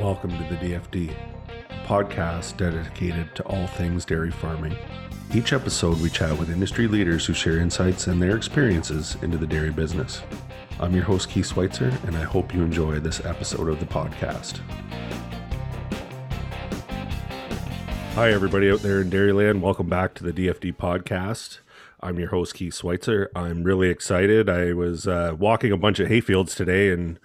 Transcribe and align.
Welcome 0.00 0.30
to 0.30 0.54
the 0.54 0.56
DFD, 0.56 1.14
podcast 1.84 2.56
dedicated 2.56 3.36
to 3.36 3.42
all 3.44 3.66
things 3.66 4.06
dairy 4.06 4.30
farming. 4.30 4.74
Each 5.34 5.52
episode, 5.52 6.00
we 6.00 6.08
chat 6.08 6.38
with 6.38 6.50
industry 6.50 6.88
leaders 6.88 7.26
who 7.26 7.34
share 7.34 7.58
insights 7.58 8.06
and 8.06 8.20
their 8.20 8.34
experiences 8.34 9.18
into 9.20 9.36
the 9.36 9.46
dairy 9.46 9.70
business. 9.70 10.22
I'm 10.80 10.94
your 10.94 11.04
host, 11.04 11.28
Keith 11.28 11.48
Schweitzer, 11.48 11.92
and 12.06 12.16
I 12.16 12.22
hope 12.22 12.54
you 12.54 12.62
enjoy 12.62 12.98
this 12.98 13.24
episode 13.26 13.68
of 13.68 13.78
the 13.78 13.84
podcast. 13.84 14.60
Hi, 18.14 18.32
everybody 18.32 18.70
out 18.70 18.80
there 18.80 19.02
in 19.02 19.10
Dairyland. 19.10 19.60
Welcome 19.60 19.90
back 19.90 20.14
to 20.14 20.24
the 20.24 20.32
DFD 20.32 20.76
podcast. 20.76 21.58
I'm 22.02 22.18
your 22.18 22.28
host, 22.28 22.54
Keith 22.54 22.74
Schweitzer. 22.74 23.30
I'm 23.36 23.62
really 23.62 23.88
excited. 23.88 24.48
I 24.48 24.72
was 24.72 25.06
uh, 25.06 25.34
walking 25.38 25.70
a 25.70 25.76
bunch 25.76 26.00
of 26.00 26.08
hayfields 26.08 26.54
today 26.54 26.90
and 26.90 27.20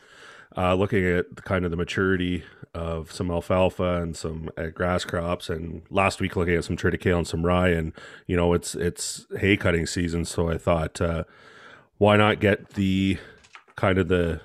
uh, 0.58 0.74
looking 0.76 1.06
at 1.06 1.44
kind 1.46 1.64
of 1.64 1.72
the 1.72 1.78
maturity 1.78 2.44
of 2.74 3.12
some 3.12 3.32
alfalfa 3.32 4.02
and 4.02 4.18
some 4.18 4.50
uh, 4.58 4.68
grass 4.68 5.06
crops, 5.06 5.50
and 5.50 5.84
last 5.90 6.20
week 6.20 6.36
looking 6.36 6.56
at 6.56 6.66
some 6.66 6.76
triticale 6.76 7.20
and 7.20 7.28
some 7.28 7.46
rye, 7.46 7.70
and 7.70 7.94
you 8.28 8.36
know 8.36 8.54
it's 8.54 8.76
it's 8.76 9.26
hay 9.40 9.56
cutting 9.56 9.86
season, 9.86 10.26
so 10.26 10.50
I 10.50 10.58
thought, 10.58 11.00
uh, 11.00 11.24
why 11.98 12.18
not 12.18 12.42
get 12.42 12.72
the 12.72 13.18
kind 13.78 13.98
of 13.98 14.10
the 14.10 14.42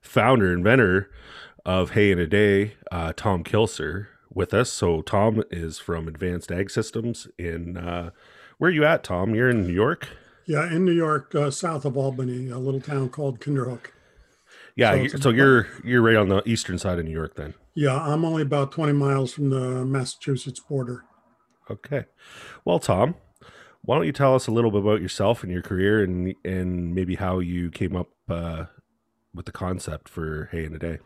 founder 0.00 0.52
inventor 0.52 1.10
of 1.64 1.90
Hay 1.92 2.10
in 2.10 2.18
a 2.18 2.26
Day, 2.26 2.74
uh, 2.90 3.12
Tom 3.16 3.42
Kilcer, 3.44 4.08
with 4.32 4.54
us. 4.54 4.70
So 4.70 5.02
Tom 5.02 5.42
is 5.50 5.78
from 5.78 6.08
Advanced 6.08 6.50
Ag 6.50 6.70
Systems 6.70 7.28
in 7.38 7.76
uh, 7.76 8.10
where 8.62 8.70
are 8.70 8.74
you 8.74 8.84
at, 8.84 9.02
Tom? 9.02 9.34
You're 9.34 9.50
in 9.50 9.66
New 9.66 9.72
York. 9.72 10.08
Yeah, 10.46 10.72
in 10.72 10.84
New 10.84 10.92
York, 10.92 11.34
uh, 11.34 11.50
south 11.50 11.84
of 11.84 11.96
Albany, 11.96 12.48
a 12.48 12.58
little 12.58 12.80
town 12.80 13.08
called 13.08 13.40
Kinderhook. 13.40 13.86
Yeah, 14.76 14.92
so, 14.92 14.94
you're, 14.94 15.08
so 15.08 15.30
you're 15.30 15.68
you're 15.82 16.00
right 16.00 16.14
on 16.14 16.28
the 16.28 16.48
eastern 16.48 16.78
side 16.78 17.00
of 17.00 17.04
New 17.04 17.10
York 17.10 17.34
then. 17.34 17.54
Yeah, 17.74 18.00
I'm 18.00 18.24
only 18.24 18.42
about 18.42 18.70
20 18.70 18.92
miles 18.92 19.32
from 19.32 19.50
the 19.50 19.84
Massachusetts 19.84 20.60
border. 20.60 21.02
Okay. 21.72 22.04
Well, 22.64 22.78
Tom, 22.78 23.16
why 23.80 23.96
don't 23.96 24.06
you 24.06 24.12
tell 24.12 24.36
us 24.36 24.46
a 24.46 24.52
little 24.52 24.70
bit 24.70 24.82
about 24.82 25.00
yourself 25.00 25.42
and 25.42 25.50
your 25.50 25.62
career 25.62 26.04
and 26.04 26.32
and 26.44 26.94
maybe 26.94 27.16
how 27.16 27.40
you 27.40 27.68
came 27.68 27.96
up 27.96 28.10
uh, 28.28 28.66
with 29.34 29.46
the 29.46 29.52
concept 29.52 30.08
for 30.08 30.50
Hay 30.52 30.66
in 30.66 30.72
a 30.72 30.78
Day? 30.78 31.00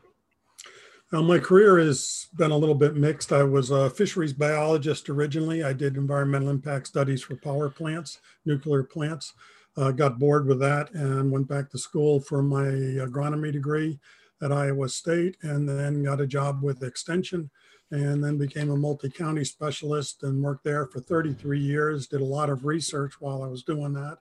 Now, 1.12 1.22
my 1.22 1.38
career 1.38 1.78
has 1.78 2.26
been 2.34 2.50
a 2.50 2.56
little 2.56 2.74
bit 2.74 2.96
mixed. 2.96 3.32
I 3.32 3.44
was 3.44 3.70
a 3.70 3.88
fisheries 3.88 4.32
biologist 4.32 5.08
originally. 5.08 5.62
I 5.62 5.72
did 5.72 5.96
environmental 5.96 6.48
impact 6.48 6.88
studies 6.88 7.22
for 7.22 7.36
power 7.36 7.70
plants, 7.70 8.18
nuclear 8.44 8.82
plants 8.82 9.32
uh, 9.76 9.90
got 9.92 10.18
bored 10.18 10.46
with 10.46 10.60
that 10.60 10.90
and 10.92 11.30
went 11.30 11.48
back 11.48 11.70
to 11.70 11.78
school 11.78 12.20
for 12.20 12.42
my 12.42 12.64
agronomy 12.64 13.52
degree 13.52 13.98
at 14.42 14.52
Iowa 14.52 14.88
State 14.88 15.36
and 15.42 15.68
then 15.68 16.02
got 16.02 16.20
a 16.20 16.26
job 16.26 16.62
with 16.62 16.82
Extension 16.82 17.50
and 17.90 18.22
then 18.22 18.36
became 18.36 18.70
a 18.70 18.76
multi-county 18.76 19.44
specialist 19.44 20.22
and 20.24 20.42
worked 20.42 20.64
there 20.64 20.86
for 20.86 21.00
33 21.00 21.60
years, 21.60 22.08
did 22.08 22.20
a 22.20 22.24
lot 22.24 22.50
of 22.50 22.64
research 22.64 23.20
while 23.20 23.42
I 23.42 23.46
was 23.46 23.62
doing 23.62 23.92
that. 23.92 24.18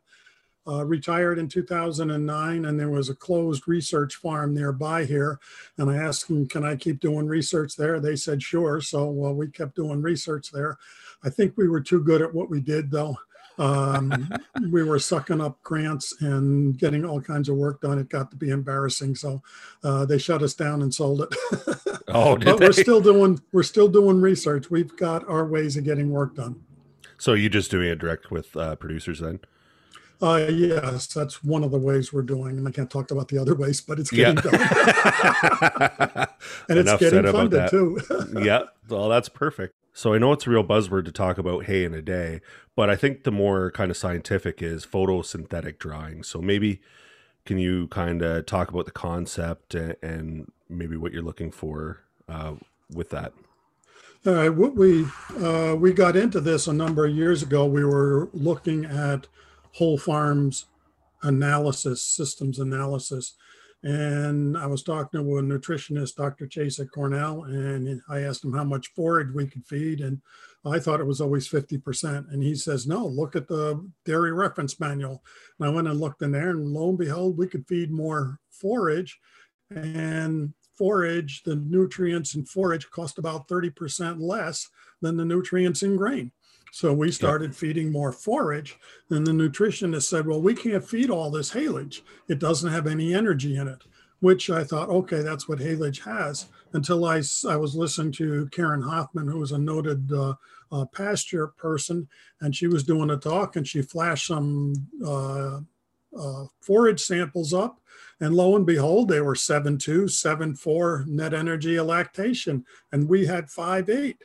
Uh, 0.68 0.84
retired 0.84 1.38
in 1.38 1.48
2009 1.48 2.66
and 2.66 2.80
there 2.80 2.90
was 2.90 3.10
a 3.10 3.16
closed 3.16 3.68
research 3.68 4.16
farm 4.16 4.52
nearby 4.52 5.06
here 5.06 5.40
and 5.78 5.92
i 5.92 5.96
asked 5.96 6.28
them 6.28 6.48
can 6.48 6.64
i 6.64 6.76
keep 6.76 7.00
doing 7.00 7.28
research 7.28 7.76
there 7.76 8.00
they 8.00 8.16
said 8.16 8.42
sure 8.42 8.82
so 8.82 9.06
well, 9.06 9.36
we 9.36 9.48
kept 9.48 9.76
doing 9.76 10.02
research 10.02 10.52
there 10.52 10.76
i 11.24 11.30
think 11.30 11.56
we 11.56 11.68
were 11.68 11.82
too 11.82 12.04
good 12.04 12.20
at 12.20 12.34
what 12.34 12.50
we 12.50 12.60
did 12.60 12.90
though 12.90 13.16
um, 13.58 14.30
we 14.72 14.84
were 14.84 15.00
sucking 15.00 15.42
up 15.42 15.62
grants 15.64 16.22
and 16.22 16.78
getting 16.78 17.06
all 17.06 17.22
kinds 17.22 17.50
of 17.50 17.56
work 17.56 17.82
done. 17.82 18.00
It 18.00 18.10
got 18.10 18.32
to 18.32 18.38
be 18.38 18.50
embarrassing, 18.50 19.16
so 19.16 19.42
uh, 19.84 20.06
they 20.06 20.18
shut 20.18 20.44
us 20.44 20.54
down 20.54 20.82
and 20.82 20.94
sold 20.94 21.22
it. 21.22 21.36
oh, 22.10 22.38
but 22.38 22.60
they? 22.60 22.68
we're 22.68 22.74
still 22.74 23.02
doing 23.02 23.42
we're 23.52 23.64
still 23.64 23.88
doing 23.88 24.22
research. 24.22 24.70
We've 24.70 24.96
got 24.98 25.28
our 25.28 25.46
ways 25.46 25.78
of 25.78 25.84
getting 25.84 26.10
work 26.10 26.36
done. 26.36 26.64
So 27.18 27.34
you 27.34 27.50
just 27.50 27.72
doing 27.72 27.90
it 27.90 28.00
direct 28.00 28.30
with 28.30 28.56
uh, 28.58 28.76
producers 28.76 29.20
then? 29.20 29.40
Uh, 30.22 30.48
yes, 30.50 31.08
that's 31.08 31.44
one 31.44 31.64
of 31.64 31.72
the 31.72 31.78
ways 31.78 32.14
we're 32.14 32.22
doing, 32.22 32.58
and 32.58 32.68
I 32.68 32.72
can't 32.72 32.90
talk 32.90 33.12
about 33.12 33.28
the 33.28 33.38
other 33.38 33.56
ways, 33.56 33.82
but 33.82 34.00
it's 34.00 34.12
getting 34.12 34.38
yeah. 34.38 34.42
done, 34.42 34.54
and 36.70 36.80
Enough 36.80 37.02
it's 37.02 37.12
getting 37.12 37.32
funded 37.32 37.70
too. 37.70 38.00
yeah, 38.42 38.64
well, 38.88 39.10
that's 39.10 39.30
perfect. 39.30 39.74
So 39.94 40.14
I 40.14 40.18
know 40.18 40.34
it's 40.34 40.48
a 40.48 40.50
real 40.50 40.64
buzzword 40.64 41.06
to 41.06 41.12
talk 41.12 41.38
about 41.38 41.66
hay 41.66 41.84
in 41.84 41.94
a 41.94 42.02
day, 42.02 42.42
but 42.76 42.90
I 42.90 42.96
think 42.96 43.24
the 43.24 43.32
more 43.32 43.72
kind 43.72 43.92
of 43.92 43.98
scientific 43.98 44.62
is 44.62 44.86
photosynthetic 44.86 45.80
drying. 45.80 46.24
So 46.24 46.42
maybe 46.42 46.82
can 47.46 47.58
you 47.58 47.88
kind 47.88 48.22
of 48.22 48.46
talk 48.46 48.70
about 48.70 48.86
the 48.86 48.92
concept 48.92 49.76
and 49.76 50.52
maybe 50.68 50.98
what 50.98 51.14
you're 51.14 51.22
looking 51.22 51.52
for 51.52 52.02
uh, 52.28 52.56
with 52.92 53.10
that? 53.12 53.34
All 54.26 54.34
right, 54.34 54.50
what 54.50 54.76
we 54.76 55.06
uh, 55.40 55.76
we 55.78 55.94
got 55.94 56.16
into 56.16 56.42
this 56.42 56.66
a 56.68 56.74
number 56.74 57.06
of 57.06 57.16
years 57.16 57.44
ago. 57.44 57.66
We 57.66 57.86
were 57.86 58.28
looking 58.34 58.84
at 58.84 59.28
whole 59.76 59.98
farms 59.98 60.66
analysis, 61.24 62.04
systems 62.04 62.60
analysis, 62.60 63.36
and 63.86 64.58
I 64.58 64.66
was 64.66 64.82
talking 64.82 65.22
to 65.22 65.38
a 65.38 65.44
nutritionist, 65.44 66.16
Dr. 66.16 66.48
Chase 66.48 66.80
at 66.80 66.90
Cornell, 66.90 67.44
and 67.44 68.02
I 68.10 68.22
asked 68.22 68.44
him 68.44 68.54
how 68.54 68.64
much 68.64 68.94
forage 68.96 69.32
we 69.32 69.46
could 69.46 69.64
feed. 69.64 70.02
And 70.02 70.22
I 70.66 70.80
thought 70.80 71.00
it 71.00 71.06
was 71.06 71.22
always 71.22 71.48
50%. 71.48 72.34
And 72.34 72.42
he 72.42 72.56
says, 72.56 72.88
no, 72.88 73.06
look 73.06 73.36
at 73.36 73.48
the 73.48 73.88
dairy 74.04 74.34
reference 74.34 74.80
manual. 74.80 75.24
And 75.60 75.70
I 75.70 75.72
went 75.72 75.88
and 75.88 76.00
looked 76.00 76.24
in 76.24 76.32
there, 76.32 76.50
and 76.50 76.66
lo 76.66 76.90
and 76.90 76.98
behold, 76.98 77.38
we 77.38 77.46
could 77.46 77.68
feed 77.68 77.92
more 77.92 78.40
forage. 78.50 79.20
And 79.70 80.56
forage, 80.76 81.44
the 81.44 81.58
nutrients 81.58 82.34
in 82.34 82.44
forage 82.46 82.90
cost 82.90 83.20
about 83.20 83.48
30% 83.48 84.20
less 84.20 84.68
than 85.02 85.16
the 85.16 85.26
nutrients 85.26 85.84
in 85.84 85.96
grain. 85.96 86.32
So 86.76 86.92
we 86.92 87.10
started 87.10 87.56
feeding 87.56 87.90
more 87.90 88.12
forage. 88.12 88.78
And 89.10 89.26
the 89.26 89.32
nutritionist 89.32 90.10
said, 90.10 90.28
Well, 90.28 90.42
we 90.42 90.54
can't 90.54 90.84
feed 90.84 91.10
all 91.10 91.32
this 91.32 91.52
haylage. 91.52 92.02
It 92.28 92.38
doesn't 92.38 92.70
have 92.70 92.86
any 92.86 93.14
energy 93.14 93.56
in 93.56 93.70
it, 93.70 93.84
which 94.20 94.50
I 94.50 94.66
thought, 94.66 94.90
okay, 94.90 95.22
that's 95.22 95.48
what 95.48 95.60
haylage 95.60 96.04
has. 96.04 96.48
Until 96.74 97.06
I, 97.06 97.22
I 97.48 97.56
was 97.56 97.76
listening 97.76 98.12
to 98.14 98.50
Karen 98.52 98.82
Hoffman, 98.82 99.26
who 99.26 99.40
was 99.40 99.54
a 99.54 99.58
noted 99.58 100.12
uh, 100.12 100.34
uh, 100.70 100.84
pasture 100.88 101.48
person, 101.48 102.10
and 102.42 102.54
she 102.54 102.68
was 102.68 102.84
doing 102.84 103.10
a 103.10 103.16
talk 103.16 103.56
and 103.56 103.66
she 103.66 103.82
flashed 103.82 104.28
some 104.28 104.74
uh, 105.06 105.62
uh 106.20 106.46
forage 106.60 107.00
samples 107.00 107.54
up. 107.54 107.80
And 108.20 108.36
lo 108.36 108.58
and 108.58 108.66
behold, 108.66 109.08
they 109.08 109.22
were 109.22 109.36
7.2, 109.36 110.10
7.4 110.10 111.08
net 111.08 111.34
energy 111.34 111.80
lactation, 111.80 112.66
and 112.92 113.08
we 113.08 113.28
had 113.28 113.46
5.8. 113.46 114.16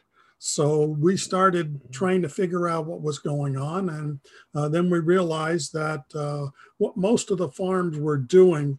So 0.43 0.87
we 0.87 1.19
started 1.19 1.93
trying 1.93 2.23
to 2.23 2.29
figure 2.31 2.67
out 2.67 2.87
what 2.87 3.03
was 3.03 3.19
going 3.19 3.59
on. 3.59 3.91
And 3.91 4.21
uh, 4.55 4.71
then 4.71 4.89
we 4.89 4.99
realized 4.99 5.75
that 5.75 6.03
uh, 6.15 6.47
what 6.79 6.97
most 6.97 7.31
of 7.31 7.37
the 7.37 7.51
farms 7.51 7.99
were 7.99 8.17
doing, 8.17 8.79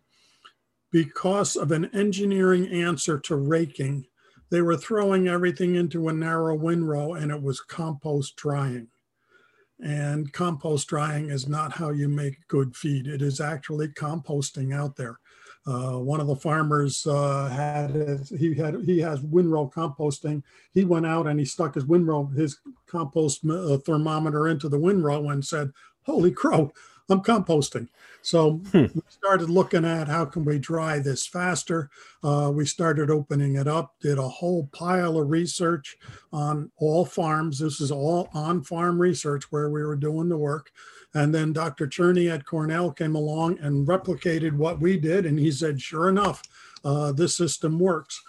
because 0.91 1.55
of 1.55 1.71
an 1.71 1.85
engineering 1.93 2.67
answer 2.67 3.19
to 3.19 3.35
raking, 3.35 4.07
they 4.49 4.63
were 4.63 4.75
throwing 4.75 5.27
everything 5.27 5.75
into 5.75 6.09
a 6.09 6.13
narrow 6.13 6.55
windrow 6.55 7.13
and 7.13 7.31
it 7.31 7.43
was 7.43 7.61
compost 7.61 8.35
drying. 8.37 8.87
And 9.79 10.33
compost 10.33 10.87
drying 10.87 11.29
is 11.29 11.47
not 11.47 11.73
how 11.73 11.91
you 11.91 12.09
make 12.09 12.47
good 12.47 12.75
feed. 12.75 13.05
It 13.05 13.21
is 13.21 13.39
actually 13.39 13.89
composting 13.89 14.75
out 14.75 14.95
there. 14.95 15.19
Uh, 15.67 15.99
one 15.99 16.19
of 16.19 16.27
the 16.27 16.35
farmers 16.35 17.05
uh, 17.05 17.47
had 17.47 17.91
his, 17.91 18.29
he 18.29 18.55
had 18.55 18.81
he 18.83 18.99
has 18.99 19.21
windrow 19.21 19.69
composting. 19.69 20.41
He 20.73 20.85
went 20.85 21.05
out 21.05 21.27
and 21.27 21.39
he 21.39 21.45
stuck 21.45 21.75
his 21.75 21.85
windrow 21.85 22.25
his 22.27 22.59
compost 22.87 23.45
uh, 23.47 23.77
thermometer 23.77 24.47
into 24.47 24.69
the 24.69 24.79
windrow 24.79 25.29
and 25.29 25.45
said, 25.45 25.71
"Holy 26.03 26.31
crow, 26.31 26.71
I'm 27.09 27.21
composting." 27.21 27.89
So 28.23 28.53
hmm. 28.71 28.85
we 28.93 29.01
started 29.09 29.49
looking 29.49 29.85
at 29.85 30.07
how 30.07 30.25
can 30.25 30.45
we 30.45 30.59
dry 30.59 30.99
this 30.99 31.25
faster. 31.25 31.89
Uh, 32.23 32.51
we 32.53 32.65
started 32.65 33.09
opening 33.09 33.55
it 33.55 33.67
up. 33.67 33.95
Did 33.99 34.17
a 34.17 34.27
whole 34.27 34.67
pile 34.71 35.19
of 35.19 35.29
research 35.29 35.97
on 36.31 36.71
all 36.77 37.05
farms. 37.05 37.59
This 37.59 37.81
is 37.81 37.91
all 37.91 38.29
on 38.33 38.63
farm 38.63 39.01
research 39.01 39.51
where 39.51 39.69
we 39.69 39.83
were 39.83 39.95
doing 39.95 40.29
the 40.29 40.37
work. 40.37 40.71
And 41.13 41.33
then 41.33 41.53
Dr. 41.53 41.87
Cherney 41.87 42.31
at 42.31 42.45
Cornell 42.45 42.91
came 42.91 43.15
along 43.15 43.59
and 43.59 43.87
replicated 43.87 44.53
what 44.53 44.79
we 44.79 44.97
did. 44.97 45.25
And 45.25 45.37
he 45.37 45.51
said, 45.51 45.81
sure 45.81 46.07
enough, 46.07 46.41
uh, 46.85 47.11
this 47.11 47.35
system 47.35 47.79
works. 47.79 48.21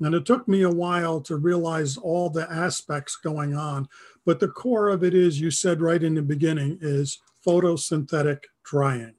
And 0.00 0.14
it 0.14 0.26
took 0.26 0.46
me 0.46 0.62
a 0.62 0.70
while 0.70 1.20
to 1.22 1.36
realize 1.36 1.96
all 1.96 2.28
the 2.28 2.50
aspects 2.52 3.16
going 3.16 3.54
on. 3.56 3.88
But 4.26 4.40
the 4.40 4.48
core 4.48 4.88
of 4.88 5.02
it 5.02 5.14
is, 5.14 5.40
you 5.40 5.50
said 5.50 5.80
right 5.80 6.02
in 6.02 6.14
the 6.14 6.22
beginning, 6.22 6.78
is 6.82 7.20
photosynthetic 7.46 8.40
drying. 8.64 9.14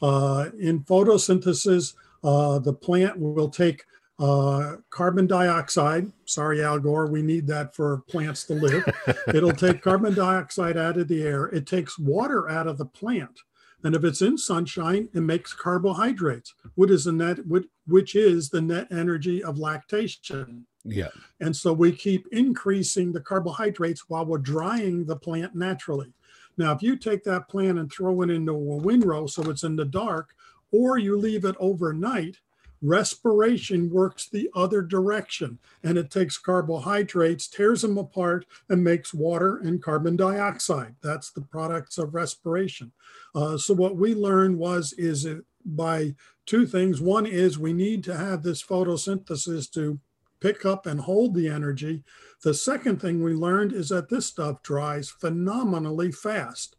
Uh, 0.00 0.50
in 0.58 0.80
photosynthesis, 0.84 1.94
uh, 2.22 2.58
the 2.58 2.72
plant 2.72 3.18
will 3.18 3.50
take 3.50 3.84
uh, 4.18 4.76
carbon 4.90 5.26
dioxide. 5.26 6.10
Sorry, 6.24 6.62
Al 6.62 6.78
Gore, 6.78 7.06
we 7.06 7.22
need 7.22 7.46
that 7.48 7.74
for 7.74 8.02
plants 8.08 8.44
to 8.44 8.54
live. 8.54 8.84
It'll 9.34 9.52
take 9.52 9.82
carbon 9.82 10.14
dioxide 10.14 10.76
out 10.76 10.96
of 10.96 11.08
the 11.08 11.22
air. 11.22 11.46
It 11.46 11.66
takes 11.66 11.98
water 11.98 12.48
out 12.48 12.66
of 12.66 12.78
the 12.78 12.86
plant. 12.86 13.40
And 13.82 13.94
if 13.94 14.02
it's 14.02 14.22
in 14.22 14.38
sunshine, 14.38 15.10
it 15.12 15.20
makes 15.20 15.52
carbohydrates, 15.52 16.54
which 16.74 16.90
is 16.90 17.04
the 17.04 17.12
net, 17.12 17.38
which 17.86 18.14
is 18.14 18.48
the 18.48 18.62
net 18.62 18.88
energy 18.90 19.44
of 19.44 19.58
lactation. 19.58 20.66
Yeah. 20.84 21.10
And 21.40 21.54
so 21.54 21.72
we 21.72 21.92
keep 21.92 22.26
increasing 22.32 23.12
the 23.12 23.20
carbohydrates 23.20 24.08
while 24.08 24.24
we're 24.24 24.38
drying 24.38 25.04
the 25.04 25.16
plant 25.16 25.54
naturally. 25.54 26.12
Now, 26.56 26.72
if 26.72 26.82
you 26.82 26.96
take 26.96 27.24
that 27.24 27.48
plant 27.48 27.78
and 27.78 27.92
throw 27.92 28.22
it 28.22 28.30
into 28.30 28.52
a 28.52 28.76
windrow 28.76 29.26
so 29.26 29.50
it's 29.50 29.64
in 29.64 29.76
the 29.76 29.84
dark, 29.84 30.34
or 30.72 30.98
you 30.98 31.16
leave 31.16 31.44
it 31.44 31.56
overnight, 31.58 32.38
respiration 32.84 33.90
works 33.90 34.28
the 34.28 34.48
other 34.54 34.82
direction 34.82 35.58
and 35.82 35.96
it 35.96 36.10
takes 36.10 36.36
carbohydrates, 36.36 37.48
tears 37.48 37.82
them 37.82 37.96
apart, 37.96 38.44
and 38.68 38.84
makes 38.84 39.14
water 39.14 39.58
and 39.58 39.82
carbon 39.82 40.16
dioxide. 40.16 40.94
That's 41.02 41.30
the 41.30 41.40
products 41.40 41.96
of 41.96 42.14
respiration. 42.14 42.92
Uh, 43.34 43.56
so 43.56 43.72
what 43.72 43.96
we 43.96 44.14
learned 44.14 44.58
was 44.58 44.92
is 44.92 45.24
it 45.24 45.44
by 45.64 46.14
two 46.44 46.66
things. 46.66 47.00
One 47.00 47.24
is 47.24 47.58
we 47.58 47.72
need 47.72 48.04
to 48.04 48.16
have 48.16 48.42
this 48.42 48.62
photosynthesis 48.62 49.72
to 49.72 49.98
pick 50.40 50.66
up 50.66 50.84
and 50.84 51.00
hold 51.00 51.34
the 51.34 51.48
energy. 51.48 52.04
The 52.42 52.52
second 52.52 53.00
thing 53.00 53.22
we 53.22 53.32
learned 53.32 53.72
is 53.72 53.88
that 53.88 54.10
this 54.10 54.26
stuff 54.26 54.62
dries 54.62 55.08
phenomenally 55.08 56.12
fast 56.12 56.76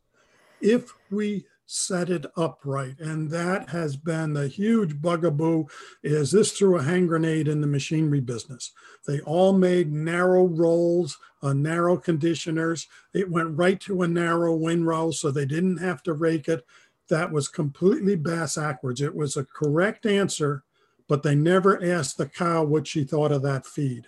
if 0.61 0.93
we 1.09 1.45
set 1.65 2.09
it 2.09 2.25
up 2.37 2.59
right. 2.63 2.95
And 2.99 3.29
that 3.31 3.69
has 3.69 3.95
been 3.97 4.33
the 4.33 4.47
huge 4.47 5.01
bugaboo 5.01 5.65
is 6.03 6.31
this 6.31 6.51
threw 6.51 6.77
a 6.77 6.83
hand 6.83 7.07
grenade 7.07 7.47
in 7.47 7.61
the 7.61 7.67
machinery 7.67 8.21
business. 8.21 8.71
They 9.07 9.19
all 9.21 9.53
made 9.53 9.91
narrow 9.91 10.45
rolls, 10.45 11.17
uh, 11.41 11.53
narrow 11.53 11.97
conditioners. 11.97 12.87
It 13.13 13.29
went 13.29 13.57
right 13.57 13.79
to 13.81 14.03
a 14.03 14.07
narrow 14.07 14.55
windrow, 14.55 15.11
so 15.11 15.31
they 15.31 15.45
didn't 15.45 15.77
have 15.77 16.03
to 16.03 16.13
rake 16.13 16.47
it. 16.47 16.65
That 17.09 17.31
was 17.31 17.47
completely 17.47 18.15
bass 18.15 18.55
backwards. 18.55 19.01
It 19.01 19.15
was 19.15 19.37
a 19.37 19.45
correct 19.45 20.05
answer, 20.05 20.63
but 21.07 21.23
they 21.23 21.35
never 21.35 21.83
asked 21.83 22.17
the 22.17 22.27
cow 22.27 22.63
what 22.63 22.87
she 22.87 23.03
thought 23.03 23.31
of 23.31 23.43
that 23.43 23.65
feed. 23.65 24.07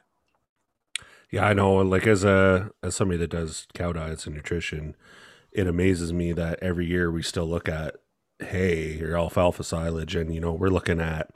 Yeah, 1.30 1.46
I 1.46 1.54
know. 1.54 1.76
Like 1.76 2.08
as 2.08 2.24
a 2.24 2.72
as 2.82 2.96
somebody 2.96 3.18
that 3.20 3.32
does 3.32 3.68
cow 3.74 3.92
diets 3.92 4.26
and 4.26 4.36
nutrition, 4.36 4.96
it 5.58 5.68
amazes 5.68 6.14
me 6.14 6.32
that 6.34 6.60
every 6.62 6.86
year 6.86 7.12
we 7.12 7.24
still 7.24 7.50
look 7.50 7.68
at 7.68 7.96
hay 8.40 9.02
or 9.02 9.18
alfalfa 9.18 9.64
silage 9.64 10.16
and 10.16 10.34
you 10.34 10.40
know 10.40 10.54
we're 10.54 10.70
looking 10.70 11.02
at 11.02 11.32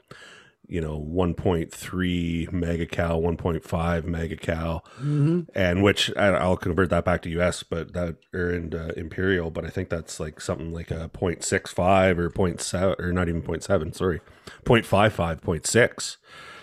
you 0.68 0.80
know 0.80 1.00
1.3 1.00 2.52
mega 2.52 2.86
cal 2.86 3.20
1.5 3.20 4.04
mega 4.04 4.36
cal 4.36 4.84
mm-hmm. 4.98 5.40
and 5.56 5.82
which 5.82 6.16
i'll 6.16 6.56
convert 6.56 6.90
that 6.90 7.04
back 7.04 7.22
to 7.22 7.42
us 7.42 7.64
but 7.64 7.92
that 7.94 8.16
or 8.32 8.52
in 8.52 8.72
uh, 8.72 8.92
imperial 8.96 9.50
but 9.50 9.64
i 9.64 9.68
think 9.68 9.88
that's 9.88 10.20
like 10.20 10.40
something 10.40 10.72
like 10.72 10.92
a 10.92 11.10
0.65 11.12 12.18
or 12.18 12.30
0.7 12.30 13.00
or 13.00 13.12
not 13.12 13.28
even 13.28 13.42
0.7 13.42 13.92
sorry 13.92 14.20
0.55 14.64 15.40
0.6 15.40 16.16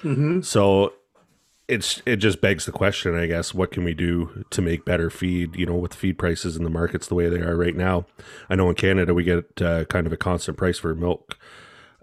mm-hmm. 0.03 0.41
so 0.41 0.93
it's 1.69 2.01
it 2.05 2.17
just 2.17 2.41
begs 2.41 2.65
the 2.65 2.71
question, 2.71 3.15
I 3.15 3.27
guess, 3.27 3.53
what 3.53 3.71
can 3.71 3.83
we 3.83 3.93
do 3.93 4.43
to 4.49 4.61
make 4.61 4.85
better 4.85 5.09
feed? 5.09 5.55
You 5.55 5.67
know, 5.67 5.75
with 5.75 5.93
feed 5.93 6.17
prices 6.17 6.57
in 6.57 6.63
the 6.63 6.69
markets 6.69 7.07
the 7.07 7.15
way 7.15 7.29
they 7.29 7.41
are 7.41 7.55
right 7.55 7.75
now. 7.75 8.05
I 8.49 8.55
know 8.55 8.69
in 8.69 8.75
Canada 8.75 9.13
we 9.13 9.23
get 9.23 9.61
uh, 9.61 9.85
kind 9.85 10.07
of 10.07 10.11
a 10.11 10.17
constant 10.17 10.57
price 10.57 10.79
for 10.79 10.93
milk, 10.95 11.37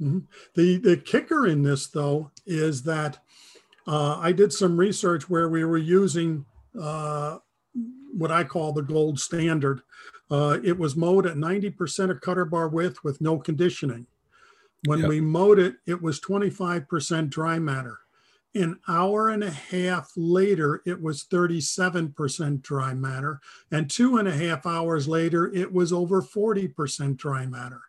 Mm-hmm. 0.00 0.20
The, 0.54 0.78
the 0.78 0.96
kicker 0.96 1.46
in 1.46 1.62
this, 1.62 1.86
though, 1.86 2.30
is 2.46 2.82
that 2.84 3.18
uh, 3.86 4.18
I 4.18 4.32
did 4.32 4.52
some 4.52 4.76
research 4.76 5.28
where 5.28 5.48
we 5.48 5.64
were 5.64 5.78
using 5.78 6.46
uh, 6.80 7.38
what 8.16 8.30
I 8.30 8.44
call 8.44 8.72
the 8.72 8.82
gold 8.82 9.20
standard 9.20 9.82
uh, 10.30 10.58
it 10.64 10.78
was 10.78 10.96
mowed 10.96 11.26
at 11.26 11.36
90% 11.36 12.10
of 12.10 12.20
cutter 12.20 12.44
bar 12.44 12.68
width 12.68 13.04
with 13.04 13.20
no 13.20 13.38
conditioning. 13.38 14.06
When 14.86 15.00
yep. 15.00 15.08
we 15.08 15.20
mowed 15.20 15.58
it, 15.58 15.76
it 15.86 16.02
was 16.02 16.20
25% 16.20 17.30
dry 17.30 17.58
matter. 17.58 18.00
An 18.54 18.78
hour 18.86 19.28
and 19.28 19.42
a 19.42 19.50
half 19.50 20.12
later, 20.16 20.80
it 20.86 21.02
was 21.02 21.24
37% 21.24 22.62
dry 22.62 22.94
matter. 22.94 23.40
And 23.70 23.90
two 23.90 24.16
and 24.16 24.28
a 24.28 24.36
half 24.36 24.64
hours 24.64 25.08
later, 25.08 25.52
it 25.52 25.72
was 25.72 25.92
over 25.92 26.22
40% 26.22 27.16
dry 27.16 27.46
matter. 27.46 27.82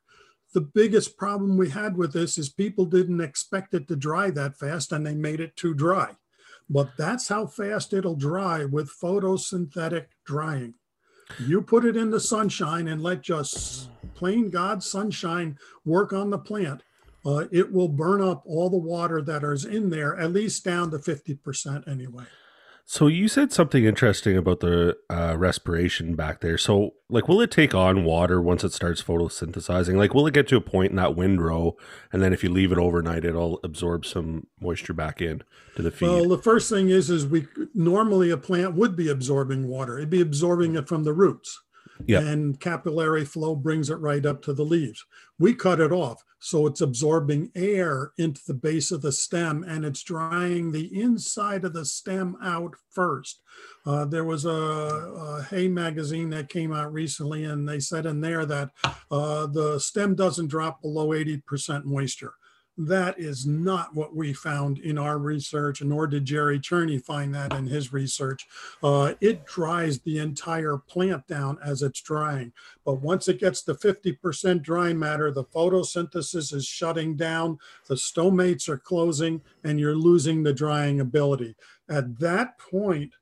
The 0.53 0.61
biggest 0.61 1.17
problem 1.17 1.57
we 1.57 1.69
had 1.69 1.97
with 1.97 2.13
this 2.13 2.37
is 2.37 2.49
people 2.49 2.85
didn't 2.85 3.21
expect 3.21 3.73
it 3.73 3.87
to 3.89 3.95
dry 3.95 4.31
that 4.31 4.57
fast 4.57 4.91
and 4.91 5.05
they 5.05 5.13
made 5.13 5.39
it 5.39 5.55
too 5.55 5.73
dry. 5.73 6.15
But 6.69 6.97
that's 6.97 7.27
how 7.27 7.45
fast 7.45 7.93
it'll 7.93 8.15
dry 8.15 8.65
with 8.65 8.89
photosynthetic 8.89 10.05
drying. 10.25 10.75
You 11.45 11.61
put 11.61 11.85
it 11.85 11.97
in 11.97 12.09
the 12.09 12.19
sunshine 12.19 12.87
and 12.87 13.03
let 13.03 13.21
just 13.21 13.89
plain 14.13 14.49
God 14.49 14.83
sunshine 14.83 15.59
work 15.83 16.13
on 16.13 16.29
the 16.29 16.37
plant. 16.37 16.81
Uh, 17.25 17.45
it 17.51 17.71
will 17.71 17.87
burn 17.87 18.21
up 18.21 18.43
all 18.45 18.69
the 18.69 18.77
water 18.77 19.21
that 19.21 19.43
is 19.43 19.65
in 19.65 19.89
there, 19.89 20.15
at 20.17 20.31
least 20.31 20.63
down 20.63 20.91
to 20.91 20.97
50% 20.97 21.87
anyway. 21.87 22.25
So 22.87 23.07
you 23.07 23.27
said 23.27 23.51
something 23.51 23.83
interesting 23.83 24.37
about 24.37 24.59
the 24.59 24.95
uh, 25.09 25.35
respiration 25.35 26.15
back 26.15 26.41
there. 26.41 26.55
So, 26.55 26.91
like, 27.09 27.27
will 27.27 27.41
it 27.41 27.49
take 27.49 27.73
on 27.73 28.03
water 28.03 28.39
once 28.39 28.63
it 28.63 28.73
starts 28.73 29.01
photosynthesizing? 29.01 29.97
Like, 29.97 30.13
will 30.13 30.27
it 30.27 30.35
get 30.35 30.47
to 30.49 30.57
a 30.57 30.61
point 30.61 30.91
in 30.91 30.95
that 30.97 31.15
windrow, 31.15 31.75
and 32.13 32.21
then 32.21 32.31
if 32.31 32.43
you 32.43 32.49
leave 32.51 32.71
it 32.71 32.77
overnight, 32.77 33.25
it'll 33.25 33.59
absorb 33.63 34.05
some 34.05 34.45
moisture 34.61 34.93
back 34.93 35.19
in 35.19 35.41
to 35.75 35.81
the 35.81 35.89
feed? 35.89 36.09
Well, 36.09 36.29
the 36.29 36.37
first 36.37 36.69
thing 36.69 36.89
is, 36.89 37.09
is 37.09 37.25
we 37.25 37.47
normally 37.73 38.29
a 38.29 38.37
plant 38.37 38.75
would 38.75 38.95
be 38.95 39.09
absorbing 39.09 39.67
water. 39.67 39.97
It'd 39.97 40.11
be 40.11 40.21
absorbing 40.21 40.75
it 40.75 40.87
from 40.87 41.05
the 41.05 41.13
roots. 41.13 41.59
Yeah. 42.05 42.19
And 42.19 42.59
capillary 42.59 43.25
flow 43.25 43.55
brings 43.55 43.89
it 43.89 43.95
right 43.95 44.25
up 44.25 44.43
to 44.43 44.53
the 44.53 44.65
leaves. 44.65 45.05
We 45.39 45.55
cut 45.55 45.79
it 45.79 45.91
off. 45.91 46.23
So 46.45 46.67
it's 46.67 46.81
absorbing 46.81 47.49
air 47.55 48.11
into 48.19 48.39
the 48.45 48.53
base 48.53 48.91
of 48.91 49.01
the 49.01 49.11
stem 49.11 49.65
and 49.67 49.83
it's 49.83 50.03
drying 50.03 50.71
the 50.71 51.01
inside 51.01 51.65
of 51.65 51.73
the 51.73 51.85
stem 51.85 52.37
out 52.39 52.75
first. 52.91 53.41
Uh, 53.83 54.05
there 54.05 54.25
was 54.25 54.45
a, 54.45 54.51
a, 54.51 55.47
hay 55.49 55.67
magazine 55.67 56.29
that 56.29 56.49
came 56.49 56.71
out 56.71 56.93
recently, 56.93 57.45
and 57.45 57.67
they 57.67 57.79
said 57.79 58.05
in 58.05 58.21
there 58.21 58.45
that 58.45 58.69
uh, 59.09 59.47
the 59.47 59.79
stem 59.79 60.13
doesn't 60.13 60.49
drop 60.49 60.83
below 60.83 61.07
80% 61.07 61.83
moisture. 61.83 62.35
That 62.77 63.19
is 63.19 63.45
not 63.45 63.95
what 63.95 64.15
we 64.15 64.33
found 64.33 64.79
in 64.79 64.97
our 64.97 65.17
research, 65.17 65.81
nor 65.81 66.07
did 66.07 66.25
Jerry 66.25 66.59
Cherney 66.59 67.03
find 67.03 67.33
that 67.33 67.53
in 67.53 67.67
his 67.67 67.93
research. 67.93 68.47
Uh, 68.83 69.13
it 69.21 69.45
dries 69.45 69.99
the 69.99 70.19
entire 70.19 70.77
plant 70.77 71.25
down 71.27 71.57
as 71.63 71.81
it's 71.81 72.01
drying. 72.01 72.51
But 72.83 73.01
once 73.01 73.27
it 73.27 73.39
gets 73.39 73.61
to 73.63 73.73
50% 73.73 74.61
dry 74.61 74.93
matter, 74.93 75.31
the 75.31 75.45
photosynthesis 75.45 76.53
is 76.53 76.65
shutting 76.65 77.15
down, 77.15 77.57
the 77.87 77.95
stomates 77.95 78.67
are 78.67 78.77
closing, 78.77 79.41
and 79.63 79.79
you're 79.79 79.95
losing 79.95 80.43
the 80.43 80.53
drying 80.53 80.99
ability. 80.99 81.55
At 81.89 82.19
that 82.19 82.57
point, 82.59 83.13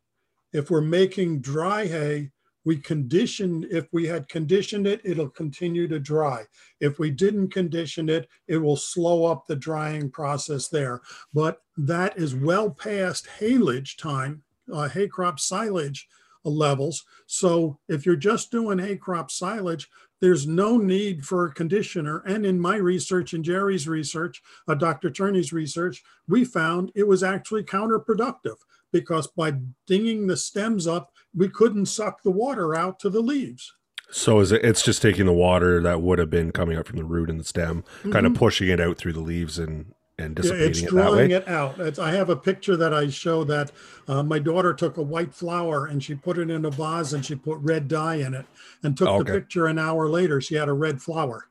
if 0.51 0.69
we're 0.69 0.81
making 0.81 1.41
dry 1.41 1.85
hay, 1.85 2.31
we 2.65 2.77
conditioned, 2.77 3.65
if 3.69 3.87
we 3.91 4.05
had 4.05 4.29
conditioned 4.29 4.87
it, 4.87 5.01
it'll 5.03 5.29
continue 5.29 5.87
to 5.87 5.99
dry. 5.99 6.43
If 6.79 6.99
we 6.99 7.11
didn't 7.11 7.49
condition 7.49 8.09
it, 8.09 8.27
it 8.47 8.57
will 8.57 8.77
slow 8.77 9.25
up 9.25 9.47
the 9.47 9.55
drying 9.55 10.09
process 10.09 10.67
there. 10.67 11.01
But 11.33 11.61
that 11.77 12.17
is 12.17 12.35
well 12.35 12.69
past 12.69 13.27
haylage 13.39 13.97
time, 13.97 14.43
uh, 14.71 14.87
hay 14.87 15.07
crop 15.07 15.39
silage 15.39 16.07
levels. 16.45 17.05
So 17.25 17.79
if 17.87 18.05
you're 18.05 18.15
just 18.15 18.51
doing 18.51 18.79
hay 18.79 18.97
crop 18.97 19.31
silage, 19.31 19.89
there's 20.21 20.47
no 20.47 20.77
need 20.77 21.25
for 21.25 21.45
a 21.45 21.53
conditioner. 21.53 22.19
And 22.25 22.45
in 22.45 22.59
my 22.59 22.77
research 22.77 23.33
and 23.33 23.43
Jerry's 23.43 23.89
research, 23.89 24.41
uh, 24.69 24.73
Dr. 24.75 25.09
Cherney's 25.09 25.51
research, 25.51 26.01
we 26.29 26.45
found 26.45 26.91
it 26.95 27.07
was 27.07 27.23
actually 27.23 27.63
counterproductive 27.63 28.55
because 28.93 29.27
by 29.27 29.55
dinging 29.85 30.27
the 30.27 30.37
stems 30.37 30.87
up, 30.87 31.11
we 31.35 31.49
couldn't 31.49 31.87
suck 31.87 32.23
the 32.23 32.31
water 32.31 32.73
out 32.73 32.99
to 32.99 33.09
the 33.09 33.19
leaves. 33.19 33.73
So 34.09 34.39
is 34.39 34.51
it? 34.51 34.63
It's 34.63 34.83
just 34.83 35.01
taking 35.01 35.25
the 35.25 35.33
water 35.33 35.81
that 35.81 36.01
would 36.01 36.19
have 36.19 36.29
been 36.29 36.51
coming 36.51 36.77
up 36.77 36.87
from 36.87 36.97
the 36.97 37.03
root 37.03 37.29
and 37.29 37.39
the 37.39 37.43
stem, 37.43 37.81
mm-hmm. 37.81 38.11
kind 38.11 38.25
of 38.25 38.35
pushing 38.35 38.69
it 38.69 38.79
out 38.79 38.97
through 38.97 39.13
the 39.13 39.19
leaves 39.19 39.59
and 39.59 39.93
and 40.19 40.35
dissipating 40.35 40.69
it's 40.69 40.81
it 40.81 40.89
drawing 40.89 41.31
it 41.31 41.47
out. 41.47 41.79
It's, 41.79 41.97
I 41.97 42.11
have 42.11 42.29
a 42.29 42.35
picture 42.35 42.77
that 42.77 42.93
I 42.93 43.09
show 43.09 43.43
that 43.45 43.71
uh, 44.07 44.21
my 44.21 44.37
daughter 44.37 44.73
took 44.73 44.97
a 44.97 45.01
white 45.01 45.33
flower 45.33 45.87
and 45.87 46.03
she 46.03 46.13
put 46.13 46.37
it 46.37 46.51
in 46.51 46.65
a 46.65 46.69
vase 46.69 47.13
and 47.13 47.25
she 47.25 47.33
put 47.33 47.57
red 47.59 47.87
dye 47.87 48.15
in 48.15 48.35
it 48.35 48.45
and 48.83 48.95
took 48.95 49.07
okay. 49.07 49.31
the 49.31 49.39
picture 49.39 49.65
an 49.65 49.79
hour 49.79 50.07
later. 50.07 50.39
She 50.39 50.53
had 50.55 50.69
a 50.69 50.73
red 50.73 51.01
flower. 51.01 51.47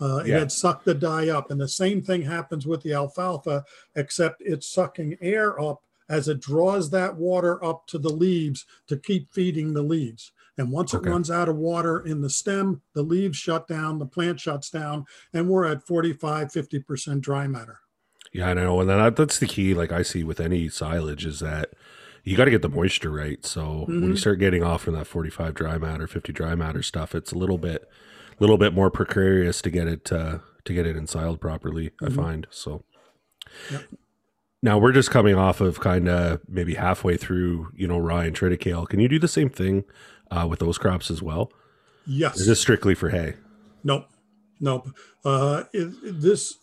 Uh, 0.00 0.22
yeah. 0.24 0.36
It 0.36 0.38
had 0.38 0.52
sucked 0.52 0.84
the 0.84 0.94
dye 0.94 1.28
up, 1.28 1.50
and 1.50 1.60
the 1.60 1.68
same 1.68 2.02
thing 2.02 2.22
happens 2.22 2.66
with 2.66 2.82
the 2.82 2.92
alfalfa, 2.92 3.64
except 3.94 4.42
it's 4.44 4.66
sucking 4.66 5.16
air 5.20 5.60
up 5.60 5.83
as 6.08 6.28
it 6.28 6.40
draws 6.40 6.90
that 6.90 7.16
water 7.16 7.62
up 7.64 7.86
to 7.88 7.98
the 7.98 8.12
leaves 8.12 8.66
to 8.88 8.96
keep 8.96 9.32
feeding 9.32 9.72
the 9.72 9.82
leaves. 9.82 10.32
And 10.56 10.70
once 10.70 10.94
okay. 10.94 11.08
it 11.08 11.10
runs 11.10 11.30
out 11.30 11.48
of 11.48 11.56
water 11.56 12.00
in 12.00 12.20
the 12.20 12.30
stem, 12.30 12.82
the 12.94 13.02
leaves 13.02 13.36
shut 13.36 13.66
down, 13.66 13.98
the 13.98 14.06
plant 14.06 14.38
shuts 14.38 14.70
down, 14.70 15.04
and 15.32 15.48
we're 15.48 15.66
at 15.66 15.86
45, 15.86 16.48
50% 16.48 17.20
dry 17.20 17.46
matter. 17.46 17.80
Yeah, 18.32 18.50
I 18.50 18.54
know. 18.54 18.80
And 18.80 18.90
that, 18.90 19.16
that's 19.16 19.38
the 19.38 19.46
key, 19.46 19.74
like 19.74 19.92
I 19.92 20.02
see 20.02 20.24
with 20.24 20.40
any 20.40 20.68
silage, 20.68 21.24
is 21.24 21.40
that 21.40 21.70
you 22.24 22.36
got 22.36 22.46
to 22.46 22.50
get 22.50 22.62
the 22.62 22.68
moisture 22.68 23.10
right. 23.10 23.44
So 23.44 23.62
mm-hmm. 23.62 23.92
when 23.92 24.02
you 24.02 24.08
mm-hmm. 24.10 24.16
start 24.16 24.38
getting 24.38 24.62
off 24.62 24.82
from 24.82 24.94
that 24.94 25.06
45 25.06 25.54
dry 25.54 25.78
matter, 25.78 26.06
50 26.06 26.32
dry 26.32 26.54
matter 26.54 26.82
stuff, 26.82 27.14
it's 27.14 27.32
a 27.32 27.38
little 27.38 27.58
bit, 27.58 27.88
little 28.38 28.58
bit 28.58 28.74
more 28.74 28.90
precarious 28.90 29.60
to 29.62 29.70
get 29.70 29.88
it, 29.88 30.12
uh, 30.12 30.38
to 30.64 30.74
get 30.74 30.86
it 30.86 30.96
ensiled 30.96 31.40
properly, 31.40 31.90
mm-hmm. 31.90 32.06
I 32.06 32.22
find. 32.22 32.46
So, 32.50 32.84
yep. 33.70 33.84
Now 34.64 34.78
we're 34.78 34.92
just 34.92 35.10
coming 35.10 35.34
off 35.34 35.60
of 35.60 35.78
kind 35.80 36.08
of 36.08 36.40
maybe 36.48 36.74
halfway 36.74 37.18
through, 37.18 37.70
you 37.76 37.86
know, 37.86 37.98
rye 37.98 38.24
and 38.24 38.34
triticale. 38.34 38.88
Can 38.88 38.98
you 38.98 39.08
do 39.08 39.18
the 39.18 39.28
same 39.28 39.50
thing 39.50 39.84
uh, 40.30 40.46
with 40.48 40.58
those 40.58 40.78
crops 40.78 41.10
as 41.10 41.20
well? 41.20 41.52
Yes. 42.06 42.40
Is 42.40 42.46
this 42.46 42.62
strictly 42.62 42.94
for 42.94 43.10
hay? 43.10 43.34
Nope. 43.84 44.08
Nope. 44.60 44.88
Uh, 45.22 45.64
it, 45.74 45.92
this 46.02 46.56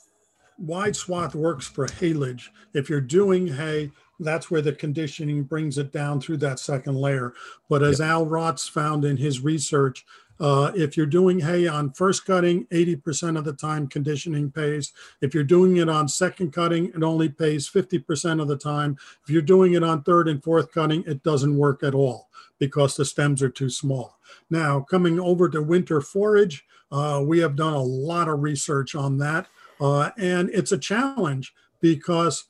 wide 0.57 0.95
swath 0.95 1.35
works 1.35 1.67
for 1.67 1.85
haylage. 1.85 2.49
If 2.73 2.89
you're 2.89 3.01
doing 3.01 3.45
hay, 3.45 3.91
that's 4.19 4.49
where 4.49 4.63
the 4.63 4.73
conditioning 4.73 5.43
brings 5.43 5.77
it 5.77 5.91
down 5.91 6.21
through 6.21 6.37
that 6.37 6.57
second 6.57 6.95
layer. 6.95 7.33
But 7.69 7.83
as 7.83 7.99
yep. 7.99 8.09
Al 8.09 8.25
Rotz 8.25 8.67
found 8.67 9.05
in 9.05 9.17
his 9.17 9.41
research, 9.41 10.05
uh, 10.41 10.71
if 10.75 10.97
you're 10.97 11.05
doing 11.05 11.39
hay 11.39 11.67
on 11.67 11.93
first 11.93 12.25
cutting, 12.25 12.65
80% 12.65 13.37
of 13.37 13.45
the 13.45 13.53
time 13.53 13.87
conditioning 13.87 14.51
pays. 14.51 14.91
If 15.21 15.35
you're 15.35 15.43
doing 15.43 15.77
it 15.77 15.87
on 15.87 16.07
second 16.07 16.51
cutting, 16.51 16.87
it 16.87 17.03
only 17.03 17.29
pays 17.29 17.69
50% 17.69 18.41
of 18.41 18.47
the 18.47 18.57
time. 18.57 18.97
If 19.23 19.29
you're 19.29 19.43
doing 19.43 19.75
it 19.75 19.83
on 19.83 20.01
third 20.01 20.27
and 20.27 20.43
fourth 20.43 20.71
cutting, 20.71 21.03
it 21.05 21.21
doesn't 21.21 21.55
work 21.55 21.83
at 21.83 21.93
all 21.93 22.29
because 22.57 22.95
the 22.95 23.05
stems 23.05 23.43
are 23.43 23.49
too 23.49 23.69
small. 23.69 24.17
Now, 24.49 24.79
coming 24.79 25.19
over 25.19 25.47
to 25.47 25.61
winter 25.61 26.01
forage, 26.01 26.65
uh, 26.91 27.23
we 27.23 27.37
have 27.37 27.55
done 27.55 27.73
a 27.73 27.83
lot 27.83 28.27
of 28.27 28.41
research 28.41 28.95
on 28.95 29.19
that. 29.19 29.47
Uh, 29.79 30.09
and 30.17 30.49
it's 30.49 30.71
a 30.71 30.77
challenge 30.77 31.53
because 31.81 32.45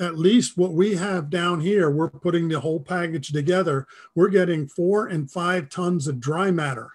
at 0.00 0.18
least 0.18 0.58
what 0.58 0.74
we 0.74 0.96
have 0.96 1.30
down 1.30 1.60
here, 1.60 1.90
we're 1.90 2.10
putting 2.10 2.48
the 2.48 2.60
whole 2.60 2.80
package 2.80 3.32
together. 3.32 3.86
We're 4.14 4.28
getting 4.28 4.68
four 4.68 5.06
and 5.06 5.30
five 5.30 5.70
tons 5.70 6.06
of 6.06 6.20
dry 6.20 6.50
matter 6.50 6.92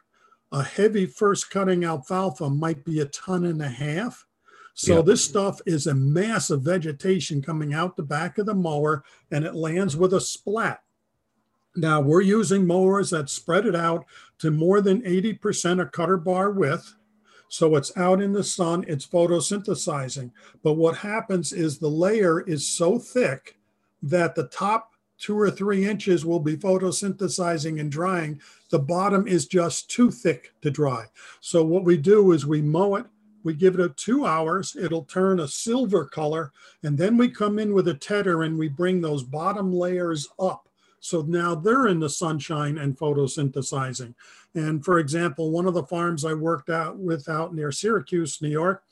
a 0.51 0.63
heavy 0.63 1.05
first 1.05 1.49
cutting 1.49 1.83
alfalfa 1.83 2.49
might 2.49 2.83
be 2.83 2.99
a 2.99 3.05
ton 3.05 3.45
and 3.45 3.61
a 3.61 3.69
half. 3.69 4.25
So 4.73 4.97
yep. 4.97 5.05
this 5.05 5.23
stuff 5.23 5.61
is 5.65 5.87
a 5.87 5.93
mass 5.93 6.49
of 6.49 6.61
vegetation 6.61 7.41
coming 7.41 7.73
out 7.73 7.95
the 7.95 8.03
back 8.03 8.37
of 8.37 8.45
the 8.45 8.53
mower 8.53 9.03
and 9.29 9.45
it 9.45 9.55
lands 9.55 9.95
with 9.95 10.13
a 10.13 10.21
splat. 10.21 10.81
Now 11.75 12.01
we're 12.01 12.21
using 12.21 12.67
mowers 12.67 13.09
that 13.11 13.29
spread 13.29 13.65
it 13.65 13.75
out 13.75 14.05
to 14.39 14.51
more 14.51 14.81
than 14.81 15.01
80% 15.01 15.81
of 15.81 15.91
cutter 15.91 16.17
bar 16.17 16.51
width. 16.51 16.95
So 17.47 17.75
it's 17.75 17.95
out 17.97 18.21
in 18.21 18.31
the 18.31 18.43
sun, 18.43 18.85
it's 18.87 19.05
photosynthesizing. 19.05 20.31
But 20.63 20.73
what 20.73 20.97
happens 20.97 21.51
is 21.51 21.77
the 21.77 21.89
layer 21.89 22.41
is 22.41 22.67
so 22.67 22.97
thick 22.97 23.57
that 24.03 24.35
the 24.35 24.47
top 24.47 24.90
two 25.21 25.39
or 25.39 25.51
three 25.51 25.87
inches 25.87 26.25
will 26.25 26.39
be 26.39 26.57
photosynthesizing 26.57 27.79
and 27.79 27.91
drying. 27.91 28.41
The 28.71 28.79
bottom 28.79 29.27
is 29.27 29.45
just 29.45 29.89
too 29.89 30.09
thick 30.09 30.53
to 30.63 30.71
dry. 30.71 31.05
So 31.39 31.63
what 31.63 31.85
we 31.85 31.95
do 31.95 32.31
is 32.31 32.45
we 32.45 32.61
mow 32.61 32.95
it, 32.95 33.05
we 33.43 33.53
give 33.53 33.75
it 33.75 33.79
a 33.79 33.89
two 33.89 34.25
hours, 34.25 34.75
it'll 34.75 35.05
turn 35.05 35.39
a 35.39 35.47
silver 35.47 36.05
color, 36.05 36.51
and 36.83 36.97
then 36.97 37.17
we 37.17 37.29
come 37.29 37.59
in 37.59 37.73
with 37.73 37.87
a 37.87 37.93
tedder 37.93 38.43
and 38.43 38.57
we 38.57 38.67
bring 38.67 38.99
those 38.99 39.23
bottom 39.23 39.71
layers 39.71 40.27
up. 40.39 40.67
So 40.99 41.21
now 41.21 41.55
they're 41.55 41.87
in 41.87 41.99
the 41.99 42.09
sunshine 42.09 42.77
and 42.77 42.97
photosynthesizing. 42.97 44.13
And 44.53 44.83
for 44.83 44.99
example, 44.99 45.51
one 45.51 45.65
of 45.65 45.73
the 45.73 45.85
farms 45.85 46.25
I 46.25 46.33
worked 46.33 46.69
out 46.69 46.97
with 46.97 47.29
out 47.29 47.55
near 47.55 47.71
Syracuse, 47.71 48.41
New 48.41 48.49
York, 48.49 48.83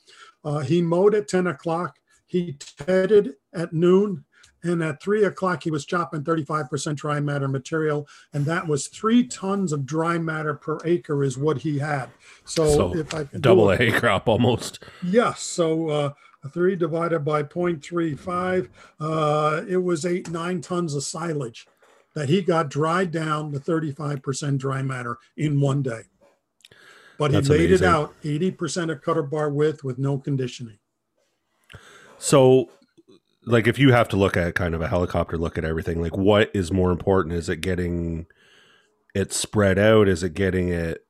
uh, 0.44 0.60
he 0.60 0.80
mowed 0.80 1.14
at 1.14 1.28
10 1.28 1.48
o'clock. 1.48 1.98
He 2.26 2.56
tedded 2.78 3.34
at 3.52 3.72
noon 3.72 4.24
and 4.62 4.82
at 4.82 5.02
three 5.02 5.24
o'clock, 5.24 5.62
he 5.62 5.70
was 5.70 5.84
chopping 5.84 6.22
35% 6.22 6.96
dry 6.96 7.20
matter 7.20 7.48
material. 7.48 8.06
And 8.32 8.44
that 8.46 8.66
was 8.66 8.88
three 8.88 9.26
tons 9.26 9.72
of 9.72 9.86
dry 9.86 10.18
matter 10.18 10.54
per 10.54 10.78
acre, 10.84 11.24
is 11.24 11.38
what 11.38 11.58
he 11.58 11.78
had. 11.78 12.10
So, 12.44 12.68
so 12.68 12.96
if 12.96 13.14
I 13.14 13.24
double 13.24 13.70
a 13.70 13.76
hay 13.76 13.90
crop 13.98 14.28
almost. 14.28 14.82
Yes. 15.02 15.42
So, 15.42 15.88
uh, 15.88 16.12
three 16.50 16.76
divided 16.76 17.20
by 17.20 17.42
0.35, 17.42 18.68
uh, 19.00 19.62
it 19.68 19.76
was 19.76 20.06
eight, 20.06 20.30
nine 20.30 20.60
tons 20.60 20.94
of 20.94 21.04
silage 21.04 21.66
that 22.14 22.28
he 22.28 22.42
got 22.42 22.68
dried 22.68 23.10
down 23.10 23.52
to 23.52 23.60
35% 23.60 24.58
dry 24.58 24.82
matter 24.82 25.18
in 25.36 25.60
one 25.60 25.82
day. 25.82 26.02
But 27.18 27.30
he 27.30 27.36
That's 27.36 27.50
made 27.50 27.66
amazing. 27.66 27.86
it 27.86 27.90
out 27.90 28.14
80% 28.22 28.90
of 28.90 29.02
cutter 29.02 29.22
bar 29.22 29.50
width 29.50 29.84
with 29.84 29.98
no 29.98 30.18
conditioning. 30.18 30.78
So 32.18 32.70
like 33.46 33.66
if 33.66 33.78
you 33.78 33.92
have 33.92 34.08
to 34.08 34.16
look 34.16 34.36
at 34.36 34.54
kind 34.54 34.74
of 34.74 34.82
a 34.82 34.88
helicopter 34.88 35.38
look 35.38 35.56
at 35.56 35.64
everything, 35.64 36.00
like 36.00 36.16
what 36.16 36.50
is 36.54 36.72
more 36.72 36.90
important? 36.90 37.34
Is 37.34 37.48
it 37.48 37.60
getting 37.60 38.26
it 39.14 39.32
spread 39.32 39.78
out? 39.78 40.08
Is 40.08 40.22
it 40.22 40.34
getting 40.34 40.68
it 40.68 41.06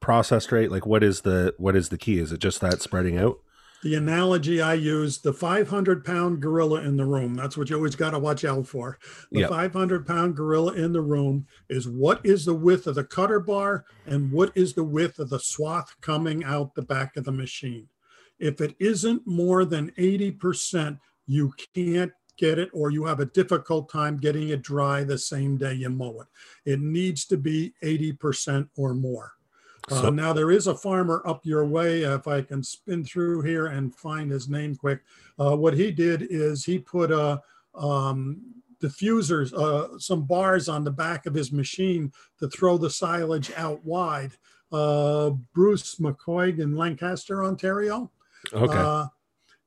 processed 0.00 0.52
right? 0.52 0.70
Like 0.70 0.86
what 0.86 1.02
is 1.02 1.22
the 1.22 1.54
what 1.58 1.76
is 1.76 1.88
the 1.88 1.98
key? 1.98 2.18
Is 2.18 2.32
it 2.32 2.40
just 2.40 2.60
that 2.60 2.82
spreading 2.82 3.18
out? 3.18 3.38
The 3.82 3.94
analogy 3.94 4.60
I 4.60 4.74
use, 4.74 5.18
the 5.18 5.34
500 5.34 6.04
pound 6.04 6.40
gorilla 6.40 6.80
in 6.80 6.96
the 6.96 7.04
room. 7.04 7.34
That's 7.34 7.56
what 7.56 7.70
you 7.70 7.76
always 7.76 7.94
got 7.94 8.10
to 8.10 8.18
watch 8.18 8.44
out 8.44 8.66
for. 8.66 8.98
The 9.30 9.40
yep. 9.40 9.50
500 9.50 10.06
pound 10.06 10.34
gorilla 10.34 10.72
in 10.72 10.92
the 10.92 11.02
room 11.02 11.46
is 11.68 11.86
what 11.86 12.24
is 12.24 12.46
the 12.46 12.54
width 12.54 12.86
of 12.86 12.94
the 12.94 13.04
cutter 13.04 13.38
bar 13.38 13.84
and 14.06 14.32
what 14.32 14.50
is 14.56 14.72
the 14.72 14.82
width 14.82 15.18
of 15.18 15.28
the 15.28 15.38
swath 15.38 15.94
coming 16.00 16.42
out 16.42 16.74
the 16.74 16.82
back 16.82 17.16
of 17.16 17.24
the 17.24 17.32
machine. 17.32 17.88
If 18.38 18.60
it 18.60 18.74
isn't 18.78 19.26
more 19.26 19.64
than 19.64 19.92
80%, 19.92 20.98
you 21.26 21.52
can't 21.74 22.12
get 22.36 22.58
it 22.58 22.68
or 22.72 22.90
you 22.90 23.04
have 23.04 23.20
a 23.20 23.26
difficult 23.26 23.90
time 23.90 24.16
getting 24.16 24.50
it 24.50 24.62
dry 24.62 25.02
the 25.02 25.18
same 25.18 25.56
day 25.56 25.74
you 25.74 25.88
mow 25.88 26.20
it. 26.20 26.70
It 26.70 26.80
needs 26.80 27.24
to 27.26 27.36
be 27.36 27.72
80% 27.82 28.68
or 28.76 28.94
more. 28.94 29.32
Uh, 29.90 30.00
so, 30.02 30.06
uh, 30.08 30.10
now 30.10 30.32
there 30.32 30.50
is 30.50 30.66
a 30.66 30.74
farmer 30.74 31.22
up 31.26 31.46
your 31.46 31.64
way. 31.64 32.02
If 32.02 32.26
I 32.26 32.42
can 32.42 32.62
spin 32.62 33.04
through 33.04 33.42
here 33.42 33.66
and 33.66 33.94
find 33.94 34.30
his 34.30 34.48
name 34.48 34.74
quick, 34.74 35.00
uh, 35.38 35.56
what 35.56 35.74
he 35.74 35.90
did 35.90 36.26
is 36.28 36.64
he 36.64 36.78
put 36.78 37.10
a 37.10 37.40
um, 37.74 38.40
diffusers, 38.82 39.52
uh, 39.54 39.98
some 39.98 40.24
bars 40.24 40.68
on 40.68 40.84
the 40.84 40.90
back 40.90 41.26
of 41.26 41.34
his 41.34 41.52
machine 41.52 42.12
to 42.38 42.48
throw 42.48 42.76
the 42.76 42.90
silage 42.90 43.52
out 43.56 43.84
wide. 43.84 44.32
Uh, 44.72 45.30
Bruce 45.54 45.96
McCoy 45.96 46.58
in 46.58 46.76
Lancaster, 46.76 47.44
Ontario. 47.44 48.10
Okay. 48.52 48.74
Uh, 48.76 49.06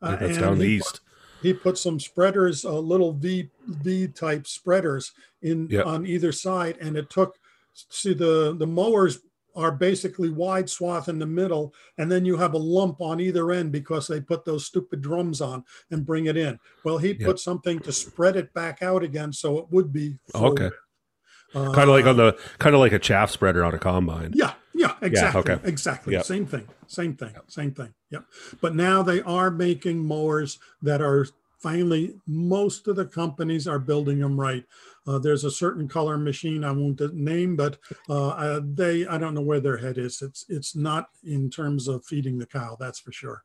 Uh, 0.02 0.16
That's 0.16 0.38
down 0.38 0.58
the 0.58 0.66
he 0.66 0.78
east. 0.78 1.02
He 1.42 1.54
put 1.54 1.78
some 1.78 2.00
spreaders, 2.00 2.66
uh, 2.66 2.78
little 2.78 3.14
V 3.14 3.50
V 3.68 4.08
type 4.08 4.46
spreaders 4.48 5.12
in 5.42 5.68
Yep. 5.70 5.86
on 5.86 6.06
either 6.06 6.32
side, 6.32 6.78
and 6.82 6.98
it 6.98 7.10
took. 7.10 7.38
See 7.90 8.14
the 8.14 8.56
the 8.58 8.68
mowers 8.68 9.20
are 9.56 9.72
basically 9.72 10.30
wide 10.30 10.70
swath 10.70 11.08
in 11.10 11.18
the 11.20 11.26
middle, 11.26 11.74
and 11.98 12.12
then 12.12 12.24
you 12.26 12.36
have 12.38 12.54
a 12.54 12.58
lump 12.58 13.02
on 13.02 13.20
either 13.20 13.52
end 13.52 13.72
because 13.72 14.08
they 14.08 14.20
put 14.22 14.46
those 14.46 14.66
stupid 14.66 15.02
drums 15.02 15.42
on 15.42 15.64
and 15.92 16.06
bring 16.06 16.28
it 16.28 16.38
in. 16.38 16.60
Well, 16.84 16.98
he 16.98 17.10
Yep. 17.10 17.20
put 17.22 17.40
something 17.40 17.80
to 17.80 17.92
spread 17.92 18.36
it 18.36 18.54
back 18.54 18.82
out 18.82 19.04
again, 19.04 19.34
so 19.34 19.58
it 19.58 19.66
would 19.72 19.92
be 19.94 20.18
Okay. 20.36 20.70
Uh, 21.56 21.72
Kind 21.74 21.90
of 21.90 21.96
like 21.96 22.06
on 22.06 22.18
the 22.18 22.38
kind 22.60 22.76
of 22.76 22.80
like 22.80 22.92
a 22.94 23.00
chaff 23.00 23.32
spreader 23.32 23.64
on 23.64 23.74
a 23.74 23.80
combine. 23.80 24.32
yeah, 24.36 24.54
yeah, 24.80 24.96
exactly. 25.02 25.42
okay. 25.42 25.68
Exactly. 25.68 26.14
Yep. 26.14 26.24
Same 26.24 26.46
thing. 26.46 26.66
Same 26.88 27.14
thing. 27.14 27.34
Same 27.48 27.72
thing. 27.72 27.94
Yep. 28.12 28.24
But 28.62 28.76
now 28.76 29.04
they 29.04 29.22
are 29.22 29.52
making 29.52 29.98
mowers 30.06 30.58
that 30.82 31.02
are 31.02 31.28
finally 31.58 32.16
most 32.26 32.88
of 32.88 32.96
the 32.96 33.06
companies 33.06 33.68
are 33.68 33.78
building 33.78 34.20
them 34.20 34.40
right. 34.40 34.64
Uh, 35.06 35.20
there's 35.20 35.44
a 35.44 35.52
certain 35.52 35.90
color 35.90 36.18
machine 36.18 36.64
I 36.64 36.72
won't 36.72 37.02
name, 37.14 37.58
but 37.58 37.78
uh, 38.08 38.30
uh, 38.30 38.62
they 38.64 39.06
I 39.06 39.18
don't 39.18 39.34
know 39.34 39.42
where 39.42 39.60
their 39.60 39.78
head 39.78 39.98
is. 39.98 40.22
It's 40.22 40.46
it's 40.48 40.78
not 40.78 41.10
in 41.26 41.50
terms 41.50 41.90
of 41.90 42.06
feeding 42.06 42.38
the 42.38 42.46
cow. 42.46 42.78
That's 42.80 43.00
for 43.00 43.12
sure. 43.12 43.44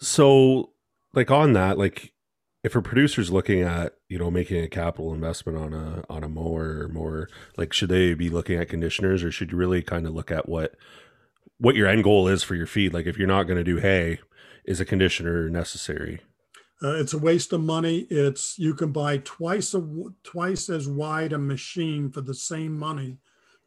So, 0.00 0.70
like 1.12 1.30
on 1.30 1.52
that, 1.52 1.76
like 1.76 2.14
if 2.62 2.76
a 2.76 2.82
producer's 2.82 3.32
looking 3.32 3.62
at 3.62 3.94
you 4.08 4.18
know 4.18 4.30
making 4.30 4.62
a 4.62 4.68
capital 4.68 5.12
investment 5.12 5.58
on 5.58 5.72
a 5.72 6.04
on 6.08 6.24
a 6.24 6.28
mower 6.28 6.84
or 6.84 6.88
more, 6.88 7.28
like 7.56 7.72
should 7.72 7.88
they 7.88 8.14
be 8.14 8.30
looking 8.30 8.58
at 8.58 8.68
conditioners 8.68 9.22
or 9.22 9.32
should 9.32 9.52
you 9.52 9.58
really 9.58 9.82
kind 9.82 10.06
of 10.06 10.14
look 10.14 10.30
at 10.30 10.48
what 10.48 10.74
what 11.58 11.76
your 11.76 11.88
end 11.88 12.04
goal 12.04 12.28
is 12.28 12.42
for 12.42 12.54
your 12.54 12.66
feed? 12.66 12.92
Like 12.92 13.06
if 13.06 13.18
you're 13.18 13.26
not 13.26 13.44
going 13.44 13.58
to 13.58 13.64
do 13.64 13.78
hay, 13.78 14.20
is 14.64 14.80
a 14.80 14.84
conditioner 14.84 15.48
necessary? 15.48 16.20
Uh, 16.82 16.94
it's 16.94 17.14
a 17.14 17.18
waste 17.18 17.52
of 17.52 17.60
money. 17.60 18.06
It's 18.10 18.58
you 18.58 18.74
can 18.74 18.92
buy 18.92 19.18
twice 19.18 19.74
a 19.74 19.84
twice 20.22 20.68
as 20.68 20.88
wide 20.88 21.32
a 21.32 21.38
machine 21.38 22.10
for 22.10 22.20
the 22.20 22.34
same 22.34 22.76
money 22.76 23.18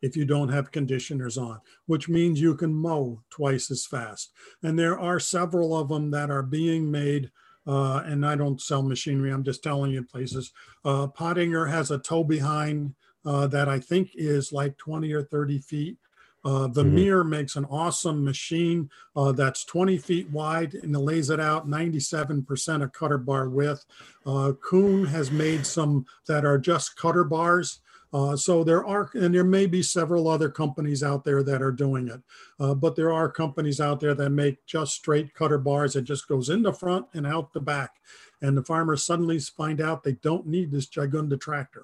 if 0.01 0.17
you 0.17 0.25
don't 0.25 0.49
have 0.49 0.71
conditioners 0.71 1.37
on, 1.37 1.59
which 1.85 2.09
means 2.09 2.41
you 2.41 2.55
can 2.55 2.73
mow 2.73 3.23
twice 3.29 3.71
as 3.71 3.85
fast. 3.85 4.31
And 4.61 4.77
there 4.77 4.99
are 4.99 5.19
several 5.19 5.75
of 5.77 5.89
them 5.89 6.11
that 6.11 6.29
are 6.29 6.43
being 6.43 6.91
made. 6.91 7.31
Uh, 7.67 8.03
and 8.05 8.25
I 8.25 8.35
don't 8.35 8.61
sell 8.61 8.83
machinery. 8.83 9.31
I'm 9.31 9.43
just 9.43 9.63
telling 9.63 9.91
you 9.91 10.03
places. 10.03 10.51
Uh, 10.83 11.07
Pottinger 11.07 11.65
has 11.65 11.91
a 11.91 11.97
tow 11.97 12.23
behind 12.23 12.93
uh, 13.25 13.47
that 13.47 13.67
I 13.67 13.79
think 13.79 14.11
is 14.13 14.51
like 14.51 14.77
20 14.77 15.11
or 15.13 15.23
30 15.23 15.59
feet. 15.59 15.97
Uh, 16.45 16.67
Vermeer 16.67 17.23
makes 17.23 17.55
an 17.55 17.65
awesome 17.65 18.23
machine 18.23 18.87
uh, 19.15 19.31
that's 19.31 19.65
20 19.65 19.97
feet 19.97 20.29
wide 20.29 20.75
and 20.75 20.95
it 20.95 20.99
lays 20.99 21.31
it 21.31 21.39
out 21.39 21.67
97% 21.67 22.83
of 22.83 22.93
cutter 22.93 23.17
bar 23.17 23.49
width. 23.49 23.83
Uh, 24.27 24.51
Kuhn 24.61 25.05
has 25.05 25.31
made 25.31 25.65
some 25.65 26.05
that 26.27 26.45
are 26.45 26.59
just 26.59 26.95
cutter 26.97 27.23
bars. 27.23 27.81
Uh, 28.13 28.35
so 28.35 28.63
there 28.63 28.85
are, 28.85 29.09
and 29.13 29.33
there 29.35 29.43
may 29.43 29.65
be 29.65 29.81
several 29.83 30.27
other 30.27 30.49
companies 30.49 31.03
out 31.03 31.23
there 31.25 31.43
that 31.43 31.61
are 31.61 31.71
doing 31.71 32.07
it, 32.07 32.21
uh, 32.59 32.73
but 32.73 32.95
there 32.95 33.11
are 33.11 33.29
companies 33.29 33.81
out 33.81 33.99
there 33.99 34.13
that 34.13 34.29
make 34.29 34.65
just 34.65 34.93
straight 34.93 35.33
cutter 35.33 35.57
bars. 35.57 35.93
that 35.93 36.03
just 36.03 36.27
goes 36.27 36.49
in 36.49 36.61
the 36.61 36.71
front 36.73 37.07
and 37.13 37.27
out 37.27 37.51
the 37.53 37.59
back, 37.59 37.95
and 38.41 38.55
the 38.57 38.63
farmers 38.63 39.03
suddenly 39.03 39.39
find 39.39 39.81
out 39.81 40.03
they 40.03 40.13
don't 40.13 40.47
need 40.47 40.71
this 40.71 40.87
Gigunda 40.87 41.39
tractor. 41.39 41.83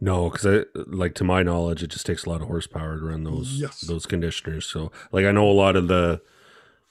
No, 0.00 0.28
because 0.28 0.46
I 0.46 0.64
like 0.74 1.14
to 1.14 1.24
my 1.24 1.42
knowledge, 1.42 1.82
it 1.82 1.86
just 1.90 2.04
takes 2.06 2.24
a 2.24 2.30
lot 2.30 2.42
of 2.42 2.48
horsepower 2.48 2.98
to 2.98 3.04
run 3.06 3.24
those 3.24 3.60
Yes. 3.60 3.80
those 3.80 4.06
conditioners. 4.06 4.66
So, 4.66 4.90
like 5.12 5.24
I 5.24 5.30
know 5.32 5.48
a 5.48 5.52
lot 5.52 5.76
of 5.76 5.88
the 5.88 6.20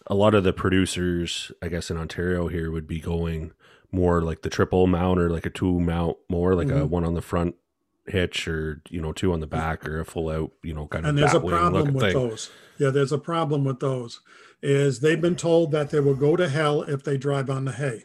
a 0.08 0.16
lot 0.16 0.34
of 0.36 0.44
the 0.44 0.54
producers, 0.54 1.52
I 1.62 1.68
guess 1.70 1.90
in 1.92 1.98
Ontario 1.98 2.48
here, 2.48 2.72
would 2.72 2.88
be 2.88 3.00
going 3.00 3.52
more 3.92 4.22
like 4.22 4.42
the 4.42 4.50
triple 4.50 4.88
mount 4.88 5.20
or 5.20 5.30
like 5.30 5.46
a 5.46 5.50
two 5.50 5.80
mount 5.80 6.18
more, 6.30 6.56
like 6.56 6.70
a 6.70 6.82
Mhm. 6.82 6.90
one 6.90 7.06
on 7.06 7.14
the 7.14 7.22
front 7.22 7.56
hitch 8.08 8.48
or 8.48 8.82
you 8.90 9.02
know 9.02 9.14
two 9.14 9.32
on 9.32 9.40
the 9.40 9.48
back 9.48 9.88
or 9.88 10.00
a 10.00 10.06
full 10.06 10.30
out, 10.30 10.52
you 10.62 10.74
know, 10.74 10.88
kind 10.88 11.06
of. 11.06 11.10
and 11.10 11.18
there's 11.18 11.34
a 11.34 11.40
problem 11.40 11.94
with 11.94 12.04
thing. 12.04 12.14
those 12.14 12.50
yeah 12.80 12.90
there's 12.90 13.12
a 13.12 13.18
problem 13.18 13.64
with 13.64 13.80
those 13.80 14.20
is 14.62 15.00
they've 15.00 15.22
been 15.22 15.36
told 15.36 15.72
that 15.72 15.90
they 15.90 16.00
will 16.00 16.16
go 16.16 16.36
to 16.36 16.50
hell 16.50 16.82
if 16.84 17.04
they 17.04 17.18
drive 17.18 17.50
on 17.50 17.66
the 17.66 17.72
hay 17.72 18.04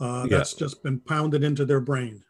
uh, 0.00 0.26
Yeah. 0.28 0.38
that's 0.38 0.54
just 0.54 0.82
been 0.82 0.98
pounded 1.00 1.44
into 1.44 1.64
their 1.64 1.80
brain 1.80 2.22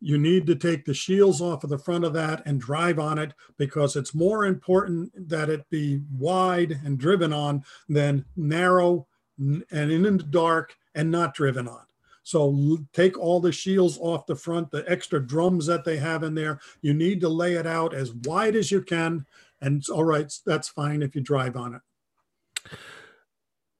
you 0.00 0.16
need 0.18 0.46
to 0.46 0.54
take 0.54 0.84
the 0.84 0.94
shields 0.94 1.40
off 1.40 1.64
of 1.64 1.70
the 1.70 1.78
front 1.78 2.04
of 2.04 2.12
that 2.12 2.42
and 2.46 2.60
drive 2.60 2.98
on 2.98 3.18
it 3.18 3.34
because 3.56 3.96
it's 3.96 4.14
more 4.14 4.46
important 4.46 5.10
that 5.28 5.50
it 5.50 5.68
be 5.70 6.00
wide 6.16 6.80
and 6.84 6.98
driven 6.98 7.32
on 7.32 7.62
than 7.88 8.24
narrow 8.36 9.06
and 9.38 9.64
in 9.70 10.02
the 10.02 10.22
dark 10.30 10.74
and 10.94 11.10
not 11.10 11.34
driven 11.34 11.68
on 11.68 11.82
so 12.28 12.50
l- 12.50 12.78
take 12.92 13.16
all 13.18 13.40
the 13.40 13.50
shields 13.50 13.96
off 14.02 14.26
the 14.26 14.36
front 14.36 14.70
the 14.70 14.84
extra 14.86 15.18
drums 15.24 15.64
that 15.64 15.84
they 15.84 15.96
have 15.96 16.22
in 16.22 16.34
there 16.34 16.60
you 16.82 16.92
need 16.92 17.20
to 17.22 17.28
lay 17.28 17.54
it 17.54 17.66
out 17.66 17.94
as 17.94 18.12
wide 18.12 18.54
as 18.54 18.70
you 18.70 18.82
can 18.82 19.24
and 19.62 19.78
it's 19.78 19.88
all 19.88 20.04
right 20.04 20.32
that's 20.44 20.68
fine 20.68 21.00
if 21.02 21.14
you 21.14 21.22
drive 21.22 21.56
on 21.56 21.74
it 21.74 21.82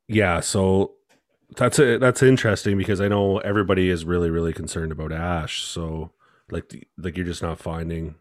Yeah, 0.06 0.40
so 0.40 0.94
that's 1.56 1.78
it. 1.78 2.00
That's 2.00 2.22
interesting 2.22 2.78
because 2.78 3.00
I 3.00 3.08
know 3.08 3.38
everybody 3.38 3.90
is 3.90 4.06
really, 4.06 4.30
really 4.30 4.54
concerned 4.54 4.92
about 4.92 5.12
ash. 5.12 5.62
So, 5.64 6.12
like, 6.50 6.70
the- 6.70 6.88
like 6.96 7.16
you're 7.16 7.26
just 7.26 7.42
not 7.42 7.58
finding 7.58 8.14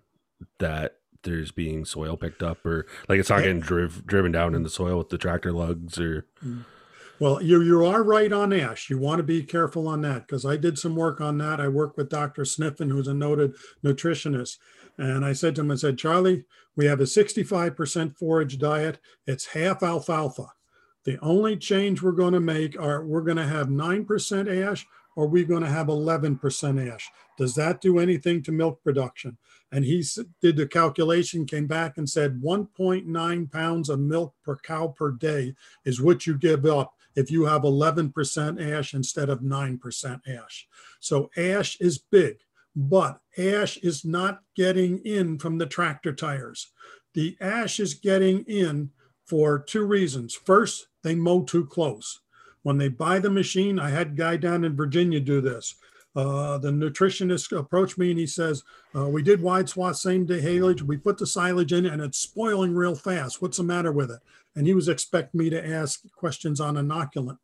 that 0.59 0.97
there's 1.23 1.51
being 1.51 1.85
soil 1.85 2.17
picked 2.17 2.43
up, 2.43 2.65
or 2.65 2.85
like 3.07 3.19
it's 3.19 3.29
not 3.29 3.39
getting 3.43 3.61
driv- 3.61 4.05
driven 4.05 4.31
down 4.33 4.53
in 4.53 4.63
the 4.63 4.69
soil 4.69 4.97
with 4.97 5.09
the 5.09 5.17
tractor 5.17 5.53
lugs, 5.53 5.97
or 5.97 6.25
mm. 6.43 6.65
Well, 7.19 7.41
you 7.41 7.61
you 7.63 7.83
are 7.83 8.03
right 8.03 8.31
on 8.31 8.53
ash. 8.53 8.91
You 8.91 8.99
want 8.99 9.17
to 9.17 9.23
be 9.23 9.41
careful 9.41 9.87
on 9.87 10.01
that 10.01 10.27
because 10.27 10.45
I 10.45 10.55
did 10.55 10.77
some 10.77 10.95
work 10.95 11.19
on 11.19 11.39
that. 11.39 11.59
I 11.59 11.67
work 11.67 11.97
with 11.97 12.09
Dr. 12.09 12.43
Sniffen, 12.43 12.91
who's 12.91 13.07
a 13.07 13.13
noted 13.13 13.55
nutritionist. 13.83 14.57
And 14.99 15.25
I 15.25 15.33
said 15.33 15.55
to 15.55 15.61
him, 15.61 15.71
I 15.71 15.75
said, 15.75 15.97
Charlie, 15.97 16.43
we 16.75 16.85
have 16.85 16.99
a 16.99 17.05
65% 17.05 18.15
forage 18.17 18.59
diet. 18.59 18.99
It's 19.25 19.47
half 19.47 19.81
alfalfa. 19.81 20.47
The 21.05 21.17
only 21.21 21.57
change 21.57 22.03
we're 22.03 22.11
going 22.11 22.33
to 22.33 22.39
make 22.39 22.79
are 22.79 23.03
we're 23.03 23.21
going 23.21 23.37
to 23.37 23.47
have 23.47 23.67
9% 23.67 24.67
ash 24.67 24.85
or 25.15 25.27
we're 25.27 25.45
going 25.45 25.63
to 25.63 25.69
have 25.69 25.87
11% 25.87 26.93
ash. 26.93 27.09
Does 27.37 27.55
that 27.55 27.81
do 27.81 27.97
anything 27.97 28.43
to 28.43 28.51
milk 28.51 28.83
production? 28.83 29.37
And 29.71 29.83
he 29.83 30.03
did 30.41 30.55
the 30.55 30.67
calculation, 30.67 31.45
came 31.45 31.65
back 31.65 31.97
and 31.97 32.07
said 32.07 32.41
1.9 32.41 33.51
pounds 33.51 33.89
of 33.89 33.99
milk 33.99 34.35
per 34.43 34.57
cow 34.57 34.89
per 34.89 35.11
day 35.11 35.55
is 35.83 36.01
what 36.01 36.27
you 36.27 36.37
give 36.37 36.65
up 36.65 36.93
if 37.17 37.31
you 37.31 37.45
have 37.45 37.63
11% 37.63 38.77
ash 38.77 38.93
instead 38.93 39.27
of 39.27 39.39
9% 39.39 40.21
ash. 40.27 40.67
So 40.99 41.31
ash 41.35 41.75
is 41.81 41.97
big, 41.97 42.37
but 42.75 43.19
ash 43.39 43.77
is 43.77 44.05
not 44.05 44.41
getting 44.55 44.99
in 44.99 45.39
from 45.39 45.57
the 45.57 45.65
tractor 45.65 46.13
tires. 46.13 46.71
The 47.15 47.35
ash 47.41 47.79
is 47.79 47.95
getting 47.95 48.43
in 48.43 48.91
for 49.25 49.57
two 49.57 49.83
reasons. 49.83 50.35
First, 50.35 50.89
they 51.01 51.15
mow 51.15 51.41
too 51.41 51.65
close. 51.65 52.21
When 52.61 52.77
they 52.77 52.87
buy 52.87 53.17
the 53.17 53.31
machine, 53.31 53.79
I 53.79 53.89
had 53.89 54.07
a 54.09 54.11
guy 54.11 54.37
down 54.37 54.63
in 54.63 54.75
Virginia 54.75 55.19
do 55.19 55.41
this. 55.41 55.73
Uh, 56.17 56.57
the 56.57 56.71
nutritionist 56.71 57.55
approached 57.55 57.99
me 57.99 58.09
and 58.09 58.19
he 58.19 58.25
says, 58.25 58.63
uh, 58.95 59.07
We 59.07 59.21
did 59.21 59.39
wide 59.39 59.69
swath 59.69 59.97
same 59.97 60.25
day 60.25 60.41
haylage. 60.41 60.81
We 60.81 60.97
put 60.97 61.19
the 61.19 61.27
silage 61.27 61.73
in 61.73 61.85
and 61.85 62.01
it's 62.01 62.17
spoiling 62.17 62.73
real 62.73 62.95
fast. 62.95 63.39
What's 63.39 63.57
the 63.57 63.63
matter 63.63 63.91
with 63.91 64.09
it? 64.09 64.19
And 64.55 64.65
he 64.65 64.73
was 64.73 64.89
expecting 64.89 65.37
me 65.37 65.51
to 65.51 65.65
ask 65.65 66.01
questions 66.13 66.59
on 66.59 66.73
inoculant. 66.73 67.37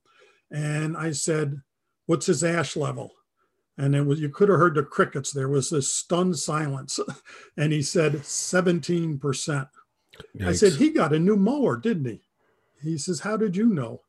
And 0.50 0.98
I 0.98 1.12
said, 1.12 1.62
What's 2.08 2.26
his 2.26 2.44
ash 2.44 2.76
level? 2.76 3.12
And 3.78 3.96
it 3.96 4.02
was 4.02 4.20
you 4.20 4.30
could 4.30 4.50
have 4.50 4.58
heard 4.58 4.74
the 4.74 4.82
crickets. 4.82 5.32
There 5.32 5.50
was 5.50 5.70
this 5.70 5.94
stunned 5.94 6.40
silence. 6.40 7.00
And 7.58 7.72
he 7.72 7.84
said 7.84 8.14
17%. 8.14 9.70
I 10.44 10.54
said, 10.54 10.74
he 10.74 10.90
got 10.90 11.14
a 11.14 11.20
new 11.20 11.36
mower, 11.36 11.78
didn't 11.78 12.06
he? 12.06 12.22
He 12.82 12.98
says, 12.98 13.20
How 13.20 13.38
did 13.38 13.56
you 13.56 13.68
know? 13.68 14.02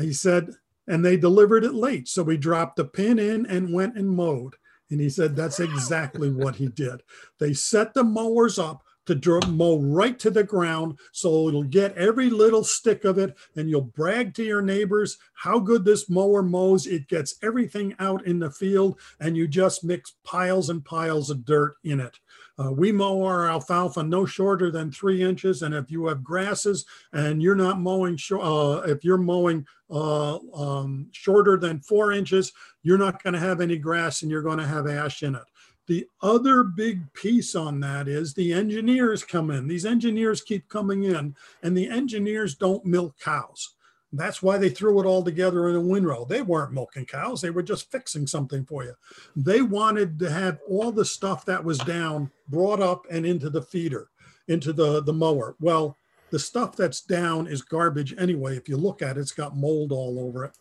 He 0.00 0.12
said, 0.12 0.50
and 0.86 1.04
they 1.04 1.16
delivered 1.16 1.64
it 1.64 1.74
late. 1.74 2.08
So 2.08 2.22
we 2.22 2.36
dropped 2.36 2.76
the 2.76 2.84
pin 2.84 3.18
in 3.18 3.46
and 3.46 3.72
went 3.72 3.96
and 3.96 4.10
mowed. 4.10 4.56
And 4.90 5.00
he 5.00 5.08
said, 5.08 5.34
That's 5.34 5.60
exactly 5.60 6.30
what 6.30 6.56
he 6.56 6.68
did. 6.68 7.02
They 7.38 7.54
set 7.54 7.94
the 7.94 8.04
mowers 8.04 8.58
up 8.58 8.82
to 9.06 9.14
dr- 9.14 9.48
mow 9.48 9.80
right 9.80 10.18
to 10.18 10.30
the 10.30 10.44
ground 10.44 10.98
so 11.12 11.48
it'll 11.48 11.64
get 11.64 11.96
every 11.96 12.30
little 12.30 12.62
stick 12.62 13.04
of 13.04 13.18
it 13.18 13.36
and 13.56 13.68
you'll 13.68 13.80
brag 13.80 14.34
to 14.34 14.44
your 14.44 14.62
neighbors 14.62 15.18
how 15.34 15.58
good 15.58 15.84
this 15.84 16.08
mower 16.08 16.42
mows 16.42 16.86
it 16.86 17.08
gets 17.08 17.34
everything 17.42 17.94
out 17.98 18.24
in 18.26 18.38
the 18.38 18.50
field 18.50 18.98
and 19.20 19.36
you 19.36 19.48
just 19.48 19.84
mix 19.84 20.14
piles 20.24 20.70
and 20.70 20.84
piles 20.84 21.30
of 21.30 21.44
dirt 21.44 21.74
in 21.84 22.00
it 22.00 22.18
uh, 22.58 22.70
we 22.70 22.92
mow 22.92 23.22
our 23.22 23.48
alfalfa 23.48 24.02
no 24.02 24.24
shorter 24.24 24.70
than 24.70 24.90
three 24.90 25.22
inches 25.22 25.62
and 25.62 25.74
if 25.74 25.90
you 25.90 26.06
have 26.06 26.22
grasses 26.22 26.84
and 27.12 27.42
you're 27.42 27.54
not 27.54 27.80
mowing 27.80 28.18
uh, 28.32 28.82
if 28.86 29.04
you're 29.04 29.18
mowing 29.18 29.66
uh, 29.90 30.38
um, 30.54 31.06
shorter 31.12 31.56
than 31.56 31.80
four 31.80 32.12
inches 32.12 32.52
you're 32.82 32.98
not 32.98 33.22
going 33.22 33.34
to 33.34 33.40
have 33.40 33.60
any 33.60 33.78
grass 33.78 34.22
and 34.22 34.30
you're 34.30 34.42
going 34.42 34.58
to 34.58 34.66
have 34.66 34.86
ash 34.86 35.22
in 35.22 35.34
it 35.34 35.44
the 35.88 36.06
other 36.22 36.62
big 36.62 37.12
piece 37.12 37.54
on 37.54 37.80
that 37.80 38.06
is 38.06 38.34
the 38.34 38.52
engineers 38.52 39.24
come 39.24 39.50
in. 39.50 39.66
These 39.66 39.84
engineers 39.84 40.40
keep 40.40 40.68
coming 40.68 41.04
in, 41.04 41.34
and 41.62 41.76
the 41.76 41.88
engineers 41.88 42.54
don't 42.54 42.84
milk 42.84 43.18
cows. 43.18 43.74
That's 44.12 44.42
why 44.42 44.58
they 44.58 44.68
threw 44.68 45.00
it 45.00 45.06
all 45.06 45.22
together 45.22 45.68
in 45.68 45.76
a 45.76 45.80
windrow. 45.80 46.26
They 46.26 46.42
weren't 46.42 46.72
milking 46.72 47.06
cows, 47.06 47.40
they 47.40 47.50
were 47.50 47.62
just 47.62 47.90
fixing 47.90 48.26
something 48.26 48.64
for 48.64 48.84
you. 48.84 48.94
They 49.34 49.62
wanted 49.62 50.18
to 50.18 50.30
have 50.30 50.58
all 50.68 50.92
the 50.92 51.04
stuff 51.04 51.44
that 51.46 51.64
was 51.64 51.78
down 51.78 52.30
brought 52.48 52.80
up 52.80 53.06
and 53.10 53.24
into 53.24 53.48
the 53.48 53.62
feeder, 53.62 54.08
into 54.48 54.72
the, 54.72 55.02
the 55.02 55.12
mower. 55.12 55.56
Well, 55.60 55.96
the 56.30 56.38
stuff 56.38 56.76
that's 56.76 57.00
down 57.00 57.46
is 57.46 57.62
garbage 57.62 58.14
anyway. 58.18 58.56
If 58.56 58.68
you 58.68 58.76
look 58.76 59.02
at 59.02 59.16
it, 59.16 59.20
it's 59.20 59.32
got 59.32 59.56
mold 59.56 59.92
all 59.92 60.18
over 60.18 60.44
it. 60.44 60.52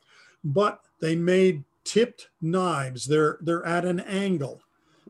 But 0.43 0.81
they 0.99 1.15
made 1.15 1.63
tipped 1.83 2.29
knives. 2.41 3.05
They're 3.05 3.37
they're 3.41 3.65
at 3.65 3.85
an 3.85 3.99
angle. 4.01 4.61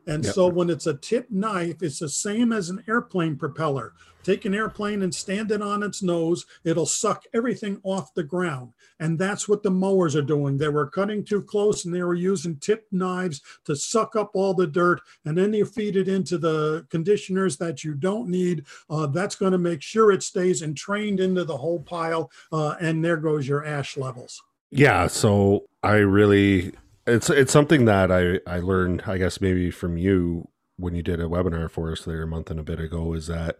And 0.06 0.24
Yep. 0.24 0.34
so 0.34 0.48
when 0.48 0.70
it's 0.70 0.86
a 0.86 0.94
tip 0.94 1.30
knife, 1.30 1.82
it's 1.82 1.98
the 2.00 2.08
same 2.08 2.52
as 2.52 2.70
an 2.70 2.82
airplane 2.88 3.36
propeller. 3.36 3.92
Take 4.24 4.44
an 4.44 4.54
airplane 4.54 5.02
and 5.02 5.12
stand 5.12 5.50
it 5.50 5.60
on 5.60 5.82
its 5.82 6.00
nose, 6.00 6.46
it'll 6.62 6.86
suck 6.86 7.24
everything 7.34 7.80
off 7.82 8.14
the 8.14 8.22
ground. 8.22 8.72
And 9.00 9.18
that's 9.18 9.48
what 9.48 9.64
the 9.64 9.70
mowers 9.70 10.14
are 10.14 10.22
doing. 10.22 10.56
They 10.56 10.68
were 10.68 10.86
cutting 10.86 11.24
too 11.24 11.42
close 11.42 11.84
and 11.84 11.92
they 11.92 12.04
were 12.04 12.14
using 12.14 12.56
tipped 12.56 12.92
knives 12.92 13.40
to 13.64 13.74
suck 13.74 14.14
up 14.14 14.30
all 14.34 14.54
the 14.54 14.66
dirt. 14.66 15.00
And 15.24 15.36
then 15.36 15.52
you 15.52 15.64
feed 15.64 15.96
it 15.96 16.06
into 16.06 16.38
the 16.38 16.86
conditioners 16.88 17.56
that 17.56 17.82
you 17.82 17.94
don't 17.94 18.28
need. 18.28 18.64
Uh, 18.88 19.06
that's 19.08 19.34
going 19.34 19.52
to 19.52 19.58
make 19.58 19.82
sure 19.82 20.12
it 20.12 20.22
stays 20.22 20.62
entrained 20.62 21.18
into 21.18 21.44
the 21.44 21.56
whole 21.56 21.80
pile. 21.80 22.30
Uh, 22.52 22.76
and 22.80 23.04
there 23.04 23.16
goes 23.16 23.48
your 23.48 23.66
ash 23.66 23.96
levels. 23.96 24.40
Yeah, 24.70 25.08
so 25.08 25.64
I 25.82 25.96
really 25.96 26.72
it's 27.06 27.30
it's 27.30 27.52
something 27.52 27.84
that 27.86 28.10
I 28.10 28.40
I 28.46 28.60
learned 28.60 29.02
I 29.06 29.18
guess 29.18 29.40
maybe 29.40 29.70
from 29.70 29.96
you 29.96 30.48
when 30.76 30.94
you 30.94 31.02
did 31.02 31.20
a 31.20 31.24
webinar 31.24 31.70
for 31.70 31.92
us 31.92 32.04
there 32.04 32.22
a 32.22 32.26
month 32.26 32.50
and 32.50 32.60
a 32.60 32.64
bit 32.64 32.80
ago 32.80 33.12
is 33.14 33.26
that 33.26 33.58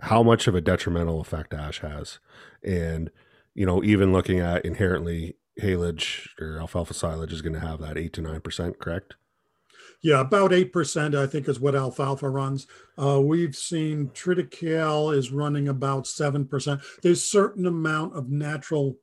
how 0.00 0.22
much 0.22 0.46
of 0.46 0.54
a 0.54 0.60
detrimental 0.60 1.20
effect 1.20 1.54
ash 1.54 1.80
has. 1.80 2.18
And 2.62 3.10
you 3.54 3.64
know, 3.64 3.82
even 3.82 4.12
looking 4.12 4.40
at 4.40 4.64
inherently 4.64 5.36
haylage 5.60 6.28
or 6.38 6.58
alfalfa 6.58 6.94
silage 6.94 7.32
is 7.32 7.42
going 7.42 7.54
to 7.54 7.60
have 7.60 7.80
that 7.80 7.96
8 7.96 8.12
to 8.12 8.22
9%, 8.22 8.78
correct? 8.78 9.14
Yeah, 10.02 10.20
about 10.20 10.50
8%, 10.50 11.18
I 11.18 11.26
think, 11.26 11.48
is 11.48 11.58
what 11.58 11.74
alfalfa 11.74 12.28
runs. 12.28 12.66
Uh, 12.98 13.18
we've 13.22 13.56
seen 13.56 14.08
triticale 14.08 15.16
is 15.16 15.32
running 15.32 15.68
about 15.68 16.04
7%. 16.04 16.82
There's 17.02 17.24
certain 17.24 17.64
amount 17.64 18.14
of 18.14 18.28
natural 18.28 18.98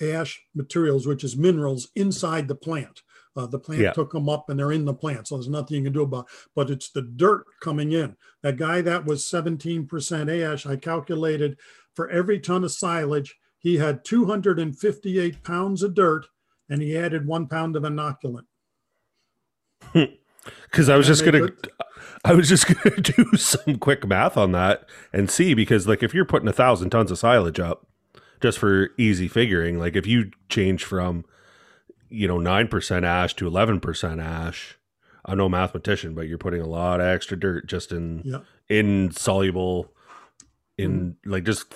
ash 0.00 0.42
materials, 0.54 1.06
which 1.06 1.24
is 1.24 1.36
minerals, 1.36 1.88
inside 1.94 2.48
the 2.48 2.54
plant. 2.54 3.02
Uh, 3.36 3.46
the 3.46 3.58
plant 3.58 3.82
Yeah. 3.82 3.92
took 3.92 4.12
them 4.12 4.28
up 4.28 4.48
and 4.48 4.58
they're 4.58 4.70
in 4.72 4.84
the 4.84 4.94
plant, 4.94 5.26
so 5.26 5.36
there's 5.36 5.48
nothing 5.48 5.78
you 5.78 5.82
can 5.84 5.92
do 5.92 6.02
about. 6.02 6.28
But 6.54 6.70
it's 6.70 6.90
the 6.90 7.02
dirt 7.02 7.44
coming 7.60 7.90
in. 7.92 8.16
That 8.42 8.56
guy 8.56 8.80
that 8.82 9.06
was 9.06 9.24
17% 9.24 10.28
ash, 10.30 10.66
I 10.66 10.76
calculated 10.76 11.58
for 11.94 12.08
every 12.10 12.38
ton 12.38 12.62
of 12.64 12.70
silage, 12.72 13.36
he 13.58 13.76
had 13.78 14.04
258 14.04 15.42
pounds 15.42 15.82
of 15.82 15.94
dirt, 15.94 16.26
and 16.68 16.80
he 16.82 16.96
added 16.96 17.26
one 17.26 17.46
pound 17.48 17.76
of 17.76 17.82
inoculant. 17.82 18.46
Because 20.70 20.88
I 20.90 20.96
was 20.98 21.06
just 21.06 21.24
gonna, 21.24 21.48
I 22.22 22.34
was 22.34 22.50
just 22.50 22.66
gonna 22.66 22.96
do 23.00 23.34
some 23.36 23.78
quick 23.78 24.06
math 24.06 24.36
on 24.36 24.52
that 24.52 24.86
and 25.10 25.30
see 25.30 25.54
because 25.54 25.88
like 25.88 26.02
if 26.02 26.12
you're 26.12 26.26
putting 26.26 26.48
a 26.48 26.52
thousand 26.52 26.90
tons 26.90 27.10
of 27.10 27.18
silage 27.18 27.58
up, 27.58 27.86
just 28.40 28.58
for 28.58 28.90
easy 28.98 29.28
figuring, 29.28 29.78
like 29.78 29.96
if 29.96 30.06
you 30.06 30.30
change 30.48 30.84
from, 30.84 31.24
you 32.08 32.28
know, 32.28 32.38
nine 32.38 32.68
percent 32.68 33.04
ash 33.04 33.34
to 33.34 33.46
eleven 33.46 33.80
percent 33.80 34.20
ash, 34.20 34.78
I'm 35.24 35.38
no 35.38 35.48
mathematician, 35.48 36.14
but 36.14 36.28
you're 36.28 36.38
putting 36.38 36.60
a 36.60 36.66
lot 36.66 37.00
of 37.00 37.06
extra 37.06 37.38
dirt 37.38 37.66
just 37.66 37.92
in 37.92 38.22
Yeah. 38.24 38.40
insoluble, 38.68 39.92
in 40.76 41.12
mm-hmm. 41.12 41.30
like 41.30 41.44
just 41.44 41.74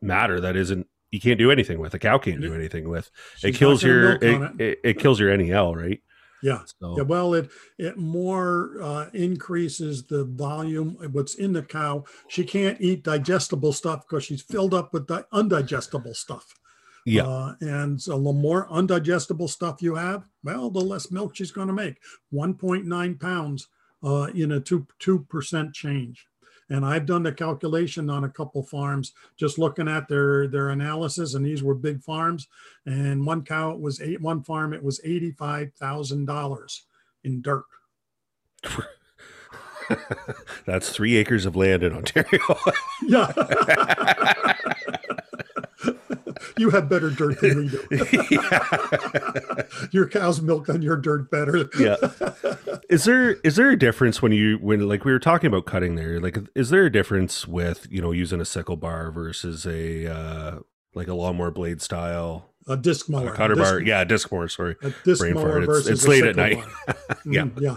matter 0.00 0.40
that 0.40 0.56
isn't 0.56 0.86
you 1.10 1.20
can't 1.20 1.38
do 1.38 1.50
anything 1.50 1.78
with. 1.78 1.94
A 1.94 1.98
cow 1.98 2.18
can't 2.18 2.40
do 2.40 2.54
anything 2.54 2.88
with. 2.88 3.10
She's 3.36 3.54
it 3.54 3.58
kills 3.58 3.82
your 3.82 4.16
it, 4.16 4.60
it, 4.60 4.78
it 4.82 4.98
kills 4.98 5.20
your 5.20 5.36
NEL, 5.36 5.74
right? 5.74 6.00
Yeah. 6.44 6.60
So 6.78 6.94
Yeah, 6.98 7.04
well, 7.04 7.32
it 7.32 7.50
it 7.78 7.96
more 7.96 8.76
uh, 8.82 9.08
increases 9.14 10.04
the 10.04 10.24
volume 10.24 10.98
of 11.00 11.14
what's 11.14 11.36
in 11.36 11.54
the 11.54 11.62
cow. 11.62 12.04
She 12.28 12.44
can't 12.44 12.78
eat 12.82 13.02
digestible 13.02 13.72
stuff 13.72 14.04
because 14.06 14.24
she's 14.24 14.42
filled 14.42 14.74
up 14.74 14.92
with 14.92 15.06
di- 15.06 15.24
undigestible 15.32 16.14
stuff. 16.14 16.46
yeah. 17.06 17.26
Uh, 17.26 17.54
and 17.62 18.00
so 18.00 18.12
the 18.22 18.32
more 18.32 18.68
undigestible 18.68 19.48
stuff 19.48 19.80
you 19.80 19.94
have, 19.94 20.28
well, 20.42 20.68
the 20.70 20.80
less 20.80 21.10
milk 21.10 21.34
she's 21.34 21.50
going 21.50 21.68
to 21.68 21.72
make. 21.74 21.96
1.9 22.32 23.18
pounds 23.20 23.68
uh, 24.02 24.28
in 24.34 24.52
a 24.52 24.60
two 24.60 24.86
two 24.98 25.20
percent 25.30 25.72
change. 25.72 26.26
And 26.70 26.84
I've 26.84 27.06
done 27.06 27.22
the 27.22 27.32
calculation 27.32 28.08
on 28.08 28.24
a 28.24 28.28
couple 28.28 28.62
farms, 28.62 29.12
just 29.36 29.58
looking 29.58 29.88
at 29.88 30.08
their 30.08 30.48
their 30.48 30.70
analysis, 30.70 31.34
and 31.34 31.44
these 31.44 31.62
were 31.62 31.74
big 31.74 32.02
farms. 32.02 32.48
And 32.86 33.26
one 33.26 33.44
cow 33.44 33.72
it 33.72 33.80
was 33.80 34.00
eight. 34.00 34.20
One 34.20 34.42
farm 34.42 34.72
it 34.72 34.82
was 34.82 35.00
eighty 35.04 35.32
five 35.32 35.72
thousand 35.74 36.24
dollars 36.24 36.86
in 37.22 37.42
dirt. 37.42 37.64
That's 40.66 40.88
three 40.90 41.16
acres 41.16 41.44
of 41.46 41.56
land 41.56 41.82
in 41.82 41.92
Ontario. 41.92 42.40
Yeah. 43.02 43.32
you 46.56 46.70
have 46.70 46.88
better 46.88 47.10
dirt 47.10 47.40
than 47.40 47.56
we 47.56 47.68
do. 47.68 47.98
your 49.90 50.08
cow's 50.08 50.40
milk 50.40 50.68
on 50.68 50.82
your 50.82 50.96
dirt 50.96 51.30
better. 51.30 51.68
yeah. 51.78 51.96
Is 52.88 53.04
there 53.04 53.32
is 53.42 53.56
there 53.56 53.70
a 53.70 53.78
difference 53.78 54.20
when 54.22 54.32
you 54.32 54.56
when 54.58 54.88
like 54.88 55.04
we 55.04 55.12
were 55.12 55.18
talking 55.18 55.48
about 55.48 55.66
cutting 55.66 55.94
there? 55.94 56.20
Like 56.20 56.38
is 56.54 56.70
there 56.70 56.84
a 56.86 56.92
difference 56.92 57.46
with, 57.48 57.86
you 57.90 58.00
know, 58.00 58.12
using 58.12 58.40
a 58.40 58.44
sickle 58.44 58.76
bar 58.76 59.10
versus 59.10 59.66
a 59.66 60.06
uh 60.12 60.58
like 60.94 61.08
a 61.08 61.14
lawnmower 61.14 61.50
blade 61.50 61.82
style 61.82 62.50
A 62.68 62.76
disc 62.76 63.08
mower. 63.08 63.32
a 63.32 63.36
cutter 63.36 63.54
disc, 63.54 63.70
bar? 63.70 63.80
Yeah, 63.80 64.04
disc 64.04 64.30
mower, 64.30 64.48
sorry. 64.48 64.76
A 64.82 64.92
disc 65.04 65.20
brain 65.20 65.34
mower 65.34 65.44
fart. 65.50 65.62
It's- 65.64 65.66
versus 65.76 65.88
it's 65.90 66.04
a 66.04 66.08
late 66.10 66.24
at 66.24 66.36
night. 66.36 66.62
Yeah. 67.26 67.42
Mm, 67.44 67.60
yeah. 67.60 67.76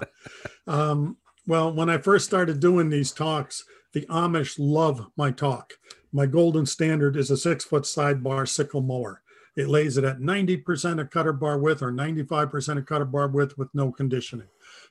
Um, 0.67 1.17
well, 1.47 1.71
when 1.73 1.89
I 1.89 1.97
first 1.97 2.25
started 2.25 2.59
doing 2.59 2.89
these 2.89 3.11
talks, 3.13 3.63
the 3.93 4.05
Amish 4.07 4.55
love 4.59 5.07
my 5.15 5.31
talk. 5.31 5.73
My 6.11 6.25
golden 6.25 6.65
standard 6.65 7.15
is 7.15 7.31
a 7.31 7.37
six 7.37 7.65
foot 7.65 7.83
sidebar 7.83 8.47
sickle 8.47 8.81
mower. 8.81 9.21
It 9.55 9.69
lays 9.69 9.97
it 9.97 10.03
at 10.03 10.19
90% 10.19 11.01
of 11.01 11.09
cutter 11.09 11.33
bar 11.33 11.57
width 11.57 11.81
or 11.81 11.91
95% 11.91 12.77
of 12.77 12.85
cutter 12.85 13.05
bar 13.05 13.27
width 13.27 13.57
with 13.57 13.73
no 13.73 13.91
conditioning. 13.91 14.47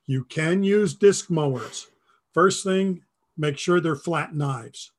You 0.07 0.24
can 0.24 0.62
use 0.62 0.94
disc 0.94 1.31
mowers. 1.31 1.87
First 2.33 2.64
thing, 2.64 3.02
make 3.37 3.59
sure 3.59 3.81
they're 3.81 3.96
flat 3.96 4.35
knives. 4.35 4.90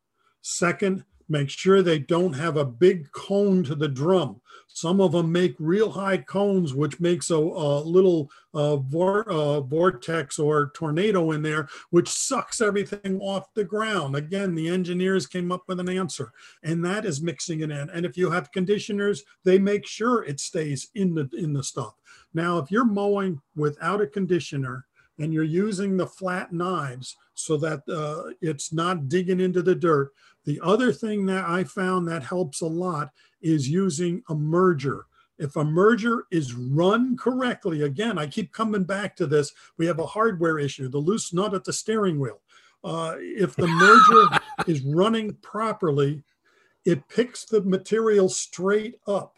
Second, 0.41 1.03
make 1.27 1.49
sure 1.49 1.82
they 1.82 1.99
don't 1.99 2.34
have 2.34 2.56
a 2.56 2.65
big 2.65 3.12
cone 3.12 3.63
to 3.65 3.75
the 3.75 3.89
drum. 3.89 4.41
Some 4.67 5.01
of 5.01 5.12
them 5.12 5.32
make 5.32 5.56
real 5.58 5.89
high 5.89 6.17
cones, 6.17 6.73
which 6.73 6.99
makes 6.99 7.32
a, 7.32 7.36
a 7.36 7.82
little 7.82 8.30
uh, 8.53 8.77
vor, 8.77 9.27
uh, 9.30 9.62
vortex 9.62 10.38
or 10.38 10.71
tornado 10.75 11.32
in 11.32 11.41
there, 11.41 11.67
which 11.89 12.10
sucks 12.10 12.62
everything 12.62 13.19
off 13.19 13.53
the 13.56 13.63
ground. 13.63 14.15
Again, 14.15 14.53
the 14.53 14.69
engineers 14.69 15.25
came 15.25 15.51
up 15.51 15.63
with 15.67 15.80
an 15.80 15.89
answer, 15.89 16.32
and 16.63 16.86
that 16.86 17.06
is 17.06 17.21
mixing 17.21 17.62
it 17.62 17.71
in. 17.71 17.89
And 17.89 18.06
if 18.06 18.17
you 18.17 18.30
have 18.30 18.51
conditioners, 18.51 19.23
they 19.43 19.58
make 19.58 19.88
sure 19.88 20.23
it 20.23 20.39
stays 20.39 20.89
in 20.93 21.15
the 21.15 21.27
in 21.36 21.53
the 21.53 21.63
stuff. 21.63 21.95
Now, 22.34 22.60
if 22.60 22.69
you're 22.69 22.86
mowing 22.86 23.41
without 23.56 24.01
a 24.01 24.08
conditioner 24.08 24.86
and 25.17 25.34
you're 25.34 25.43
using 25.43 25.97
the 25.97 26.06
flat 26.06 26.53
knives 26.53 27.15
so 27.34 27.58
that 27.58 27.82
uh, 27.89 28.34
it's 28.41 28.71
not 28.71 29.10
digging 29.10 29.39
into 29.39 29.63
the 29.63 29.75
dirt, 29.75 30.12
the 30.45 30.60
other 30.63 30.93
thing 30.93 31.25
that 31.25 31.45
I 31.45 31.63
found 31.63 32.08
that 32.08 32.23
helps 32.23 32.62
a 32.62 32.67
lot 32.67 33.12
is 33.41 33.69
using 33.69 34.23
a 34.30 34.36
merger. 34.36 35.06
If 35.38 35.56
a 35.56 35.63
merger 35.63 36.26
is 36.32 36.54
run 36.54 37.15
correctly, 37.15 37.84
again, 37.84 38.17
I 38.17 38.26
keep 38.26 38.52
coming 38.52 38.84
back 38.84 39.15
to 39.17 39.28
this. 39.28 39.54
We 39.78 39.86
have 39.86 40.00
a 40.00 40.06
hardware 40.06 40.58
issue, 40.58 40.89
the 40.89 40.97
loose 40.97 41.32
nut 41.32 41.54
at 41.54 41.63
the 41.63 41.73
steering 41.73 42.19
wheel. 42.19 42.41
Uh, 42.84 43.15
if 43.19 43.56
the 43.56 43.67
merger 43.67 44.41
is 44.71 44.82
running 44.82 45.34
properly, 45.41 46.23
it 46.86 47.08
picks 47.10 47.45
the 47.45 47.62
material 47.62 48.30
straight 48.30 49.00
up. 49.08 49.38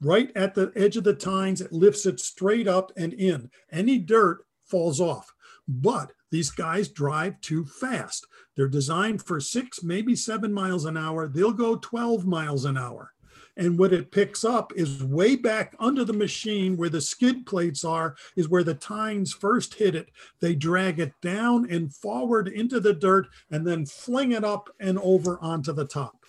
Right 0.00 0.30
at 0.36 0.54
the 0.54 0.72
edge 0.76 0.96
of 0.96 1.04
the 1.04 1.14
tines, 1.14 1.60
it 1.60 1.72
lifts 1.72 2.06
it 2.06 2.20
straight 2.20 2.68
up 2.68 2.92
and 2.96 3.12
in. 3.14 3.50
Any 3.72 3.98
dirt 3.98 4.44
falls 4.64 5.00
off. 5.00 5.32
But 5.66 6.12
these 6.30 6.50
guys 6.50 6.88
drive 6.88 7.40
too 7.40 7.64
fast. 7.64 8.26
They're 8.56 8.68
designed 8.68 9.22
for 9.22 9.40
six, 9.40 9.82
maybe 9.82 10.14
seven 10.16 10.52
miles 10.52 10.84
an 10.84 10.96
hour. 10.96 11.28
They'll 11.28 11.52
go 11.52 11.76
12 11.76 12.26
miles 12.26 12.64
an 12.64 12.76
hour. 12.76 13.12
And 13.58 13.76
what 13.76 13.92
it 13.92 14.12
picks 14.12 14.44
up 14.44 14.72
is 14.76 15.02
way 15.02 15.34
back 15.34 15.74
under 15.80 16.04
the 16.04 16.12
machine 16.12 16.76
where 16.76 16.88
the 16.88 17.00
skid 17.00 17.44
plates 17.44 17.84
are, 17.84 18.14
is 18.36 18.48
where 18.48 18.62
the 18.62 18.74
tines 18.74 19.32
first 19.32 19.74
hit 19.74 19.96
it. 19.96 20.10
They 20.40 20.54
drag 20.54 21.00
it 21.00 21.12
down 21.20 21.68
and 21.68 21.92
forward 21.92 22.46
into 22.46 22.78
the 22.78 22.94
dirt 22.94 23.26
and 23.50 23.66
then 23.66 23.84
fling 23.84 24.30
it 24.32 24.44
up 24.44 24.70
and 24.78 24.96
over 25.00 25.40
onto 25.40 25.72
the 25.72 25.86
top. 25.86 26.24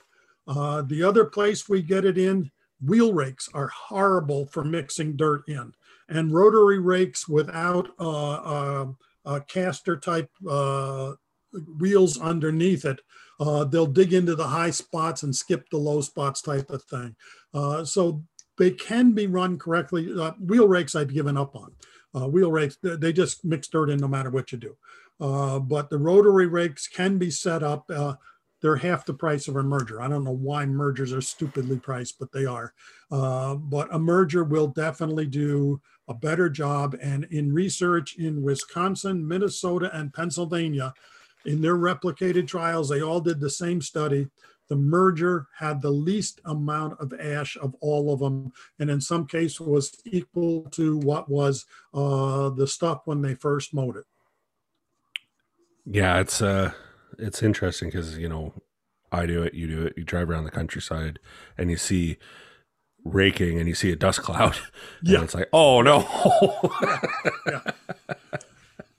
Uh, 0.47 0.81
the 0.81 1.03
other 1.03 1.25
place 1.25 1.69
we 1.69 1.83
get 1.83 2.03
it 2.03 2.17
in, 2.17 2.49
wheel 2.83 3.13
rakes 3.13 3.47
are 3.53 3.67
horrible 3.67 4.47
for 4.47 4.63
mixing 4.63 5.15
dirt 5.15 5.43
in. 5.47 5.73
And 6.07 6.33
rotary 6.33 6.79
rakes 6.79 7.27
without 7.27 7.89
uh, 7.99 8.31
uh, 8.31 8.85
uh, 9.25 9.39
caster 9.47 9.97
type 9.97 10.29
uh, 10.49 11.13
wheels 11.79 12.19
underneath 12.19 12.85
it 12.85 12.99
Uh, 13.39 13.63
they'll 13.63 13.85
dig 13.85 14.13
into 14.13 14.35
the 14.35 14.47
high 14.47 14.69
spots 14.69 15.23
and 15.23 15.35
skip 15.35 15.69
the 15.69 15.77
low 15.77 16.01
spots 16.01 16.41
type 16.41 16.69
of 16.69 16.83
thing. 16.83 17.15
Uh, 17.53 17.85
so 17.85 18.21
they 18.57 18.71
can 18.71 19.13
be 19.13 19.27
run 19.27 19.57
correctly. 19.57 20.09
Uh, 20.13 20.31
wheel 20.39 20.67
rakes 20.67 20.95
I've 20.95 21.13
given 21.13 21.37
up 21.37 21.55
on. 21.55 21.71
Uh, 22.13 22.27
wheel 22.27 22.51
rakes, 22.51 22.77
they 22.81 23.13
just 23.13 23.45
mix 23.45 23.67
dirt 23.67 23.89
in 23.89 23.99
no 23.99 24.07
matter 24.07 24.29
what 24.29 24.51
you 24.51 24.57
do. 24.57 24.75
But 25.19 25.89
the 25.89 25.97
rotary 25.97 26.47
rakes 26.47 26.87
can 26.87 27.17
be 27.17 27.31
set 27.31 27.63
up. 27.63 27.89
They're 28.61 28.75
half 28.75 29.05
the 29.05 29.13
price 29.13 29.47
of 29.47 29.55
a 29.55 29.63
merger. 29.63 30.01
I 30.01 30.09
don't 30.09 30.25
know 30.25 30.31
why 30.31 30.65
mergers 30.65 31.13
are 31.13 31.21
stupidly 31.21 31.79
priced, 31.79 32.19
but 32.19 32.33
they 32.33 32.45
are. 32.45 32.73
But 33.09 33.87
a 33.93 33.99
merger 33.99 34.43
will 34.43 34.67
definitely 34.67 35.27
do 35.27 35.79
a 36.09 36.13
better 36.13 36.49
job. 36.49 36.97
And 37.01 37.25
in 37.25 37.53
research 37.53 38.17
in 38.17 38.41
Wisconsin, 38.41 39.25
Minnesota, 39.25 39.89
and 39.93 40.13
Pennsylvania, 40.13 40.93
in 41.45 41.61
their 41.61 41.77
replicated 41.77 42.47
trials, 42.47 42.89
they 42.89 43.01
all 43.01 43.21
did 43.21 43.39
the 43.39 43.49
same 43.49 43.81
study. 43.81 44.27
The 44.67 44.75
merger 44.75 45.47
had 45.57 45.81
the 45.81 45.91
least 45.91 46.41
amount 46.45 46.99
of 46.99 47.13
ash 47.13 47.57
of 47.57 47.75
all 47.79 48.13
of 48.13 48.19
them, 48.19 48.51
and 48.77 48.89
in 48.89 48.99
some 49.01 49.25
cases 49.25 49.59
was 49.59 49.95
equal 50.05 50.63
to 50.71 50.97
what 50.97 51.29
was 51.29 51.65
uh, 51.93 52.49
the 52.49 52.67
stuff 52.67 53.01
when 53.05 53.21
they 53.21 53.35
first 53.35 53.73
mowed 53.73 53.97
it. 53.97 54.05
Yeah, 55.85 56.19
it's 56.19 56.39
uh 56.39 56.73
it's 57.17 57.41
interesting 57.41 57.87
because 57.89 58.15
you 58.17 58.29
know 58.29 58.53
I 59.11 59.25
do 59.25 59.41
it, 59.41 59.55
you 59.55 59.67
do 59.67 59.87
it. 59.87 59.93
You 59.97 60.03
drive 60.03 60.29
around 60.29 60.43
the 60.43 60.51
countryside 60.51 61.17
and 61.57 61.71
you 61.71 61.77
see 61.77 62.17
raking 63.03 63.59
and 63.59 63.67
you 63.67 63.75
see 63.75 63.91
a 63.91 63.95
dust 63.95 64.21
cloud. 64.21 64.57
Yeah, 65.01 65.23
it's 65.23 65.33
like 65.33 65.49
oh 65.53 65.81
no. 65.81 66.07
yeah. 66.81 66.99
Yeah. 67.47 67.71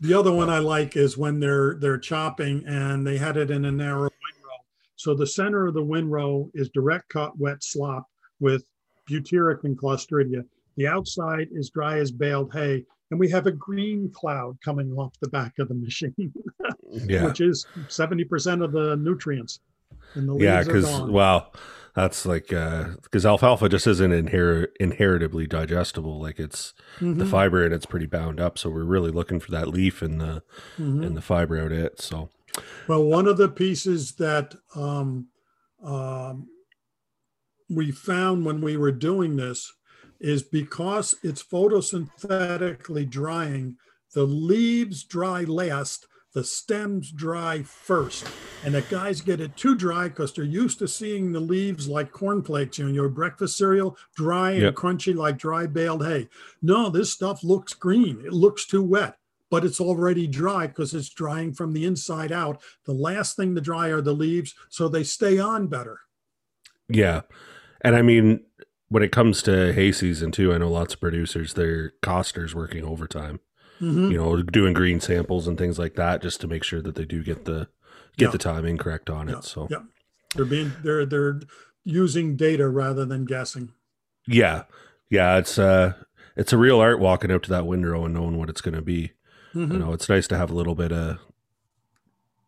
The 0.03 0.15
other 0.15 0.33
one 0.33 0.49
I 0.49 0.61
like 0.61 0.97
is 0.97 1.19
when 1.19 1.41
they're 1.41 1.77
they're 1.79 1.99
chopping 1.99 2.65
and 2.67 3.07
they 3.07 3.19
had 3.19 3.37
it 3.37 3.51
in 3.51 3.67
a 3.67 3.71
narrow 3.71 4.09
windrow. 4.09 4.65
So 4.97 5.15
the 5.15 5.27
center 5.27 5.67
of 5.67 5.75
the 5.75 5.83
windrow 5.83 6.51
is 6.55 6.71
direct 6.71 7.11
cut 7.11 7.39
wet 7.39 7.63
slop 7.63 8.07
with 8.41 8.65
butyric 9.11 9.65
and 9.65 9.79
clostridia. 9.79 10.45
The 10.77 10.87
outside 10.87 11.49
is 11.53 11.69
dry 11.69 11.99
as 11.99 12.11
baled 12.11 12.53
hay, 12.53 12.87
and 13.11 13.21
we 13.21 13.29
have 13.29 13.47
a 13.47 13.53
green 13.53 14.11
cloud 14.11 14.57
coming 14.65 14.93
off 14.93 15.13
the 15.21 15.29
back 15.29 15.59
of 15.59 15.69
the 15.69 15.75
machine, 15.75 16.33
yeah. 16.91 17.27
which 17.27 17.41
is 17.41 17.67
70% 17.89 18.65
of 18.65 18.73
the 18.73 18.97
nutrients. 18.97 19.61
And 20.15 20.29
the 20.29 20.33
leaves 20.33 20.45
yeah, 20.45 20.63
because, 20.63 21.01
well, 21.03 21.53
that's 21.95 22.25
like, 22.27 22.49
because 22.49 23.27
uh, 23.27 23.31
alfalfa 23.31 23.69
just 23.69 23.87
isn't 23.87 24.11
inher- 24.11 24.69
inheritably 24.79 25.47
digestible. 25.47 26.21
Like 26.21 26.39
it's 26.39 26.75
mm-hmm. 26.99 27.19
the 27.19 27.27
fiber 27.27 27.65
and 27.65 27.75
it's 27.75 27.87
pretty 27.87 28.07
bound 28.07 28.41
up. 28.41 28.59
So 28.59 28.71
we're 28.71 28.85
really 28.85 29.11
looking 29.11 29.41
for 29.41 29.51
that 29.51 29.69
leaf 29.69 30.03
and 30.03 30.21
the, 30.21 30.43
mm-hmm. 30.79 31.03
and 31.03 31.17
the 31.17 31.23
fiber 31.23 31.59
out 31.59 31.73
of 31.73 31.79
it. 31.79 32.01
So, 32.01 32.31
well, 32.89 33.05
one 33.05 33.27
of 33.27 33.37
the 33.37 33.49
pieces 33.49 34.13
that, 34.13 34.55
um, 34.75 35.29
um, 35.83 36.49
we 37.69 37.93
found 37.93 38.45
when 38.45 38.61
we 38.61 38.77
were 38.77 38.93
doing 38.93 39.37
this 39.37 39.73
is 40.21 40.43
because 40.43 41.15
it's 41.23 41.43
photosynthetically 41.43 43.09
drying, 43.09 43.77
the 44.13 44.25
leaves 44.25 45.05
dry 45.05 45.45
last, 45.45 46.07
the 46.33 46.45
stems 46.45 47.11
dry 47.11 47.63
first. 47.63 48.27
And 48.65 48.75
the 48.75 48.83
guys 48.83 49.21
get 49.21 49.41
it 49.41 49.57
too 49.57 49.75
dry 49.75 50.09
because 50.09 50.33
they're 50.33 50.45
used 50.45 50.79
to 50.79 50.89
seeing 50.89 51.33
the 51.33 51.41
leaves 51.41 51.89
like 51.89 52.13
cornflakes, 52.13 52.79
you 52.79 52.87
know, 52.87 52.93
your 52.93 53.09
breakfast 53.09 53.57
cereal, 53.57 53.97
dry 54.15 54.53
and 54.53 54.63
yep. 54.63 54.75
crunchy 54.75 55.15
like 55.15 55.39
dry 55.39 55.67
baled 55.67 56.07
hay. 56.07 56.29
No, 56.63 56.89
this 56.89 57.13
stuff 57.13 57.43
looks 57.43 57.75
green. 57.75 58.23
It 58.25 58.33
looks 58.33 58.67
too 58.67 58.83
wet, 58.83 59.17
but 59.51 59.65
it's 59.65 59.81
already 59.81 60.27
dry 60.27 60.67
because 60.67 60.95
it's 60.95 61.09
drying 61.09 61.53
from 61.53 61.73
the 61.73 61.85
inside 61.85 62.33
out. 62.33 62.63
The 62.85 62.93
last 62.93 63.37
thing 63.37 63.55
to 63.55 63.61
dry 63.61 63.89
are 63.89 64.03
the 64.03 64.13
leaves, 64.13 64.55
so 64.69 64.89
they 64.89 65.05
stay 65.05 65.39
on 65.39 65.67
better. 65.67 66.01
Yeah. 66.89 67.23
And 67.81 67.97
I 67.97 68.03
mean, 68.03 68.45
when 68.89 69.03
it 69.03 69.13
comes 69.13 69.43
to 69.45 69.73
hay 69.73 69.93
season 69.93 70.33
too, 70.33 70.53
I 70.53 70.59
know 70.59 70.71
lots 70.71 70.95
of 70.95 71.01
producers, 71.01 71.55
their 71.55 71.93
Kosters 72.03 72.55
working 72.55 72.85
overtime. 72.85 73.41
Mm-hmm. 73.81 74.11
You 74.11 74.19
know, 74.19 74.43
doing 74.43 74.75
green 74.75 75.01
samples 75.01 75.49
and 75.49 75.57
things 75.57 75.79
like 75.79 75.95
that, 75.95 76.23
just 76.23 76.41
to 76.43 76.47
make 76.47 76.65
sure 76.65 76.83
that 76.83 76.97
they 76.97 77.05
do 77.05 77.23
get 77.23 77.45
the 77.47 77.69
get 78.17 78.27
yeah. 78.27 78.31
the 78.31 78.39
timing 78.39 78.77
correct 78.77 79.09
on 79.09 79.29
yeah. 79.29 79.39
it. 79.39 79.45
So 79.45 79.69
yeah, 79.71 79.83
they're 80.35 80.45
being 80.45 80.73
they're 80.83 81.07
they're 81.07 81.41
using 81.85 82.37
data 82.37 82.69
rather 82.69 83.05
than 83.05 83.25
guessing. 83.25 83.73
Yeah, 84.27 84.65
yeah, 85.09 85.39
it's 85.39 85.59
uh 85.59 85.95
it's 86.37 86.53
a 86.53 86.59
real 86.59 86.81
art 86.81 87.01
walking 87.01 87.33
out 87.33 87.43
to 87.45 87.51
that 87.51 87.67
window 87.67 88.05
and 88.05 88.15
knowing 88.15 88.39
what 88.39 88.51
it's 88.51 88.61
going 88.61 88.75
to 88.75 88.83
be. 88.83 89.13
Mm-hmm. 89.55 89.73
You 89.73 89.79
know, 89.79 89.93
it's 89.93 90.09
nice 90.09 90.29
to 90.29 90.37
have 90.37 90.51
a 90.51 90.55
little 90.55 90.75
bit 90.75 90.93
of 90.93 91.19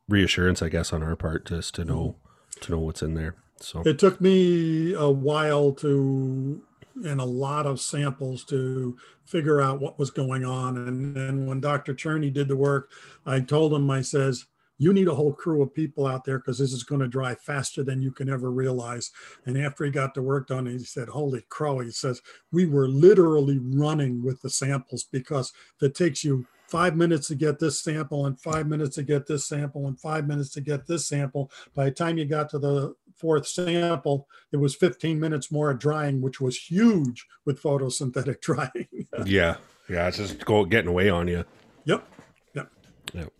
reassurance, 0.08 0.62
I 0.62 0.68
guess, 0.68 0.92
on 0.92 1.02
our 1.02 1.16
part, 1.16 1.46
just 1.46 1.74
to 1.76 1.84
know 1.84 2.16
mm-hmm. 2.16 2.60
to 2.60 2.72
know 2.72 2.78
what's 2.78 3.02
in 3.02 3.14
there. 3.14 3.36
So 3.58 3.82
it 3.84 3.98
took 3.98 4.20
me 4.20 4.92
a 4.92 5.10
while 5.10 5.72
to 5.72 6.62
and 6.96 7.20
a 7.20 7.24
lot 7.24 7.66
of 7.66 7.80
samples 7.80 8.44
to 8.44 8.96
figure 9.24 9.60
out 9.60 9.80
what 9.80 9.98
was 9.98 10.10
going 10.10 10.44
on. 10.44 10.76
And 10.76 11.14
then 11.14 11.46
when 11.46 11.60
Dr. 11.60 11.94
Cherney 11.94 12.32
did 12.32 12.48
the 12.48 12.56
work, 12.56 12.90
I 13.26 13.40
told 13.40 13.72
him, 13.72 13.90
I 13.90 14.02
says, 14.02 14.46
you 14.78 14.92
need 14.92 15.06
a 15.06 15.14
whole 15.14 15.32
crew 15.32 15.62
of 15.62 15.72
people 15.72 16.08
out 16.08 16.24
there 16.24 16.38
because 16.38 16.58
this 16.58 16.72
is 16.72 16.82
going 16.82 17.00
to 17.00 17.06
dry 17.06 17.36
faster 17.36 17.84
than 17.84 18.02
you 18.02 18.10
can 18.10 18.28
ever 18.28 18.50
realize. 18.50 19.12
And 19.46 19.56
after 19.56 19.84
he 19.84 19.92
got 19.92 20.12
the 20.14 20.22
work 20.22 20.48
done, 20.48 20.66
he 20.66 20.80
said, 20.80 21.08
Holy 21.08 21.44
crow. 21.48 21.78
He 21.78 21.92
says, 21.92 22.20
We 22.50 22.66
were 22.66 22.88
literally 22.88 23.60
running 23.62 24.24
with 24.24 24.42
the 24.42 24.50
samples 24.50 25.04
because 25.04 25.52
it 25.80 25.94
takes 25.94 26.24
you 26.24 26.46
five 26.66 26.96
minutes 26.96 27.28
to 27.28 27.34
get 27.34 27.58
this 27.58 27.80
sample 27.80 28.24
and 28.26 28.40
five 28.40 28.66
minutes 28.66 28.96
to 28.96 29.02
get 29.02 29.26
this 29.26 29.46
sample 29.46 29.86
and 29.86 30.00
five 30.00 30.26
minutes 30.26 30.50
to 30.54 30.60
get 30.60 30.86
this 30.86 31.06
sample. 31.06 31.50
By 31.74 31.84
the 31.84 31.90
time 31.90 32.16
you 32.16 32.24
got 32.24 32.48
to 32.50 32.58
the 32.58 32.94
fourth 33.22 33.46
sample, 33.46 34.28
it 34.52 34.58
was 34.58 34.74
15 34.74 35.18
minutes 35.18 35.50
more 35.50 35.70
of 35.70 35.78
drying, 35.78 36.20
which 36.20 36.40
was 36.40 36.58
huge 36.58 37.26
with 37.46 37.62
photosynthetic 37.62 38.40
drying. 38.42 39.06
yeah. 39.24 39.56
Yeah. 39.88 40.08
It's 40.08 40.18
just 40.18 40.44
go, 40.44 40.64
getting 40.64 40.88
away 40.90 41.08
on 41.08 41.28
you. 41.28 41.44
Yep. 41.84 42.06
Yep. 42.54 42.70
Yep. 43.14 43.32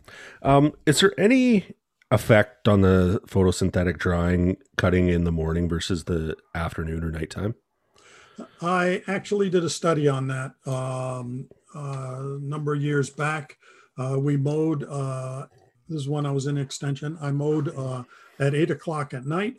Um, 0.42 0.73
is 0.87 1.01
there 1.01 1.12
any 1.18 1.66
effect 2.11 2.68
on 2.68 2.83
the 2.83 3.21
photosynthetic 3.27 3.99
drying 3.99 4.57
cutting 4.77 5.09
in 5.09 5.25
the 5.25 5.33
morning 5.33 5.68
versus 5.68 6.05
the 6.05 6.37
afternoon 6.55 7.03
or 7.05 7.11
nighttime? 7.11 7.55
I 8.61 9.03
actually 9.07 9.51
did 9.51 9.64
a 9.64 9.71
study 9.71 10.09
on 10.09 10.29
that. 10.29 10.53
Um, 10.66 11.49
a 11.75 12.38
number 12.40 12.75
of 12.75 12.83
years 12.83 13.11
back. 13.11 13.57
Uh, 13.99 14.18
we 14.18 14.37
mowed, 14.37 14.85
uh, 14.88 15.47
this 15.92 16.02
is 16.02 16.09
when 16.09 16.26
I 16.26 16.31
was 16.31 16.46
in 16.46 16.59
extension. 16.59 17.18
I 17.20 17.31
mowed 17.31 17.76
uh, 17.76 18.05
at 18.38 18.55
eight 18.55 18.70
o'clock 18.70 19.14
at 19.14 19.26
night 19.26 19.57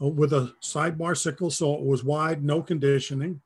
uh, 0.00 0.08
with 0.08 0.32
a 0.32 0.54
sidebar 0.62 1.16
sickle, 1.16 1.50
so 1.50 1.74
it 1.74 1.82
was 1.82 2.04
wide, 2.04 2.44
no 2.44 2.62
conditioning. 2.62 3.40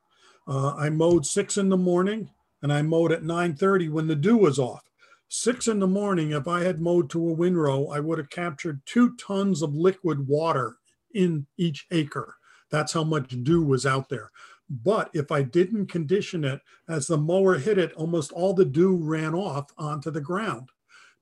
Uh, 0.48 0.74
I 0.74 0.90
mowed 0.90 1.26
six 1.26 1.56
in 1.56 1.68
the 1.68 1.76
morning 1.76 2.30
and 2.62 2.72
I 2.72 2.82
mowed 2.82 3.12
at 3.12 3.22
9.30 3.22 3.90
when 3.90 4.06
the 4.06 4.16
dew 4.16 4.36
was 4.36 4.58
off. 4.58 4.82
Six 5.28 5.66
in 5.66 5.80
the 5.80 5.86
morning, 5.86 6.30
if 6.30 6.46
I 6.46 6.62
had 6.62 6.80
mowed 6.80 7.10
to 7.10 7.28
a 7.28 7.32
windrow, 7.32 7.88
I 7.88 8.00
would 8.00 8.18
have 8.18 8.30
captured 8.30 8.80
two 8.86 9.16
tons 9.16 9.60
of 9.62 9.74
liquid 9.74 10.26
water 10.26 10.76
in 11.14 11.46
each 11.56 11.86
acre. 11.90 12.36
That's 12.70 12.92
how 12.92 13.04
much 13.04 13.42
dew 13.42 13.62
was 13.62 13.86
out 13.86 14.08
there. 14.08 14.30
But 14.68 15.10
if 15.14 15.30
I 15.30 15.42
didn't 15.42 15.86
condition 15.86 16.44
it, 16.44 16.60
as 16.88 17.06
the 17.06 17.18
mower 17.18 17.58
hit 17.58 17.78
it, 17.78 17.92
almost 17.92 18.32
all 18.32 18.52
the 18.52 18.64
dew 18.64 18.96
ran 18.96 19.34
off 19.34 19.70
onto 19.78 20.10
the 20.10 20.20
ground. 20.20 20.70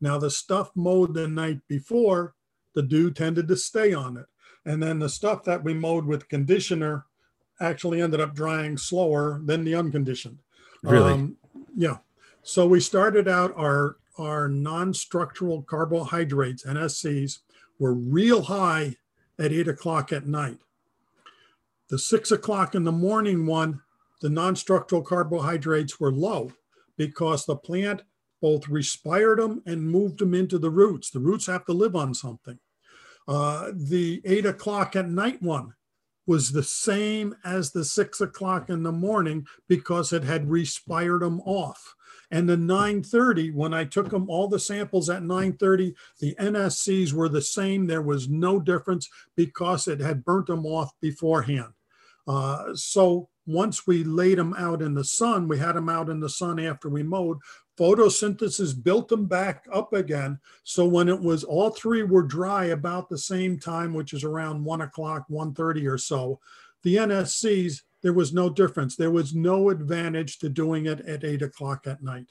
Now, 0.04 0.18
the 0.18 0.30
stuff 0.30 0.70
mowed 0.74 1.14
the 1.14 1.26
night 1.26 1.60
before, 1.66 2.34
the 2.74 2.82
dew 2.82 3.10
tended 3.10 3.48
to 3.48 3.56
stay 3.56 3.94
on 3.94 4.18
it. 4.18 4.26
And 4.66 4.82
then 4.82 4.98
the 4.98 5.08
stuff 5.08 5.44
that 5.44 5.64
we 5.64 5.72
mowed 5.72 6.04
with 6.04 6.28
conditioner 6.28 7.06
actually 7.58 8.02
ended 8.02 8.20
up 8.20 8.34
drying 8.34 8.76
slower 8.76 9.40
than 9.42 9.64
the 9.64 9.74
unconditioned. 9.74 10.40
Really? 10.82 11.10
Um, 11.10 11.38
yeah. 11.74 11.96
So 12.42 12.66
we 12.66 12.80
started 12.80 13.28
out 13.28 13.54
our 13.56 13.96
our 14.18 14.46
non-structural 14.46 15.62
carbohydrates 15.62 16.64
NSCs 16.64 17.38
were 17.78 17.94
real 17.94 18.42
high 18.42 18.96
at 19.38 19.52
eight 19.52 19.68
o'clock 19.68 20.12
at 20.12 20.26
night. 20.26 20.58
The 21.88 21.98
six 21.98 22.30
o'clock 22.30 22.74
in 22.74 22.84
the 22.84 22.92
morning 22.92 23.46
one, 23.46 23.80
the 24.20 24.28
non 24.28 24.54
structural 24.54 25.00
carbohydrates 25.00 25.98
were 25.98 26.12
low 26.12 26.52
because 26.98 27.46
the 27.46 27.56
plant 27.56 28.02
both 28.44 28.68
respired 28.68 29.38
them 29.38 29.62
and 29.64 29.90
moved 29.90 30.18
them 30.18 30.34
into 30.34 30.58
the 30.58 30.68
roots. 30.68 31.08
The 31.08 31.18
roots 31.18 31.46
have 31.46 31.64
to 31.64 31.72
live 31.72 31.96
on 31.96 32.12
something. 32.12 32.58
Uh, 33.26 33.70
the 33.72 34.20
eight 34.26 34.44
o'clock 34.44 34.94
at 34.94 35.08
night 35.08 35.40
one 35.40 35.72
was 36.26 36.52
the 36.52 36.62
same 36.62 37.34
as 37.42 37.70
the 37.70 37.86
six 37.86 38.20
o'clock 38.20 38.68
in 38.68 38.82
the 38.82 38.92
morning 38.92 39.46
because 39.66 40.12
it 40.12 40.24
had 40.24 40.50
respired 40.50 41.22
them 41.22 41.40
off. 41.46 41.94
And 42.30 42.46
the 42.46 42.58
930, 42.58 43.52
when 43.52 43.72
I 43.72 43.84
took 43.84 44.10
them 44.10 44.28
all 44.28 44.46
the 44.46 44.58
samples 44.58 45.08
at 45.08 45.22
930, 45.22 45.94
the 46.20 46.34
NSCs 46.38 47.14
were 47.14 47.30
the 47.30 47.40
same. 47.40 47.86
There 47.86 48.02
was 48.02 48.28
no 48.28 48.60
difference 48.60 49.08
because 49.38 49.88
it 49.88 50.00
had 50.00 50.22
burnt 50.22 50.48
them 50.48 50.66
off 50.66 50.90
beforehand. 51.00 51.72
Uh, 52.26 52.74
so 52.74 53.30
once 53.46 53.86
we 53.86 54.04
laid 54.04 54.38
them 54.38 54.54
out 54.56 54.82
in 54.82 54.94
the 54.94 55.04
sun, 55.04 55.48
we 55.48 55.58
had 55.58 55.76
them 55.76 55.88
out 55.88 56.08
in 56.08 56.20
the 56.20 56.28
sun 56.28 56.58
after 56.58 56.88
we 56.88 57.02
mowed. 57.02 57.38
Photosynthesis 57.78 58.82
built 58.82 59.08
them 59.08 59.26
back 59.26 59.66
up 59.72 59.92
again. 59.92 60.38
So 60.62 60.86
when 60.86 61.08
it 61.08 61.20
was 61.20 61.44
all 61.44 61.70
three 61.70 62.02
were 62.02 62.22
dry 62.22 62.66
about 62.66 63.08
the 63.08 63.18
same 63.18 63.58
time, 63.58 63.94
which 63.94 64.12
is 64.12 64.24
around 64.24 64.64
one 64.64 64.80
o'clock, 64.80 65.26
1.30 65.28 65.90
or 65.90 65.98
so, 65.98 66.40
the 66.82 66.96
NSCs, 66.96 67.82
there 68.02 68.12
was 68.12 68.32
no 68.32 68.48
difference. 68.50 68.94
There 68.94 69.10
was 69.10 69.34
no 69.34 69.70
advantage 69.70 70.38
to 70.38 70.48
doing 70.48 70.86
it 70.86 71.00
at 71.00 71.24
eight 71.24 71.42
o'clock 71.42 71.86
at 71.86 72.02
night. 72.02 72.26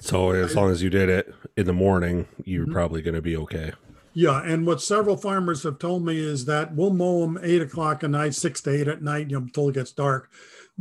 So 0.00 0.30
as 0.30 0.56
long 0.56 0.70
as 0.70 0.82
you 0.82 0.88
did 0.88 1.10
it 1.10 1.34
in 1.56 1.66
the 1.66 1.74
morning, 1.74 2.26
you're 2.44 2.64
mm-hmm. 2.64 2.72
probably 2.72 3.02
going 3.02 3.14
to 3.14 3.22
be 3.22 3.36
okay. 3.36 3.72
Yeah, 4.12 4.42
and 4.42 4.66
what 4.66 4.82
several 4.82 5.16
farmers 5.16 5.62
have 5.62 5.78
told 5.78 6.04
me 6.04 6.18
is 6.18 6.46
that 6.46 6.74
we'll 6.74 6.92
mow 6.92 7.20
them 7.20 7.38
eight 7.42 7.62
o'clock 7.62 8.02
at 8.02 8.10
night, 8.10 8.34
six 8.34 8.60
to 8.62 8.70
eight 8.70 8.88
at 8.88 9.02
night, 9.02 9.30
you 9.30 9.38
know, 9.38 9.44
until 9.44 9.68
it 9.68 9.74
gets 9.74 9.92
dark, 9.92 10.30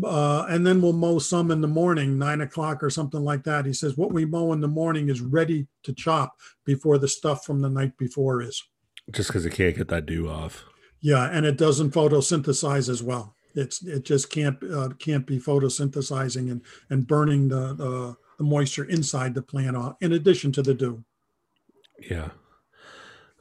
uh, 0.03 0.45
and 0.49 0.65
then 0.65 0.81
we'll 0.81 0.93
mow 0.93 1.19
some 1.19 1.51
in 1.51 1.61
the 1.61 1.67
morning, 1.67 2.17
nine 2.17 2.41
o'clock 2.41 2.83
or 2.83 2.89
something 2.89 3.23
like 3.23 3.43
that. 3.43 3.65
He 3.65 3.73
says 3.73 3.97
what 3.97 4.11
we 4.11 4.25
mow 4.25 4.53
in 4.53 4.61
the 4.61 4.67
morning 4.67 5.09
is 5.09 5.21
ready 5.21 5.67
to 5.83 5.93
chop 5.93 6.35
before 6.65 6.97
the 6.97 7.07
stuff 7.07 7.45
from 7.45 7.61
the 7.61 7.69
night 7.69 7.97
before 7.97 8.41
is. 8.41 8.63
Just 9.11 9.29
because 9.29 9.45
it 9.45 9.53
can't 9.53 9.75
get 9.75 9.87
that 9.87 10.05
dew 10.05 10.29
off. 10.29 10.65
Yeah, 11.01 11.29
and 11.31 11.45
it 11.45 11.57
doesn't 11.57 11.93
photosynthesize 11.93 12.89
as 12.89 13.01
well. 13.01 13.35
It's 13.55 13.83
it 13.83 14.03
just 14.03 14.29
can't 14.29 14.61
uh, 14.63 14.89
can't 14.99 15.25
be 15.25 15.39
photosynthesizing 15.39 16.51
and 16.51 16.61
and 16.89 17.07
burning 17.07 17.47
the, 17.47 17.73
the 17.73 18.15
the 18.37 18.43
moisture 18.43 18.85
inside 18.85 19.33
the 19.33 19.41
plant 19.41 19.75
off, 19.75 19.95
in 20.01 20.13
addition 20.13 20.51
to 20.53 20.61
the 20.61 20.73
dew. 20.73 21.03
Yeah. 22.09 22.29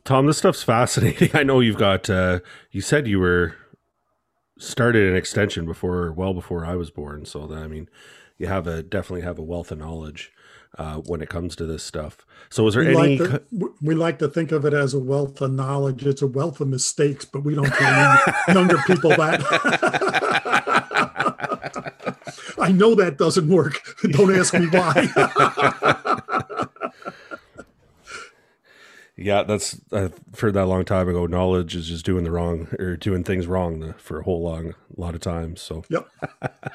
Tom, 0.04 0.26
this 0.26 0.38
stuff's 0.38 0.62
fascinating. 0.62 1.30
I 1.34 1.42
know 1.42 1.60
you've 1.60 1.78
got. 1.78 2.08
Uh, 2.08 2.40
you 2.70 2.80
said 2.80 3.06
you 3.06 3.20
were 3.20 3.54
started 4.58 5.08
an 5.08 5.16
extension 5.16 5.64
before, 5.64 6.12
well 6.12 6.34
before 6.34 6.64
I 6.64 6.76
was 6.76 6.90
born. 6.90 7.24
So 7.24 7.46
that, 7.46 7.58
I 7.58 7.68
mean, 7.68 7.88
you 8.36 8.46
have 8.46 8.66
a 8.66 8.82
definitely 8.82 9.22
have 9.22 9.38
a 9.38 9.42
wealth 9.42 9.70
of 9.70 9.78
knowledge 9.78 10.32
uh, 10.76 10.96
when 10.96 11.20
it 11.22 11.28
comes 11.28 11.56
to 11.56 11.66
this 11.66 11.82
stuff. 11.82 12.26
So, 12.50 12.66
is 12.66 12.74
there 12.74 12.84
we 12.84 12.96
any? 12.96 13.18
Like 13.18 13.30
to, 13.30 13.74
we 13.80 13.94
like 13.94 14.18
to 14.18 14.28
think 14.28 14.52
of 14.52 14.64
it 14.64 14.74
as 14.74 14.94
a 14.94 14.98
wealth 14.98 15.40
of 15.40 15.52
knowledge. 15.52 16.06
It's 16.06 16.22
a 16.22 16.26
wealth 16.26 16.60
of 16.60 16.68
mistakes, 16.68 17.24
but 17.24 17.44
we 17.44 17.54
don't 17.54 17.72
tell 17.72 18.20
younger 18.54 18.78
people 18.86 19.10
that. 19.10 19.42
I 22.60 22.72
know 22.72 22.94
that 22.96 23.16
doesn't 23.16 23.48
work. 23.48 23.80
Don't 24.10 24.34
ask 24.34 24.52
me 24.52 24.66
why. 24.66 26.20
Yeah, 29.20 29.42
that's 29.42 29.80
I've 29.92 30.14
heard 30.38 30.54
that 30.54 30.64
a 30.64 30.66
long 30.66 30.84
time 30.84 31.08
ago. 31.08 31.26
Knowledge 31.26 31.74
is 31.74 31.88
just 31.88 32.06
doing 32.06 32.22
the 32.22 32.30
wrong 32.30 32.68
or 32.78 32.96
doing 32.96 33.24
things 33.24 33.48
wrong 33.48 33.94
for 33.98 34.20
a 34.20 34.22
whole 34.22 34.42
long 34.42 34.74
lot 34.96 35.16
of 35.16 35.20
times. 35.20 35.60
So, 35.60 35.82
yep. 35.90 36.08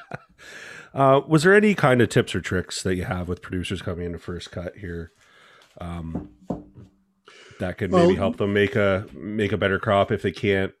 uh, 0.94 1.22
was 1.26 1.42
there 1.42 1.54
any 1.54 1.74
kind 1.74 2.02
of 2.02 2.10
tips 2.10 2.34
or 2.34 2.42
tricks 2.42 2.82
that 2.82 2.96
you 2.96 3.04
have 3.04 3.28
with 3.28 3.40
producers 3.40 3.80
coming 3.80 4.04
into 4.04 4.18
first 4.18 4.50
cut 4.50 4.76
here, 4.76 5.12
um, 5.80 6.28
that 7.60 7.78
could 7.78 7.90
maybe 7.90 8.08
well, 8.08 8.16
help 8.16 8.36
them 8.36 8.52
make 8.52 8.76
a 8.76 9.06
make 9.14 9.52
a 9.52 9.56
better 9.56 9.78
crop 9.78 10.12
if 10.12 10.20
they 10.20 10.32
can't 10.32 10.74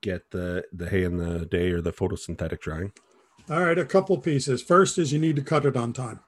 get 0.00 0.30
the 0.30 0.64
the 0.72 0.88
hay 0.88 1.04
in 1.04 1.18
the 1.18 1.44
day 1.44 1.72
or 1.72 1.82
the 1.82 1.92
photosynthetic 1.92 2.60
drying? 2.60 2.90
All 3.50 3.62
right, 3.62 3.78
a 3.78 3.84
couple 3.84 4.16
pieces. 4.16 4.62
First 4.62 4.96
is 4.96 5.12
you 5.12 5.18
need 5.18 5.36
to 5.36 5.42
cut 5.42 5.66
it 5.66 5.76
on 5.76 5.92
time, 5.92 6.20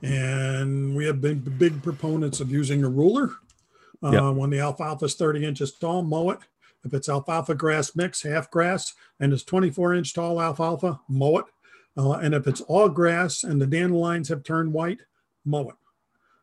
and 0.00 0.94
we 0.94 1.06
have 1.06 1.20
been 1.20 1.40
big 1.40 1.82
proponents 1.82 2.38
of 2.38 2.52
using 2.52 2.84
a 2.84 2.88
ruler 2.88 3.32
uh, 4.02 4.10
yep. 4.10 4.34
When 4.34 4.50
the 4.50 4.60
alfalfa 4.60 5.06
is 5.06 5.14
30 5.14 5.44
inches 5.44 5.72
tall, 5.72 6.02
mow 6.02 6.30
it. 6.30 6.38
If 6.84 6.94
it's 6.94 7.08
alfalfa 7.08 7.54
grass 7.54 7.94
mix, 7.94 8.22
half 8.22 8.50
grass, 8.50 8.94
and 9.18 9.32
it's 9.32 9.44
24 9.44 9.94
inch 9.94 10.14
tall 10.14 10.40
alfalfa, 10.40 11.00
mow 11.08 11.38
it. 11.38 11.44
Uh, 11.96 12.12
and 12.12 12.34
if 12.34 12.46
it's 12.46 12.62
all 12.62 12.88
grass 12.88 13.44
and 13.44 13.60
the 13.60 13.66
dandelions 13.66 14.28
have 14.28 14.42
turned 14.42 14.72
white, 14.72 15.00
mow 15.44 15.68
it. 15.68 15.74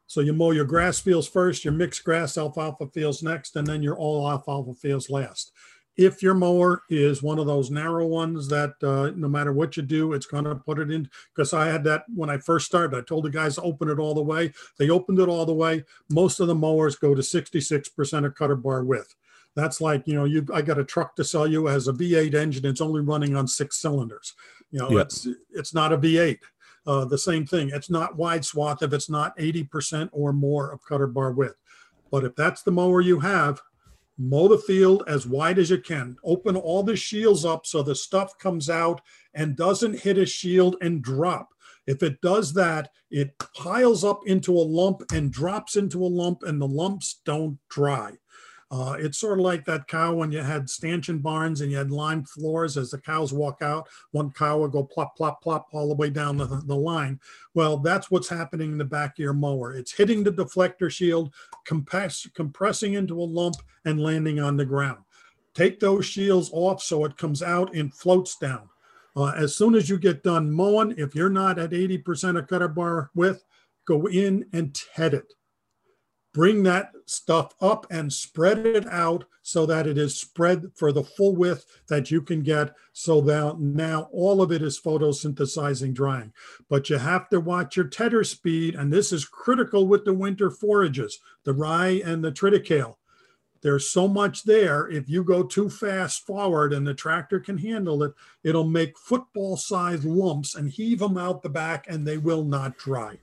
So 0.05 0.21
you 0.21 0.33
mow 0.33 0.51
your 0.51 0.65
grass 0.65 0.99
fields 0.99 1.27
first, 1.27 1.65
your 1.65 1.73
mixed 1.73 2.03
grass 2.03 2.37
alfalfa 2.37 2.87
fields 2.87 3.23
next, 3.23 3.55
and 3.55 3.65
then 3.65 3.81
your 3.81 3.95
all 3.95 4.29
alfalfa 4.29 4.73
fields 4.75 5.09
last 5.09 5.51
if 5.97 6.21
your 6.21 6.35
mower 6.35 6.83
is 6.89 7.23
one 7.23 7.39
of 7.39 7.47
those 7.47 7.71
narrow 7.71 8.05
ones 8.05 8.47
that 8.49 8.75
uh, 8.83 9.11
no 9.15 9.27
matter 9.27 9.51
what 9.51 9.75
you 9.75 9.83
do, 9.83 10.13
it's 10.13 10.27
going 10.27 10.43
to 10.43 10.55
put 10.55 10.77
it 10.79 10.91
in. 10.91 11.09
Because 11.35 11.53
I 11.53 11.67
had 11.67 11.83
that 11.85 12.03
when 12.13 12.29
I 12.29 12.37
first 12.37 12.67
started. 12.67 12.95
I 12.95 13.01
told 13.01 13.25
the 13.25 13.31
guys 13.31 13.55
to 13.55 13.63
open 13.63 13.89
it 13.89 13.97
all 13.97 14.13
the 14.13 14.21
way. 14.21 14.53
They 14.77 14.89
opened 14.89 15.19
it 15.19 15.27
all 15.27 15.45
the 15.45 15.53
way. 15.53 15.83
Most 16.09 16.39
of 16.39 16.47
the 16.47 16.55
mowers 16.55 16.95
go 16.95 17.15
to 17.15 17.21
66% 17.21 18.25
of 18.25 18.35
cutter 18.35 18.55
bar 18.55 18.83
width. 18.83 19.15
That's 19.55 19.81
like, 19.81 20.07
you 20.07 20.13
know, 20.13 20.25
you 20.25 20.45
I 20.53 20.61
got 20.61 20.77
a 20.77 20.85
truck 20.85 21.15
to 21.15 21.23
sell 21.23 21.47
you 21.47 21.67
as 21.67 21.87
a 21.87 21.93
V8 21.93 22.35
engine. 22.35 22.65
It's 22.65 22.81
only 22.81 23.01
running 23.01 23.35
on 23.35 23.47
six 23.47 23.77
cylinders. 23.77 24.35
You 24.69 24.79
know, 24.79 24.91
yep. 24.91 25.07
it's 25.07 25.27
it's 25.51 25.73
not 25.73 25.91
a 25.91 25.97
V8. 25.97 26.37
Uh, 26.85 27.05
the 27.05 27.17
same 27.17 27.45
thing. 27.45 27.71
It's 27.73 27.89
not 27.89 28.15
wide 28.15 28.45
swath 28.45 28.83
if 28.83 28.93
it's 28.93 29.09
not 29.09 29.37
80% 29.37 30.09
or 30.13 30.31
more 30.31 30.71
of 30.71 30.85
cutter 30.85 31.07
bar 31.07 31.31
width. 31.31 31.55
But 32.11 32.23
if 32.23 32.35
that's 32.35 32.61
the 32.61 32.71
mower 32.71 33.01
you 33.01 33.19
have, 33.19 33.61
mow 34.17 34.47
the 34.47 34.57
field 34.57 35.03
as 35.07 35.27
wide 35.27 35.59
as 35.59 35.69
you 35.69 35.79
can. 35.79 36.17
Open 36.23 36.55
all 36.55 36.83
the 36.83 36.95
shields 36.95 37.45
up 37.45 37.65
so 37.65 37.83
the 37.83 37.95
stuff 37.95 38.37
comes 38.37 38.69
out 38.69 39.01
and 39.33 39.55
doesn't 39.55 39.99
hit 39.99 40.17
a 40.17 40.25
shield 40.25 40.75
and 40.81 41.01
drop. 41.01 41.49
If 41.85 42.03
it 42.03 42.19
does 42.21 42.53
that, 42.53 42.91
it 43.09 43.37
piles 43.55 44.03
up 44.03 44.21
into 44.27 44.51
a 44.51 44.59
lump 44.59 45.03
and 45.13 45.31
drops 45.31 45.77
into 45.77 46.03
a 46.03 46.07
lump, 46.07 46.43
and 46.43 46.61
the 46.61 46.67
lumps 46.67 47.21
don't 47.23 47.57
dry. 47.69 48.13
Uh, 48.69 48.97
it's 48.99 49.17
sort 49.17 49.39
of 49.39 49.45
like 49.45 49.63
that 49.63 49.87
cow 49.87 50.13
when 50.13 50.29
you 50.29 50.39
had 50.39 50.69
stanchion 50.69 51.19
barns 51.19 51.61
and 51.61 51.71
you 51.71 51.77
had 51.77 51.89
lime 51.89 52.23
floors 52.25 52.75
as 52.75 52.91
the 52.91 52.97
cows 52.97 53.31
walk 53.31 53.61
out. 53.61 53.87
One 54.11 54.29
cow 54.31 54.59
would 54.59 54.73
go 54.73 54.83
plop, 54.83 55.15
plop, 55.15 55.41
plop 55.41 55.67
all 55.71 55.87
the 55.87 55.95
way 55.95 56.09
down 56.09 56.35
the, 56.35 56.45
the 56.65 56.75
line. 56.75 57.19
Well, 57.53 57.77
that's 57.77 58.11
what's 58.11 58.27
happening 58.27 58.73
in 58.73 58.77
the 58.77 58.83
back 58.83 59.11
of 59.11 59.19
your 59.19 59.33
mower. 59.33 59.73
It's 59.73 59.93
hitting 59.93 60.21
the 60.21 60.33
deflector 60.33 60.91
shield, 60.91 61.33
compress, 61.65 62.27
compressing 62.35 62.95
into 62.95 63.21
a 63.21 63.23
lump, 63.23 63.55
and 63.85 64.01
landing 64.01 64.39
on 64.39 64.57
the 64.57 64.65
ground. 64.65 64.99
Take 65.53 65.79
those 65.79 66.05
shields 66.05 66.49
off 66.51 66.83
so 66.83 67.05
it 67.05 67.17
comes 67.17 67.41
out 67.41 67.73
and 67.73 67.93
floats 67.93 68.35
down. 68.37 68.69
Uh, 69.15 69.31
as 69.35 69.55
soon 69.55 69.75
as 69.75 69.89
you 69.89 69.97
get 69.97 70.23
done 70.23 70.51
mowing, 70.51 70.93
if 70.97 71.15
you're 71.15 71.29
not 71.29 71.57
at 71.57 71.71
80% 71.71 72.37
of 72.37 72.47
cutter 72.47 72.67
bar 72.67 73.11
width, 73.15 73.43
go 73.85 74.07
in 74.07 74.45
and 74.51 74.75
ted 74.75 75.13
it 75.13 75.33
bring 76.37 76.61
that 76.61 76.91
stuff 77.07 77.55
up 77.61 77.87
and 77.89 78.13
spread 78.13 78.63
it 78.63 78.85
out 78.89 79.25
so 79.41 79.65
that 79.65 79.87
it 79.87 79.97
is 79.97 80.21
spread 80.21 80.65
for 80.75 80.91
the 80.91 81.03
full 81.03 81.35
width 81.35 81.65
that 81.89 82.11
you 82.11 82.21
can 82.21 82.43
get 82.43 82.75
so 82.93 83.19
that 83.19 83.59
now 83.59 84.07
all 84.11 84.43
of 84.43 84.51
it 84.51 84.61
is 84.61 84.79
photosynthesizing 84.79 85.95
drying. 85.95 86.31
But 86.69 86.91
you 86.91 86.99
have 86.99 87.27
to 87.29 87.39
watch 87.39 87.75
your 87.75 87.87
tedder 87.87 88.23
speed 88.23 88.75
and 88.75 88.93
this 88.93 89.11
is 89.11 89.25
critical 89.25 89.87
with 89.87 90.05
the 90.05 90.13
winter 90.13 90.51
forages 90.51 91.17
the 91.43 91.53
rye 91.53 92.03
and 92.05 92.23
the 92.23 92.31
triticale. 92.31 92.97
There's 93.61 93.89
so 93.89 94.07
much 94.07 94.43
there. 94.43 94.87
If 94.87 95.09
you 95.09 95.23
go 95.23 95.41
too 95.41 95.71
fast 95.71 96.23
forward 96.23 96.71
and 96.71 96.85
the 96.85 96.93
tractor 96.93 97.39
can 97.39 97.57
handle 97.57 98.03
it 98.03 98.13
it'll 98.43 98.67
make 98.67 98.95
football 98.95 99.57
sized 99.57 100.05
lumps 100.05 100.53
and 100.53 100.69
heave 100.69 100.99
them 100.99 101.17
out 101.17 101.41
the 101.41 101.49
back 101.49 101.87
and 101.89 102.05
they 102.05 102.19
will 102.19 102.43
not 102.43 102.77
dry 102.77 103.17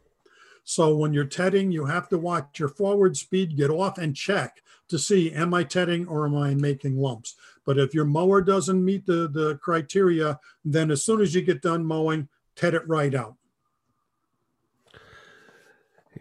so 0.65 0.97
when 0.97 1.13
you're 1.13 1.25
tedding, 1.25 1.71
you 1.71 1.85
have 1.85 2.09
to 2.09 2.19
watch 2.19 2.59
your 2.59 2.69
forward 2.69 3.17
speed, 3.17 3.57
get 3.57 3.71
off 3.71 3.99
and 3.99 4.17
check 4.17 4.63
to 4.89 4.99
see, 4.99 5.33
am 5.33 5.55
I 5.55 5.65
tedding 5.65 6.07
or 6.09 6.27
am 6.27 6.37
I 6.37 6.55
making 6.55 6.97
lumps? 6.97 7.37
But 7.65 7.79
if 7.79 7.95
your 7.95 8.05
mower 8.05 8.41
doesn't 8.41 8.85
meet 8.85 9.07
the, 9.07 9.29
the 9.29 9.59
criteria, 9.63 10.41
then 10.65 10.91
as 10.91 11.03
soon 11.03 11.21
as 11.21 11.35
you 11.35 11.43
get 11.43 11.63
done 11.63 11.85
mowing, 11.85 12.29
ted 12.57 12.75
it 12.75 12.87
right 12.89 13.15
out. 13.15 13.37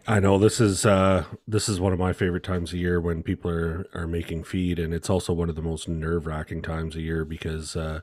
I 0.06 0.20
know 0.20 0.38
this 0.38 0.60
is 0.60 0.84
uh, 0.84 1.24
this 1.48 1.66
is 1.66 1.80
one 1.80 1.94
of 1.94 1.98
my 1.98 2.12
favorite 2.12 2.42
times 2.42 2.74
of 2.74 2.78
year 2.78 3.00
when 3.00 3.22
people 3.22 3.50
are, 3.50 3.86
are 3.94 4.06
making 4.06 4.44
feed, 4.44 4.78
and 4.78 4.92
it's 4.92 5.08
also 5.08 5.32
one 5.32 5.48
of 5.48 5.54
the 5.54 5.62
most 5.62 5.88
nerve 5.88 6.26
wracking 6.26 6.60
times 6.60 6.94
of 6.94 7.00
year 7.00 7.24
because 7.24 7.74
uh, 7.74 8.00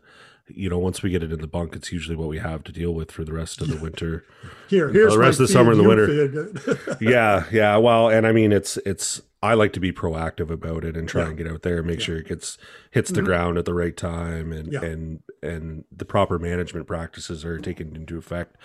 you 0.47 0.69
know, 0.69 0.77
once 0.77 1.01
we 1.01 1.09
get 1.09 1.23
it 1.23 1.31
in 1.31 1.41
the 1.41 1.47
bunk, 1.47 1.75
it's 1.75 1.91
usually 1.91 2.15
what 2.15 2.27
we 2.27 2.39
have 2.39 2.63
to 2.65 2.71
deal 2.71 2.93
with 2.93 3.11
for 3.11 3.23
the 3.23 3.33
rest 3.33 3.61
of 3.61 3.67
the 3.67 3.77
winter. 3.77 4.25
Here, 4.67 4.89
here's 4.89 5.13
the 5.13 5.19
rest 5.19 5.39
of 5.39 5.47
the 5.47 5.53
summer 5.53 5.71
and 5.71 5.79
the 5.79 5.87
winter. 5.87 6.97
yeah, 7.01 7.45
yeah. 7.51 7.77
Well, 7.77 8.09
and 8.09 8.25
I 8.25 8.31
mean, 8.31 8.51
it's 8.51 8.77
it's. 8.77 9.21
I 9.43 9.55
like 9.55 9.73
to 9.73 9.79
be 9.79 9.91
proactive 9.91 10.51
about 10.51 10.85
it 10.85 10.95
and 10.95 11.09
try 11.09 11.23
yeah. 11.23 11.27
and 11.29 11.37
get 11.37 11.47
out 11.47 11.63
there 11.63 11.79
and 11.79 11.87
make 11.87 11.97
yeah. 11.97 12.05
sure 12.05 12.17
it 12.17 12.27
gets 12.27 12.59
hits 12.91 13.09
the 13.09 13.17
mm-hmm. 13.17 13.25
ground 13.25 13.57
at 13.57 13.65
the 13.65 13.73
right 13.73 13.97
time 13.97 14.51
and 14.51 14.71
yeah. 14.71 14.83
and 14.83 15.23
and 15.41 15.83
the 15.91 16.05
proper 16.05 16.37
management 16.37 16.85
practices 16.85 17.43
are 17.43 17.57
taken 17.57 17.95
into 17.95 18.19
effect 18.19 18.55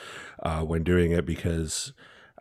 uh, 0.43 0.61
when 0.63 0.83
doing 0.83 1.13
it 1.13 1.27
because. 1.27 1.93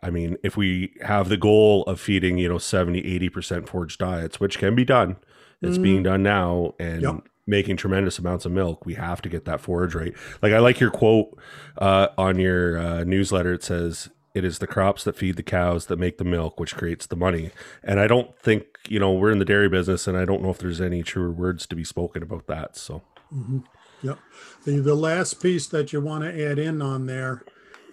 I 0.02 0.10
mean, 0.10 0.36
if 0.42 0.58
we 0.58 0.92
have 1.00 1.30
the 1.30 1.38
goal 1.38 1.82
of 1.84 1.98
feeding, 1.98 2.36
you 2.36 2.50
know, 2.50 2.58
70, 2.58 3.02
80% 3.30 3.66
forage 3.66 3.96
diets, 3.96 4.38
which 4.38 4.58
can 4.58 4.74
be 4.74 4.84
done, 4.84 5.16
it's 5.62 5.78
mm. 5.78 5.82
being 5.82 6.02
done 6.02 6.22
now. 6.22 6.74
And 6.78 7.00
yep 7.00 7.14
making 7.46 7.76
tremendous 7.76 8.18
amounts 8.18 8.44
of 8.44 8.52
milk, 8.52 8.84
we 8.84 8.94
have 8.94 9.22
to 9.22 9.28
get 9.28 9.44
that 9.44 9.60
forage 9.60 9.94
right. 9.94 10.14
Like 10.42 10.52
I 10.52 10.58
like 10.58 10.80
your 10.80 10.90
quote 10.90 11.38
uh, 11.78 12.08
on 12.18 12.38
your 12.38 12.78
uh, 12.78 13.04
newsletter. 13.04 13.54
It 13.54 13.62
says, 13.62 14.10
"It 14.34 14.44
is 14.44 14.58
the 14.58 14.66
crops 14.66 15.04
that 15.04 15.16
feed 15.16 15.36
the 15.36 15.42
cows 15.42 15.86
that 15.86 15.98
make 15.98 16.18
the 16.18 16.24
milk, 16.24 16.58
which 16.58 16.74
creates 16.74 17.06
the 17.06 17.16
money." 17.16 17.50
And 17.82 18.00
I 18.00 18.06
don't 18.06 18.36
think 18.38 18.64
you 18.88 18.98
know 18.98 19.12
we're 19.12 19.32
in 19.32 19.38
the 19.38 19.44
dairy 19.44 19.68
business, 19.68 20.06
and 20.06 20.16
I 20.16 20.24
don't 20.24 20.42
know 20.42 20.50
if 20.50 20.58
there's 20.58 20.80
any 20.80 21.02
truer 21.02 21.30
words 21.30 21.66
to 21.66 21.76
be 21.76 21.84
spoken 21.84 22.22
about 22.22 22.46
that. 22.46 22.76
So, 22.76 23.02
mm-hmm. 23.32 23.58
Yep. 24.02 24.18
The, 24.64 24.78
the 24.78 24.94
last 24.94 25.42
piece 25.42 25.66
that 25.68 25.92
you 25.92 26.00
want 26.00 26.24
to 26.24 26.50
add 26.50 26.58
in 26.58 26.82
on 26.82 27.06
there 27.06 27.42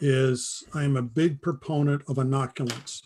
is 0.02 0.64
I'm 0.74 0.98
a 0.98 1.02
big 1.02 1.42
proponent 1.42 2.04
of 2.08 2.18
inoculants. 2.18 3.04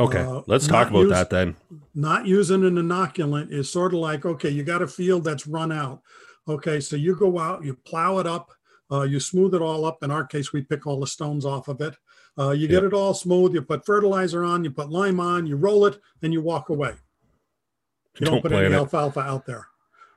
Okay, 0.00 0.20
Uh, 0.22 0.42
let's 0.48 0.66
talk 0.66 0.90
about 0.90 1.02
use- 1.02 1.10
that 1.10 1.30
then. 1.30 1.54
Not 1.94 2.26
using 2.26 2.64
an 2.64 2.74
inoculant 2.74 3.52
is 3.52 3.70
sort 3.70 3.94
of 3.94 4.00
like, 4.00 4.26
okay, 4.26 4.50
you 4.50 4.64
got 4.64 4.82
a 4.82 4.88
field 4.88 5.22
that's 5.24 5.46
run 5.46 5.70
out. 5.70 6.02
Okay, 6.48 6.80
so 6.80 6.96
you 6.96 7.14
go 7.14 7.38
out, 7.38 7.64
you 7.64 7.74
plow 7.74 8.18
it 8.18 8.26
up, 8.26 8.50
uh, 8.90 9.02
you 9.02 9.20
smooth 9.20 9.54
it 9.54 9.62
all 9.62 9.84
up. 9.84 10.02
In 10.02 10.10
our 10.10 10.24
case, 10.26 10.52
we 10.52 10.62
pick 10.62 10.86
all 10.86 10.98
the 11.00 11.06
stones 11.06 11.44
off 11.44 11.68
of 11.68 11.80
it. 11.80 11.94
Uh, 12.36 12.50
you 12.50 12.66
get 12.66 12.82
Yeah. 12.82 12.88
it 12.88 12.92
all 12.92 13.14
smooth, 13.14 13.54
you 13.54 13.62
put 13.62 13.86
fertilizer 13.86 14.42
on, 14.42 14.64
you 14.64 14.70
put 14.72 14.90
lime 14.90 15.20
on, 15.20 15.46
you 15.46 15.54
roll 15.56 15.86
it, 15.86 16.00
and 16.22 16.32
you 16.32 16.42
walk 16.42 16.68
away. 16.70 16.94
You 18.18 18.26
don't, 18.26 18.34
Don't 18.34 18.42
put 18.42 18.52
any 18.52 18.66
it. 18.66 18.72
alfalfa 18.72 19.20
out 19.20 19.46
there. 19.46 19.68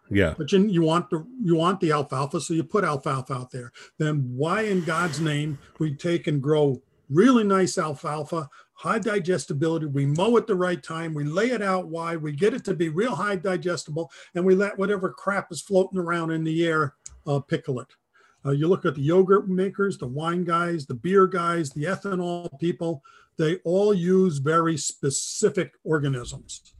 Yeah, 0.09 0.33
But 0.37 0.51
you, 0.53 0.59
you 0.67 0.81
want 0.83 1.09
the 1.09 1.25
you 1.43 1.55
want 1.55 1.81
the 1.81 1.91
alfalfa, 1.91 2.39
so 2.39 2.53
you 2.53 2.63
put 2.63 2.83
alfalfa 2.85 3.33
out 3.33 3.51
there. 3.51 3.71
Then 3.99 4.31
why 4.35 4.61
in 4.61 4.83
God's 4.85 5.19
name 5.19 5.59
we 5.79 5.93
take 5.95 6.27
and 6.27 6.41
grow 6.41 6.81
really 7.09 7.43
nice 7.43 7.77
alfalfa, 7.77 8.49
high 8.73 8.99
digestibility. 8.99 9.85
We 9.85 10.05
mow 10.05 10.37
at 10.37 10.47
the 10.47 10.55
right 10.55 10.81
time. 10.81 11.13
We 11.13 11.23
lay 11.23 11.51
it 11.51 11.61
out 11.61 11.87
wide. 11.87 12.21
We 12.21 12.31
get 12.31 12.53
it 12.53 12.63
to 12.65 12.73
be 12.73 12.89
real 12.89 13.15
high 13.15 13.37
digestible, 13.37 14.11
and 14.35 14.45
we 14.45 14.55
let 14.55 14.77
whatever 14.77 15.09
crap 15.11 15.51
is 15.51 15.61
floating 15.61 15.99
around 15.99 16.31
in 16.31 16.43
the 16.43 16.65
air 16.65 16.95
uh, 17.25 17.39
pickle 17.39 17.79
it. 17.79 17.87
Uh, 18.45 18.51
you 18.51 18.67
look 18.67 18.85
at 18.85 18.95
the 18.95 19.01
yogurt 19.01 19.49
makers, 19.49 19.97
the 19.97 20.07
wine 20.07 20.43
guys, 20.43 20.85
the 20.85 20.93
beer 20.93 21.27
guys, 21.27 21.71
the 21.71 21.83
ethanol 21.83 22.47
people. 22.59 23.03
They 23.37 23.57
all 23.65 23.93
use 23.93 24.37
very 24.37 24.77
specific 24.77 25.73
organisms. 25.83 26.73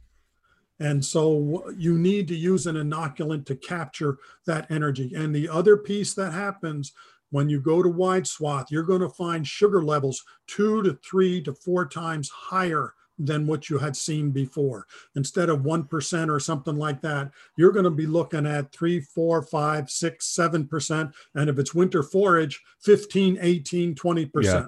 And 0.80 1.04
so 1.04 1.70
you 1.76 1.98
need 1.98 2.28
to 2.28 2.36
use 2.36 2.66
an 2.66 2.76
inoculant 2.76 3.46
to 3.46 3.56
capture 3.56 4.18
that 4.46 4.70
energy. 4.70 5.12
And 5.14 5.34
the 5.34 5.48
other 5.48 5.76
piece 5.76 6.14
that 6.14 6.32
happens 6.32 6.92
when 7.30 7.48
you 7.48 7.60
go 7.60 7.82
to 7.82 7.88
wide 7.88 8.26
swath, 8.26 8.66
you're 8.70 8.82
going 8.82 9.00
to 9.00 9.08
find 9.08 9.46
sugar 9.46 9.82
levels 9.82 10.24
two 10.46 10.82
to 10.82 10.98
three 11.04 11.40
to 11.42 11.52
four 11.52 11.86
times 11.86 12.28
higher 12.30 12.94
than 13.20 13.46
what 13.48 13.68
you 13.68 13.78
had 13.78 13.96
seen 13.96 14.30
before. 14.30 14.86
Instead 15.16 15.48
of 15.50 15.60
1% 15.62 16.30
or 16.30 16.38
something 16.38 16.76
like 16.76 17.00
that, 17.00 17.32
you're 17.56 17.72
going 17.72 17.84
to 17.84 17.90
be 17.90 18.06
looking 18.06 18.46
at 18.46 18.72
three, 18.72 19.00
four, 19.00 19.42
five, 19.42 19.90
six, 19.90 20.26
seven 20.26 20.66
percent. 20.66 21.10
And 21.34 21.50
if 21.50 21.58
it's 21.58 21.74
winter 21.74 22.02
forage, 22.04 22.62
15, 22.82 23.38
18, 23.40 23.94
20%. 23.96 24.30
Yeah. 24.44 24.66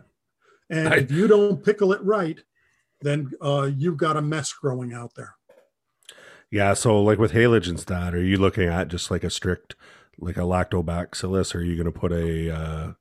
And 0.68 0.88
I- 0.94 0.96
if 0.98 1.12
you 1.12 1.28
don't 1.28 1.64
pickle 1.64 1.92
it 1.92 2.02
right, 2.02 2.40
then 3.00 3.30
uh, 3.40 3.70
you've 3.74 3.96
got 3.96 4.16
a 4.16 4.22
mess 4.22 4.52
growing 4.52 4.92
out 4.92 5.14
there. 5.14 5.36
yeah. 6.50 6.74
So 6.74 7.00
like 7.00 7.18
with 7.18 7.32
haylages, 7.32 7.84
that 7.86 8.14
are 8.14 8.22
you 8.22 8.36
looking 8.36 8.68
at 8.68 8.88
just 8.88 9.10
like 9.12 9.22
a 9.24 9.30
strict, 9.30 9.76
like 10.20 10.36
a 10.36 10.40
lactobacillus? 10.40 11.54
Are 11.54 11.62
you 11.62 11.74
going 11.74 11.92
to 11.92 11.98
put 11.98 12.12
a 12.12 12.54
uh, 12.54 12.92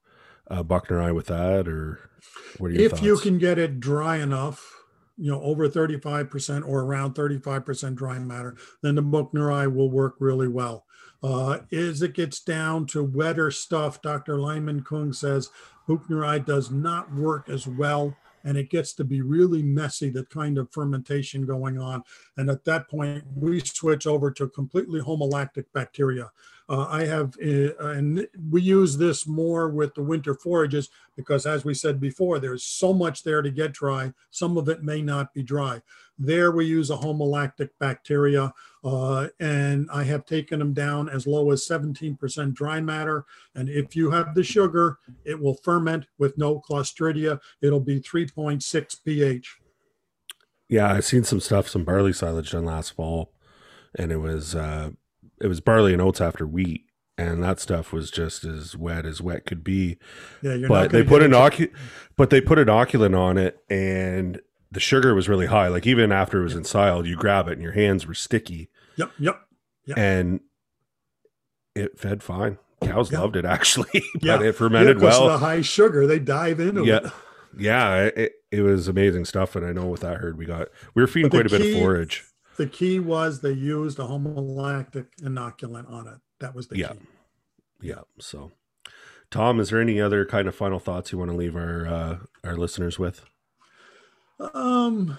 a 0.47 0.63
Buchneri 0.63 1.13
with 1.13 1.27
that, 1.27 1.67
or 1.67 2.09
what 2.57 2.71
are 2.71 2.73
your 2.73 2.83
if 2.83 2.91
thoughts? 2.91 3.03
you 3.03 3.17
can 3.17 3.37
get 3.37 3.59
it 3.59 3.79
dry 3.79 4.17
enough, 4.17 4.83
you 5.17 5.31
know, 5.31 5.41
over 5.41 5.67
35% 5.69 6.67
or 6.67 6.81
around 6.81 7.15
35% 7.15 7.95
dry 7.95 8.17
matter, 8.19 8.57
then 8.81 8.95
the 8.95 9.03
Buchneri 9.03 9.73
will 9.73 9.91
work 9.91 10.15
really 10.19 10.47
well. 10.47 10.85
Uh, 11.21 11.59
as 11.71 12.01
it 12.01 12.13
gets 12.13 12.39
down 12.39 12.85
to 12.87 13.03
wetter 13.03 13.51
stuff, 13.51 14.01
Dr. 14.01 14.37
Limin 14.37 14.85
Kung 14.85 15.11
says 15.11 15.49
Buchneri 15.87 16.45
does 16.45 16.71
not 16.71 17.13
work 17.13 17.49
as 17.49 17.67
well. 17.67 18.15
And 18.45 18.57
it 18.57 18.69
gets 18.69 18.93
to 18.93 19.03
be 19.03 19.21
really 19.21 19.61
messy, 19.61 20.09
the 20.09 20.23
kind 20.23 20.57
of 20.57 20.71
fermentation 20.71 21.45
going 21.45 21.77
on. 21.77 22.03
And 22.37 22.49
at 22.49 22.63
that 22.63 22.87
point, 22.87 23.25
we 23.35 23.59
switch 23.59 24.07
over 24.07 24.31
to 24.31 24.47
completely 24.47 25.01
homolactic 25.01 25.71
bacteria. 25.73 26.31
Uh, 26.69 26.85
I 26.87 27.05
have, 27.05 27.33
uh, 27.43 27.73
and 27.79 28.27
we 28.47 28.61
use 28.61 28.95
this 28.95 29.25
more 29.25 29.69
with 29.69 29.95
the 29.95 30.03
winter 30.03 30.35
forages 30.35 30.89
because, 31.15 31.47
as 31.47 31.65
we 31.65 31.73
said 31.73 31.99
before, 31.99 32.37
there's 32.37 32.63
so 32.63 32.93
much 32.93 33.23
there 33.23 33.41
to 33.41 33.49
get 33.49 33.73
dry. 33.73 34.13
Some 34.29 34.55
of 34.55 34.69
it 34.69 34.83
may 34.83 35.01
not 35.01 35.33
be 35.33 35.41
dry. 35.41 35.81
There, 36.19 36.51
we 36.51 36.67
use 36.67 36.91
a 36.91 36.95
homolactic 36.97 37.71
bacteria, 37.79 38.53
uh, 38.83 39.29
and 39.39 39.89
I 39.91 40.03
have 40.03 40.25
taken 40.25 40.59
them 40.59 40.73
down 40.73 41.09
as 41.09 41.25
low 41.25 41.49
as 41.49 41.67
17% 41.67 42.53
dry 42.53 42.79
matter. 42.81 43.25
And 43.55 43.67
if 43.67 43.95
you 43.95 44.11
have 44.11 44.35
the 44.35 44.43
sugar, 44.43 44.99
it 45.25 45.39
will 45.39 45.55
ferment 45.55 46.05
with 46.19 46.37
no 46.37 46.59
Clostridia. 46.59 47.39
It'll 47.63 47.79
be 47.79 47.99
3.6 47.99 49.03
pH. 49.03 49.57
Yeah, 50.67 50.93
I've 50.93 51.05
seen 51.05 51.23
some 51.23 51.39
stuff, 51.39 51.67
some 51.67 51.83
barley 51.83 52.13
silage 52.13 52.51
done 52.51 52.65
last 52.65 52.91
fall, 52.91 53.31
and 53.95 54.11
it 54.11 54.17
was 54.17 54.55
uh 54.55 54.91
it 55.41 55.47
was 55.47 55.61
barley 55.61 55.93
and 55.93 56.01
oats 56.01 56.21
after 56.21 56.45
wheat, 56.47 56.85
and 57.17 57.43
that 57.43 57.59
stuff 57.59 57.91
was 57.93 58.11
just 58.11 58.43
as 58.43 58.75
wet 58.77 59.05
as 59.05 59.21
wet 59.21 59.45
could 59.45 59.63
be. 59.63 59.97
Yeah, 60.41 60.53
you're 60.55 60.69
but 60.69 60.91
they 60.91 61.03
put 61.03 61.21
an 61.21 61.31
ocu- 61.31 61.71
but 62.15 62.29
they 62.29 62.41
put 62.41 62.59
an 62.59 62.67
inoculant 62.67 63.17
on 63.17 63.37
it, 63.37 63.57
and 63.69 64.41
the 64.71 64.79
sugar 64.79 65.13
was 65.15 65.27
really 65.29 65.47
high. 65.47 65.67
Like 65.67 65.87
even 65.87 66.11
after 66.11 66.39
it 66.41 66.43
was 66.43 66.55
ensiled, 66.55 67.05
you 67.07 67.15
grab 67.15 67.47
it 67.47 67.53
and 67.53 67.61
your 67.63 67.71
hands 67.73 68.05
were 68.05 68.13
sticky, 68.13 68.69
Yep, 68.97 69.11
yep. 69.19 69.41
Yeah. 69.85 69.95
and 69.97 70.41
it 71.75 71.97
fed 71.99 72.21
fine. 72.23 72.57
Cows 72.81 73.11
Yeah. 73.11 73.19
loved 73.21 73.35
it 73.35 73.45
actually, 73.57 74.03
but 74.13 74.23
Yeah. 74.23 74.41
it 74.41 74.55
fermented 74.55 74.97
Yeah, 74.99 75.03
well. 75.03 75.27
the 75.27 75.37
high 75.39 75.61
sugar, 75.61 76.05
they 76.07 76.19
dive 76.19 76.59
into 76.59 76.85
yeah 76.85 76.97
it. 77.07 77.11
yeah 77.57 78.03
it, 78.15 78.33
it 78.51 78.61
was 78.61 78.87
amazing 78.87 79.25
stuff 79.25 79.55
and 79.55 79.65
i 79.65 79.71
know 79.73 79.87
with 79.87 80.01
that 80.01 80.17
herd 80.17 80.37
we 80.37 80.45
got 80.45 80.67
we 80.93 81.01
were 81.01 81.07
feeding 81.07 81.31
quite 81.31 81.47
a 81.47 81.49
bit 81.49 81.61
of 81.61 81.73
forage 81.81 82.23
The 82.59 82.67
key 82.67 82.99
was 82.99 83.39
they 83.39 83.53
used 83.53 83.99
a 83.99 84.05
homolactic 84.05 85.15
inoculant 85.21 85.89
on 85.89 86.07
it. 86.07 86.17
That 86.41 86.53
was 86.53 86.67
the 86.67 86.77
Yeah. 86.77 86.91
key. 86.91 86.99
yeah 87.81 88.01
so 88.19 88.51
tom 89.31 89.57
is 89.61 89.69
there 89.69 89.79
any 89.79 90.01
other 90.01 90.25
kind 90.25 90.49
of 90.49 90.53
final 90.53 90.79
thoughts 90.79 91.13
you 91.13 91.17
want 91.17 91.31
to 91.31 91.37
leave 91.37 91.55
our 91.55 91.87
uh 91.87 92.17
our 92.43 92.57
listeners 92.57 92.99
with 92.99 93.23
Um, 94.53 95.17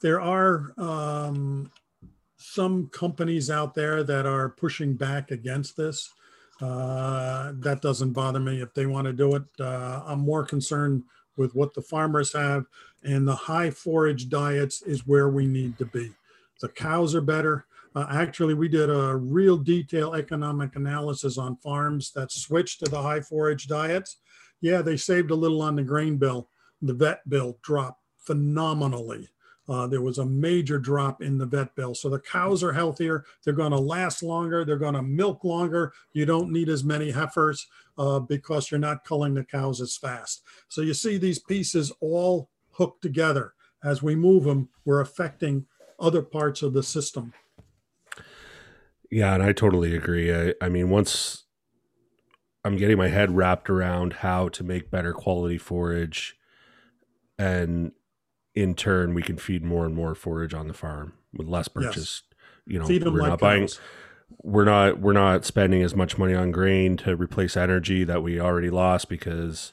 there 0.00 0.20
are 0.20 0.72
um, 0.78 1.72
some 2.36 2.88
companies 2.90 3.50
out 3.50 3.74
there 3.74 4.04
that 4.04 4.24
are 4.26 4.50
pushing 4.50 4.94
back 4.94 5.32
against 5.32 5.76
this. 5.76 6.10
Uh, 6.60 7.52
that 7.56 7.80
doesn't 7.82 8.12
bother 8.12 8.38
me 8.40 8.60
if 8.62 8.72
they 8.74 8.86
want 8.86 9.06
to 9.06 9.12
do 9.12 9.34
it. 9.34 9.42
Uh, 9.58 10.02
I'm 10.06 10.20
more 10.20 10.44
concerned 10.44 11.02
with 11.36 11.54
what 11.56 11.74
the 11.74 11.82
farmers 11.82 12.32
have, 12.32 12.66
and 13.02 13.26
the 13.26 13.34
high 13.34 13.70
forage 13.70 14.28
diets 14.28 14.82
is 14.82 15.06
where 15.06 15.28
we 15.28 15.46
need 15.46 15.78
to 15.78 15.86
be. 15.86 16.12
The 16.60 16.68
cows 16.68 17.14
are 17.14 17.20
better. 17.20 17.66
Uh, 17.94 18.06
actually, 18.10 18.54
we 18.54 18.68
did 18.68 18.90
a 18.90 19.16
real 19.16 19.56
detailed 19.56 20.16
economic 20.16 20.74
analysis 20.76 21.38
on 21.38 21.56
farms 21.56 22.10
that 22.12 22.32
switched 22.32 22.80
to 22.80 22.90
the 22.90 23.00
high 23.00 23.20
forage 23.20 23.66
diets. 23.68 24.18
Yeah, 24.60 24.82
they 24.82 24.96
saved 24.96 25.30
a 25.30 25.36
little 25.36 25.62
on 25.62 25.76
the 25.76 25.82
grain 25.82 26.16
bill. 26.16 26.48
The 26.82 26.94
vet 26.94 27.28
bill 27.28 27.58
dropped 27.62 28.02
phenomenally. 28.18 29.28
Uh, 29.68 29.86
there 29.86 30.02
was 30.02 30.18
a 30.18 30.26
major 30.26 30.78
drop 30.78 31.22
in 31.22 31.38
the 31.38 31.46
vet 31.46 31.74
bill. 31.74 31.94
So 31.94 32.10
the 32.10 32.20
cows 32.20 32.62
are 32.62 32.72
healthier. 32.72 33.24
They're 33.42 33.54
going 33.54 33.70
to 33.70 33.78
last 33.78 34.22
longer. 34.22 34.64
They're 34.64 34.76
going 34.76 34.94
to 34.94 35.02
milk 35.02 35.44
longer. 35.44 35.92
You 36.12 36.26
don't 36.26 36.52
need 36.52 36.68
as 36.68 36.84
many 36.84 37.10
heifers 37.10 37.66
uh, 37.96 38.20
because 38.20 38.70
you're 38.70 38.80
not 38.80 39.04
culling 39.04 39.34
the 39.34 39.44
cows 39.44 39.80
as 39.80 39.96
fast. 39.96 40.42
So 40.68 40.82
you 40.82 40.92
see 40.92 41.16
these 41.16 41.38
pieces 41.38 41.92
all 42.00 42.50
hooked 42.72 43.02
together. 43.02 43.54
As 43.82 44.02
we 44.02 44.14
move 44.14 44.44
them, 44.44 44.68
we're 44.84 45.00
affecting 45.00 45.66
other 46.00 46.22
parts 46.22 46.62
of 46.62 46.72
the 46.72 46.82
system. 46.82 47.32
yeah 49.10 49.34
and 49.34 49.42
i 49.42 49.52
totally 49.52 49.94
agree 49.94 50.34
i, 50.34 50.54
I 50.60 50.68
mean 50.68 50.90
once 50.90 51.44
i'm 52.64 52.76
getting 52.76 52.98
my 52.98 53.08
head 53.08 53.36
wrapped 53.36 53.68
around 53.70 54.14
how 54.14 54.48
to 54.48 54.64
make 54.64 54.90
better 54.90 55.12
quality 55.12 55.58
forage 55.58 56.36
and 57.38 57.92
in 58.54 58.74
turn 58.74 59.14
we 59.14 59.22
can 59.22 59.36
feed 59.36 59.64
more 59.64 59.84
and 59.86 59.94
more 59.94 60.14
forage 60.14 60.54
on 60.54 60.68
the 60.68 60.74
farm 60.74 61.12
with 61.32 61.46
less 61.48 61.68
Yes. 61.78 61.86
purchase 61.86 62.22
you 62.66 62.78
know 62.78 62.86
Feed 62.86 63.04
we're 63.04 63.20
like 63.20 63.30
not 63.30 63.40
buying 63.40 63.62
cows. 63.62 63.80
we're 64.42 64.64
not 64.64 65.00
we're 65.00 65.12
not 65.12 65.44
spending 65.44 65.82
as 65.82 65.94
much 65.94 66.16
money 66.18 66.34
on 66.34 66.50
grain 66.50 66.96
to 66.98 67.14
replace 67.16 67.56
energy 67.56 68.04
that 68.04 68.22
we 68.22 68.40
already 68.40 68.70
lost 68.70 69.08
because 69.08 69.72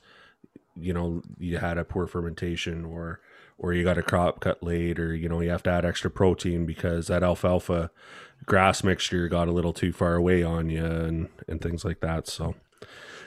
you 0.75 0.93
know 0.93 1.21
you 1.37 1.57
had 1.57 1.77
a 1.77 1.83
poor 1.83 2.07
fermentation 2.07 2.85
or 2.85 3.19
or 3.57 3.73
you 3.73 3.83
got 3.83 3.97
a 3.97 4.03
crop 4.03 4.39
cut 4.39 4.61
late 4.63 4.99
or 4.99 5.13
you 5.13 5.29
know 5.29 5.39
you 5.41 5.49
have 5.49 5.63
to 5.63 5.69
add 5.69 5.85
extra 5.85 6.09
protein 6.09 6.65
because 6.65 7.07
that 7.07 7.23
alfalfa 7.23 7.91
grass 8.45 8.83
mixture 8.83 9.27
got 9.27 9.47
a 9.47 9.51
little 9.51 9.73
too 9.73 9.91
far 9.91 10.15
away 10.15 10.43
on 10.43 10.69
you 10.69 10.83
and 10.85 11.29
and 11.47 11.61
things 11.61 11.85
like 11.85 11.99
that 11.99 12.27
so 12.27 12.55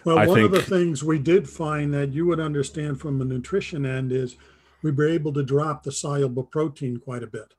Well, 0.05 0.18
I 0.18 0.26
one 0.26 0.40
of 0.40 0.51
the 0.51 0.62
things 0.62 1.03
we 1.03 1.18
did 1.18 1.49
find 1.49 1.95
that 1.95 2.12
you 2.12 2.26
would 2.26 2.40
understand 2.40 3.01
from 3.01 3.20
a 3.20 3.24
nutrition 3.24 3.86
end 3.86 4.12
is 4.12 4.36
we 4.82 4.90
were 4.90 5.09
able 5.09 5.32
to 5.32 5.42
drop 5.42 5.82
the 5.82 5.92
soluble 5.92 6.45
protein 6.45 6.99
quite 6.99 7.22
a 7.22 7.26
bit. 7.26 7.55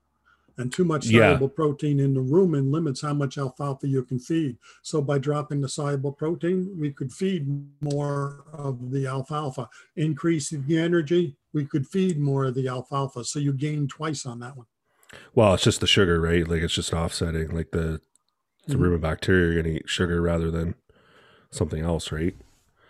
And 0.58 0.72
too 0.72 0.84
much 0.84 1.06
Yeah. 1.06 1.28
soluble 1.30 1.48
protein 1.50 2.00
in 2.00 2.14
the 2.14 2.20
rumen 2.20 2.70
limits 2.72 3.02
how 3.02 3.12
much 3.14 3.36
alfalfa 3.38 3.86
you 3.88 4.02
can 4.02 4.18
feed. 4.18 4.56
So 4.82 5.02
by 5.02 5.18
dropping 5.18 5.60
the 5.60 5.68
soluble 5.68 6.12
protein, 6.12 6.74
we 6.78 6.90
could 6.92 7.12
feed 7.12 7.46
more 7.80 8.44
of 8.52 8.90
the 8.90 9.06
alfalfa. 9.06 9.68
Increasing 9.96 10.64
the 10.66 10.78
energy, 10.78 11.36
we 11.52 11.64
could 11.66 11.86
feed 11.86 12.18
more 12.18 12.44
of 12.44 12.54
the 12.54 12.68
alfalfa. 12.68 13.24
So 13.24 13.38
you 13.38 13.52
gain 13.52 13.86
twice 13.88 14.24
on 14.26 14.40
that 14.40 14.56
one. 14.56 14.66
well 15.34 15.54
it's 15.54 15.62
just 15.64 15.80
the 15.80 15.86
sugar 15.86 16.20
right 16.20 16.46
like 16.48 16.60
it's 16.62 16.74
just 16.74 16.92
offsetting 16.92 17.50
like 17.50 17.70
the 17.70 18.00
It's 18.64 18.74
a 18.74 18.76
mm-hmm. 18.76 18.94
rumen 18.94 19.00
bacteria. 19.00 19.52
You're 19.52 19.62
gonna 19.62 19.76
eat 19.76 19.88
sugar 19.88 20.20
rather 20.20 20.50
than 20.50 20.74
something 21.50 21.82
else, 21.82 22.10
right? 22.12 22.34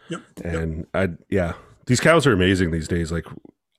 Yep. 0.08 0.22
And 0.44 0.86
I, 0.94 1.10
yeah, 1.28 1.52
these 1.86 2.00
cows 2.00 2.26
are 2.26 2.32
amazing 2.32 2.70
these 2.70 2.88
days. 2.88 3.12
Like, 3.12 3.26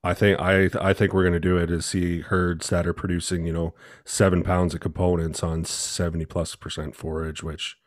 I 0.03 0.13
think 0.13 0.39
I 0.39 0.69
I 0.79 0.93
think 0.93 1.13
we're 1.13 1.23
gonna 1.23 1.39
do 1.39 1.57
it 1.57 1.69
is 1.71 1.85
see 1.85 2.21
herds 2.21 2.69
that 2.69 2.87
are 2.87 2.93
producing 2.93 3.45
you 3.45 3.53
know 3.53 3.73
seven 4.05 4.43
pounds 4.43 4.73
of 4.73 4.79
components 4.79 5.43
on 5.43 5.65
seventy 5.65 6.25
plus 6.25 6.55
percent 6.55 6.95
forage, 6.95 7.43
which 7.43 7.77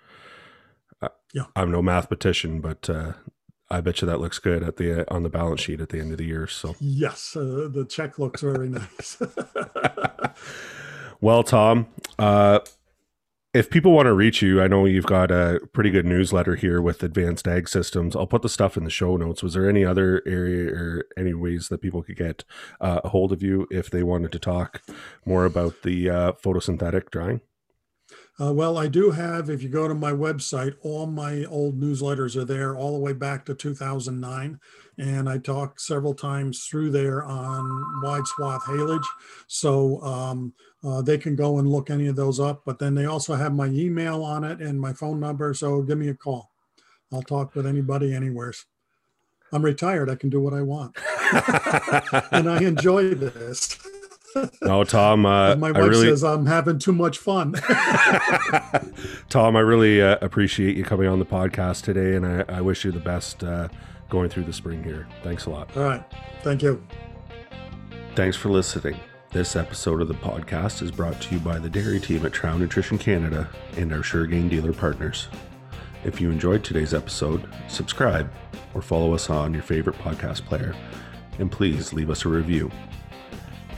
I, 1.01 1.09
Yeah. 1.33 1.45
I'm 1.57 1.71
no 1.71 1.81
mathematician, 1.83 2.61
but 2.61 2.91
uh, 2.91 3.13
I 3.71 3.81
bet 3.81 4.01
you 4.03 4.07
that 4.07 4.21
looks 4.21 4.39
good 4.39 4.63
at 4.63 4.77
the 4.77 5.11
on 5.13 5.23
the 5.23 5.31
balance 5.31 5.61
sheet 5.63 5.81
at 5.81 5.91
the 5.91 6.01
end 6.01 6.13
of 6.13 6.19
the 6.19 6.27
year. 6.27 6.47
So. 6.47 6.75
Yes, 6.81 7.37
uh, 7.37 7.69
the 7.73 7.87
check 7.89 8.19
looks 8.19 8.41
very 8.43 8.69
nice. 8.81 9.17
Well, 11.23 11.43
Tom, 11.43 11.87
uh, 12.19 12.61
if 13.53 13.69
people 13.69 13.93
want 13.93 14.07
to 14.07 14.13
reach 14.13 14.43
you, 14.43 14.63
I 14.63 14.69
know 14.69 14.85
you've 14.85 15.07
got 15.07 15.31
a 15.31 15.61
pretty 15.73 15.91
good 15.91 16.07
newsletter 16.07 16.55
here 16.55 16.81
with 16.81 17.03
Advanced 17.03 17.49
Ag 17.49 17.69
Systems. 17.69 18.15
I'll 18.15 18.27
put 18.27 18.43
the 18.43 18.49
stuff 18.49 18.77
in 18.77 18.85
the 18.85 18.91
show 18.91 19.17
notes. 19.17 19.43
Was 19.43 19.55
there 19.55 19.69
any 19.69 19.85
other 19.85 20.23
area 20.25 20.73
or 20.73 21.05
any 21.17 21.35
ways 21.35 21.69
that 21.69 21.83
people 21.83 22.03
could 22.03 22.17
get 22.17 22.45
uh, 22.81 23.01
a 23.03 23.09
hold 23.09 23.33
of 23.33 23.43
you 23.43 23.67
if 23.71 23.91
they 23.91 24.05
wanted 24.05 24.31
to 24.33 24.39
talk 24.39 24.83
more 25.25 25.45
about 25.45 25.83
the 25.83 26.09
uh, 26.09 26.33
photosynthetic 26.33 27.11
drying? 27.11 27.41
Uh, 28.41 28.53
well, 28.53 28.79
I 28.79 28.87
do 28.87 29.11
have, 29.11 29.51
if 29.51 29.63
you 29.63 29.69
go 29.69 29.87
to 29.87 29.95
my 29.95 30.13
website, 30.13 30.75
all 30.81 31.07
my 31.07 31.45
old 31.45 31.79
newsletters 31.79 32.37
are 32.37 32.45
there 32.45 32.75
all 32.75 32.95
the 32.95 32.99
way 32.99 33.13
back 33.13 33.45
to 33.47 33.55
2009. 33.55 34.59
And 34.97 35.29
I 35.29 35.39
talk 35.39 35.79
several 35.79 36.15
times 36.15 36.65
through 36.65 36.91
there 36.91 37.23
on 37.23 38.03
wide 38.03 38.27
swath 38.27 38.63
haylage. 38.63 39.05
So 39.47 40.01
um, 40.03 40.55
uh, 40.85 41.03
they 41.03 41.19
can 41.19 41.37
go 41.37 41.59
and 41.59 41.69
look 41.69 41.91
any 41.91 42.07
of 42.07 42.17
those 42.17 42.41
up. 42.41 42.63
But 42.65 42.79
then 42.79 42.95
they 42.95 43.05
also 43.05 43.35
have 43.35 43.55
my 43.55 43.67
email 43.67 44.23
on 44.23 44.45
it 44.45 44.61
and 44.61 44.81
my 44.81 44.93
phone 44.93 45.21
number. 45.21 45.53
So 45.55 45.83
give 45.83 45.99
me 45.99 46.09
a 46.09 46.15
call. 46.15 46.51
I'll 47.13 47.23
talk 47.23 47.55
with 47.55 47.67
anybody, 47.67 48.15
anywheres. 48.15 48.67
I'm 49.53 49.65
retired. 49.65 50.09
I 50.09 50.15
can 50.15 50.31
do 50.31 50.41
what 50.41 50.55
I 50.55 50.63
want. 50.63 50.97
and 52.33 52.49
I 52.49 52.61
enjoy 52.63 53.15
this. 53.15 53.79
No, 54.63 54.85
Tom. 54.85 55.27
Uh, 55.27 55.57
my 55.57 55.69
I 55.69 55.73
wife 55.73 55.91
really, 55.91 56.09
says 56.09 56.23
I'm 56.23 56.47
having 56.47 56.79
too 56.79 56.93
much 56.93 57.19
fun. 57.19 57.55
Tom, 59.29 59.57
I 59.57 59.61
really 59.61 60.01
uh, 60.01 60.19
appreciate 60.21 60.77
you 60.77 60.85
coming 60.85 61.09
on 61.09 61.19
the 61.19 61.27
podcast 61.27 61.83
today, 61.83 62.15
and 62.15 62.25
I, 62.25 62.45
I 62.49 62.61
wish 62.61 62.85
you 62.85 62.93
the 62.93 63.01
best 63.01 63.43
uh, 63.43 63.69
going 64.09 64.31
through 64.31 64.45
the 64.45 64.53
spring 64.53 64.85
here. 64.85 65.09
Thanks 65.25 65.47
a 65.47 65.51
lot. 65.51 65.77
All 65.77 65.83
right. 65.83 66.05
Thank 66.43 66.63
you. 66.63 66.81
Thanks 68.15 68.37
for 68.37 68.51
listening. 68.51 69.01
This 69.33 69.55
episode 69.55 70.03
of 70.03 70.09
the 70.09 70.15
podcast 70.15 70.83
is 70.83 70.91
brought 70.91 71.21
to 71.21 71.37
you 71.37 71.41
by 71.41 71.61
the 71.61 71.71
dairy 71.71 72.01
team 72.01 72.27
at 72.27 72.33
Trouw 72.33 72.59
Nutrition 72.59 72.99
Canada 72.99 73.49
and 73.77 73.93
our 73.93 74.03
Shur-Gain 74.03 74.49
dealer 74.49 74.73
partners. 74.73 75.29
If 76.03 76.21
you 76.21 76.33
enjoyed 76.33 76.65
today's 76.65 76.95
episode, 76.95 77.49
subscribe 77.69 78.29
or 78.75 78.83
follow 78.83 79.15
us 79.15 79.31
on 79.31 79.55
your 79.55 79.63
favorite 79.63 79.97
podcast 79.99 80.47
player, 80.47 80.75
and 81.39 81.49
please 81.49 81.93
leave 81.93 82.11
us 82.11 82.25
a 82.25 82.29
review. 82.29 82.73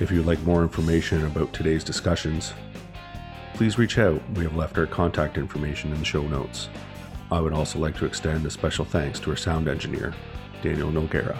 If 0.00 0.10
you 0.10 0.16
would 0.20 0.26
like 0.26 0.40
more 0.40 0.62
information 0.62 1.26
about 1.26 1.52
today's 1.52 1.84
discussions, 1.84 2.54
please 3.52 3.76
reach 3.76 3.98
out. 3.98 4.22
We 4.30 4.44
have 4.44 4.56
left 4.56 4.78
our 4.78 4.86
contact 4.86 5.36
information 5.36 5.92
in 5.92 5.98
the 5.98 6.04
show 6.06 6.22
notes. 6.22 6.70
I 7.30 7.40
would 7.40 7.52
also 7.52 7.78
like 7.78 7.98
to 7.98 8.06
extend 8.06 8.46
a 8.46 8.50
special 8.50 8.86
thanks 8.86 9.20
to 9.20 9.30
our 9.30 9.36
sound 9.36 9.68
engineer, 9.68 10.14
Daniel 10.62 10.90
Noguera. 10.90 11.38